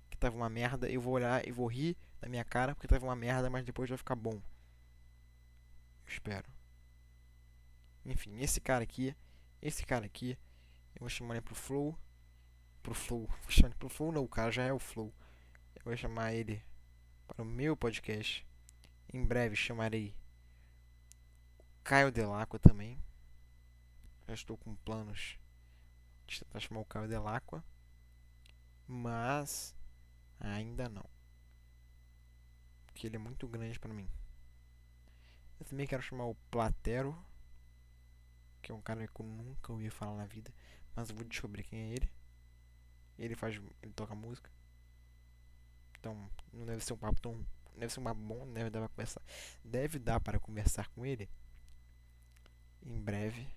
Que 0.09 0.17
tava 0.17 0.35
uma 0.35 0.49
merda. 0.49 0.89
Eu 0.89 0.99
vou 0.99 1.13
olhar 1.13 1.47
e 1.47 1.51
vou 1.51 1.67
rir 1.67 1.97
na 2.21 2.29
minha 2.29 2.45
cara 2.45 2.75
porque 2.75 2.87
tava 2.87 3.05
uma 3.05 3.15
merda, 3.15 3.49
mas 3.49 3.65
depois 3.65 3.89
vai 3.89 3.97
ficar 3.97 4.15
bom. 4.15 4.35
Eu 4.35 6.07
espero. 6.07 6.49
Enfim, 8.05 8.39
esse 8.39 8.61
cara 8.61 8.83
aqui, 8.83 9.15
esse 9.61 9.85
cara 9.85 10.05
aqui, 10.05 10.37
eu 10.95 10.99
vou 10.99 11.09
chamar 11.09 11.35
ele 11.35 11.41
pro 11.41 11.55
Flow. 11.55 11.97
Pro 12.83 12.93
Flow. 12.93 13.27
Vou 13.43 13.51
chamar 13.51 13.69
ele 13.69 13.75
pro 13.75 13.89
Flow, 13.89 14.11
não, 14.11 14.23
o 14.23 14.29
cara 14.29 14.51
já 14.51 14.63
é 14.63 14.73
o 14.73 14.79
Flow. 14.79 15.13
Eu 15.75 15.81
vou 15.85 15.97
chamar 15.97 16.33
ele 16.33 16.63
para 17.27 17.43
o 17.43 17.45
meu 17.45 17.77
podcast. 17.77 18.45
Em 19.13 19.23
breve 19.23 19.55
chamarei 19.55 20.15
Caio 21.83 22.11
Delacqua 22.11 22.57
também. 22.57 23.03
Já 24.27 24.33
estou 24.33 24.57
com 24.57 24.75
planos 24.77 25.37
de 26.25 26.43
chamar 26.59 26.81
o 26.81 26.85
Caio 26.85 27.07
Delacqua. 27.07 27.63
Mas 28.87 29.75
ainda 30.39 30.89
não 30.89 31.10
que 32.93 33.07
ele 33.07 33.15
é 33.15 33.19
muito 33.19 33.47
grande 33.47 33.79
para 33.79 33.93
mim. 33.93 34.09
Eu 35.59 35.65
também 35.65 35.85
quero 35.85 36.01
chamar 36.01 36.25
o 36.25 36.35
Platero, 36.49 37.15
que 38.61 38.71
é 38.71 38.75
um 38.75 38.81
cara 38.81 39.07
que 39.07 39.21
eu 39.21 39.25
nunca 39.25 39.71
ouvi 39.71 39.89
falar 39.89 40.17
na 40.17 40.25
vida, 40.25 40.53
mas 40.95 41.09
eu 41.09 41.15
vou 41.15 41.25
descobrir 41.25 41.63
quem 41.63 41.79
é 41.79 41.93
ele. 41.93 42.11
Ele 43.17 43.35
faz, 43.35 43.55
ele 43.81 43.93
toca 43.93 44.15
música. 44.15 44.49
Então, 45.99 46.29
não 46.51 46.65
deve 46.65 46.83
ser 46.83 46.93
um 46.93 46.97
papo 46.97 47.21
tão, 47.21 47.45
deve 47.77 47.93
ser 47.93 47.99
um 47.99 48.03
papo 48.03 48.19
bom, 48.19 48.51
deve 48.51 48.69
dar 48.71 48.79
para 48.79 48.89
conversar. 48.89 49.21
Deve 49.63 49.99
dar 49.99 50.19
para 50.19 50.39
conversar 50.39 50.87
com 50.89 51.05
ele 51.05 51.29
em 52.83 52.99
breve. 52.99 53.47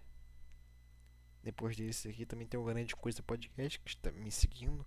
Depois 1.42 1.76
desse 1.76 2.08
aqui 2.08 2.24
também 2.26 2.46
tem 2.46 2.58
o 2.58 2.64
Grande 2.64 2.94
Coisa 2.96 3.22
Podcast 3.22 3.78
que 3.80 3.90
está 3.90 4.10
me 4.12 4.30
seguindo, 4.30 4.86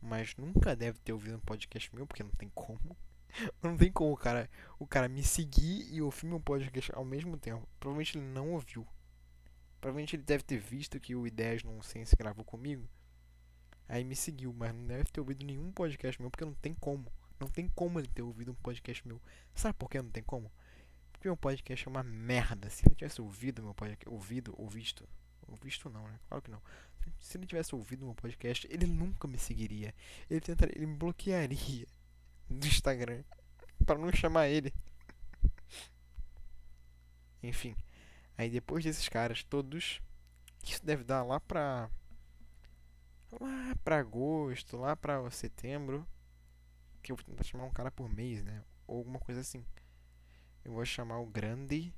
mas 0.00 0.36
nunca 0.36 0.76
deve 0.76 0.98
ter 0.98 1.12
ouvido 1.12 1.36
um 1.36 1.40
podcast 1.40 1.94
meu, 1.94 2.06
porque 2.06 2.22
não 2.22 2.30
tem 2.30 2.48
como. 2.50 2.96
Não 3.62 3.76
tem 3.76 3.90
como, 3.90 4.16
cara, 4.16 4.48
o 4.78 4.86
cara 4.86 5.08
me 5.08 5.22
seguir 5.22 5.92
e 5.92 6.02
ouvir 6.02 6.26
meu 6.26 6.40
podcast 6.40 6.92
ao 6.94 7.04
mesmo 7.04 7.36
tempo. 7.36 7.66
Provavelmente 7.78 8.18
ele 8.18 8.26
não 8.26 8.52
ouviu. 8.52 8.86
Provavelmente 9.80 10.16
ele 10.16 10.22
deve 10.22 10.42
ter 10.42 10.58
visto 10.58 10.98
que 10.98 11.14
o 11.14 11.26
Ideias 11.26 11.62
não 11.62 11.80
Sense 11.82 12.16
gravou 12.16 12.44
comigo. 12.44 12.88
Aí 13.88 14.04
me 14.04 14.16
seguiu, 14.16 14.52
mas 14.52 14.74
não 14.74 14.86
deve 14.86 15.04
ter 15.04 15.20
ouvido 15.20 15.44
nenhum 15.44 15.72
podcast 15.72 16.20
meu, 16.20 16.30
porque 16.30 16.44
não 16.44 16.54
tem 16.54 16.74
como. 16.74 17.10
Não 17.40 17.48
tem 17.48 17.68
como 17.68 17.98
ele 17.98 18.08
ter 18.08 18.22
ouvido 18.22 18.50
um 18.50 18.56
podcast 18.56 19.06
meu. 19.06 19.20
Sabe 19.54 19.74
por 19.78 19.88
que 19.88 20.02
não 20.02 20.10
tem 20.10 20.22
como? 20.22 20.50
Porque 21.12 21.28
meu 21.28 21.36
podcast 21.36 21.86
é 21.86 21.90
uma 21.90 22.02
merda. 22.02 22.68
Se 22.68 22.86
ele 22.86 22.94
tivesse 22.94 23.20
ouvido 23.22 23.62
meu 23.62 23.74
podcast, 23.74 24.08
ouvido 24.08 24.54
ou 24.58 24.68
visto, 24.68 25.08
ou 25.46 25.56
visto 25.56 25.88
não, 25.88 26.06
né? 26.08 26.18
Claro 26.28 26.42
que 26.42 26.50
não. 26.50 26.60
Se 27.18 27.38
ele 27.38 27.46
tivesse 27.46 27.74
ouvido 27.74 28.04
meu 28.04 28.14
podcast, 28.14 28.66
ele 28.70 28.86
nunca 28.86 29.26
me 29.26 29.38
seguiria. 29.38 29.94
Ele 30.28 30.40
tentaria, 30.40 30.76
ele 30.76 30.86
me 30.86 30.96
bloquearia 30.96 31.86
do 32.48 32.66
Instagram 32.66 33.22
para 33.84 33.98
não 33.98 34.12
chamar 34.12 34.48
ele. 34.48 34.72
Enfim. 37.42 37.76
Aí 38.36 38.50
depois 38.50 38.84
desses 38.84 39.08
caras 39.08 39.42
todos, 39.42 40.00
isso 40.62 40.84
deve 40.84 41.04
dar 41.04 41.22
lá 41.22 41.40
pra. 41.40 41.90
Lá 43.40 43.76
pra 43.84 43.98
agosto, 43.98 44.76
lá 44.76 44.96
pra 44.96 45.30
setembro. 45.30 46.06
Que 47.02 47.12
eu 47.12 47.16
vou 47.16 47.24
tentar 47.24 47.44
chamar 47.44 47.64
um 47.64 47.72
cara 47.72 47.90
por 47.90 48.08
mês, 48.08 48.42
né? 48.42 48.62
Ou 48.86 48.98
alguma 48.98 49.18
coisa 49.18 49.40
assim. 49.40 49.64
Eu 50.64 50.72
vou 50.72 50.84
chamar 50.84 51.18
o 51.18 51.26
grande 51.26 51.94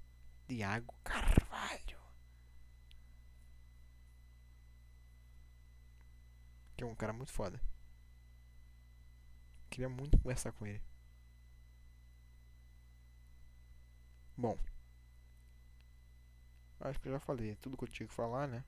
Tiago 0.47 0.95
Carvalho. 1.03 1.99
Que 6.77 6.85
é 6.85 6.87
um 6.87 6.95
cara 6.95 7.13
muito 7.13 7.33
foda. 7.33 7.61
Queria 9.71 9.89
muito 9.89 10.19
conversar 10.19 10.53
com 10.53 10.67
ele. 10.67 10.83
Bom. 14.37 14.59
Acho 16.81 16.99
que 16.99 17.09
eu 17.09 17.13
já 17.13 17.21
falei 17.21 17.55
tudo 17.57 17.77
que 17.77 17.85
eu 17.85 17.89
tinha 17.89 18.09
que 18.09 18.15
falar, 18.15 18.49
né? 18.49 18.65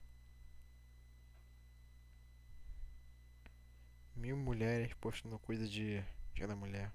Mil 4.14 4.36
mulheres 4.36 4.92
postando 4.94 5.38
coisa 5.38 5.66
de 5.66 6.04
Dia 6.34 6.46
da 6.46 6.54
Mulher. 6.54 6.92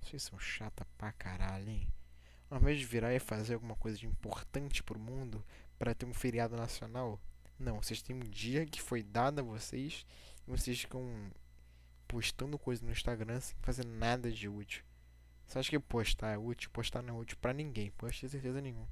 Vocês 0.00 0.22
são 0.22 0.38
chata 0.38 0.84
pra 0.98 1.12
caralho, 1.12 1.68
hein? 1.68 1.88
Ao 2.50 2.58
invés 2.58 2.78
de 2.78 2.84
virar 2.84 3.14
e 3.14 3.20
fazer 3.20 3.54
alguma 3.54 3.76
coisa 3.76 3.96
de 3.96 4.06
importante 4.06 4.82
pro 4.82 4.98
mundo 4.98 5.44
para 5.78 5.94
ter 5.94 6.04
um 6.04 6.12
feriado 6.12 6.56
nacional, 6.56 7.20
não, 7.56 7.80
vocês 7.80 8.02
têm 8.02 8.16
um 8.16 8.28
dia 8.28 8.66
que 8.66 8.82
foi 8.82 9.02
dado 9.02 9.38
a 9.38 9.44
vocês 9.44 10.04
e 10.46 10.50
vocês 10.50 10.80
ficam 10.80 11.30
postando 12.10 12.58
coisa 12.58 12.84
no 12.84 12.90
Instagram 12.90 13.40
sem 13.40 13.56
fazer 13.62 13.86
nada 13.86 14.32
de 14.32 14.48
útil. 14.48 14.82
Você 15.46 15.60
acha 15.60 15.70
que 15.70 15.78
postar 15.78 16.32
é 16.32 16.38
útil? 16.38 16.68
Postar 16.72 17.02
não 17.02 17.16
é 17.16 17.20
útil 17.20 17.38
pra 17.40 17.52
ninguém, 17.52 17.92
pode 17.92 18.20
ter 18.20 18.28
certeza 18.28 18.60
nenhuma. 18.60 18.88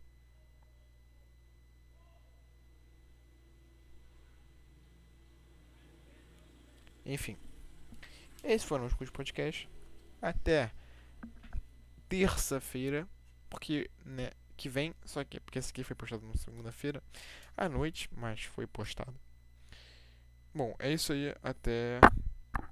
Enfim. 7.05 7.37
Esses 8.45 8.69
foram 8.69 8.87
os 8.87 8.95
cursos 8.95 9.13
podcast. 9.13 9.69
Até 10.23 10.71
terça-feira. 12.09 13.09
Porque, 13.51 13.91
né, 14.05 14.31
que 14.57 14.69
vem. 14.69 14.95
Só 15.05 15.25
que 15.25 15.41
porque 15.41 15.59
esse 15.59 15.71
aqui 15.71 15.83
foi 15.83 15.97
postado 15.97 16.25
na 16.25 16.35
segunda-feira 16.35 17.03
à 17.57 17.69
noite, 17.69 18.09
mas 18.13 18.45
foi 18.45 18.67
postado. 18.67 19.19
Bom, 20.55 20.77
é 20.79 20.93
isso 20.93 21.13
aí. 21.13 21.35
Até 21.43 21.99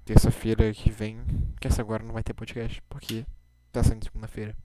terça-feira 0.07 0.73
que 0.73 0.89
vem. 0.89 1.21
Que 1.59 1.67
essa 1.67 1.81
agora 1.81 2.01
não 2.01 2.13
vai 2.13 2.23
ter 2.23 2.33
podcast. 2.33 2.81
Porque 2.89 3.25
tá 3.73 3.83
saindo 3.83 4.05
segunda-feira. 4.05 4.55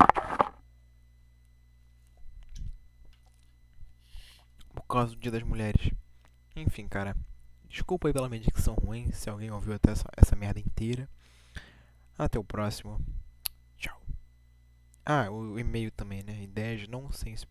Por 4.73 4.87
causa 4.89 5.15
do 5.15 5.21
Dia 5.21 5.33
das 5.33 5.43
Mulheres. 5.43 5.91
Enfim, 6.55 6.87
cara. 6.87 7.17
Desculpa 7.69 8.07
aí 8.07 8.13
pela 8.13 8.29
minha 8.29 8.41
dicção 8.41 8.75
ruim, 8.75 9.11
se 9.13 9.31
alguém 9.31 9.51
ouviu 9.51 9.75
até 9.75 9.93
essa, 9.93 10.05
essa 10.17 10.37
merda 10.37 10.61
inteira. 10.61 11.09
Até 12.17 12.39
o 12.39 12.45
próximo. 12.45 13.01
Tchau. 13.79 14.01
Ah, 15.05 15.31
o, 15.31 15.55
o 15.55 15.59
e-mail 15.59 15.91
também, 15.91 16.23
né? 16.23 16.43
Ideias 16.43 16.87
não 16.87 17.03
nonsense. 17.03 17.47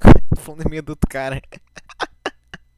Tô 0.34 0.40
falando 0.40 0.66
e-mail 0.66 0.82
do 0.82 0.90
outro 0.90 1.08
cara. 1.08 1.40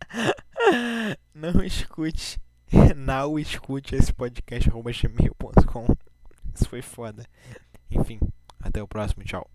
não 1.32 1.62
escute. 1.64 2.40
Não 2.96 3.38
escute 3.38 3.94
esse 3.94 4.12
podcast 4.12 4.70
gmail.com. 4.70 5.86
Isso 6.54 6.68
foi 6.68 6.82
foda. 6.82 7.24
Enfim, 7.90 8.20
até 8.60 8.82
o 8.82 8.88
próximo. 8.88 9.24
Tchau. 9.24 9.48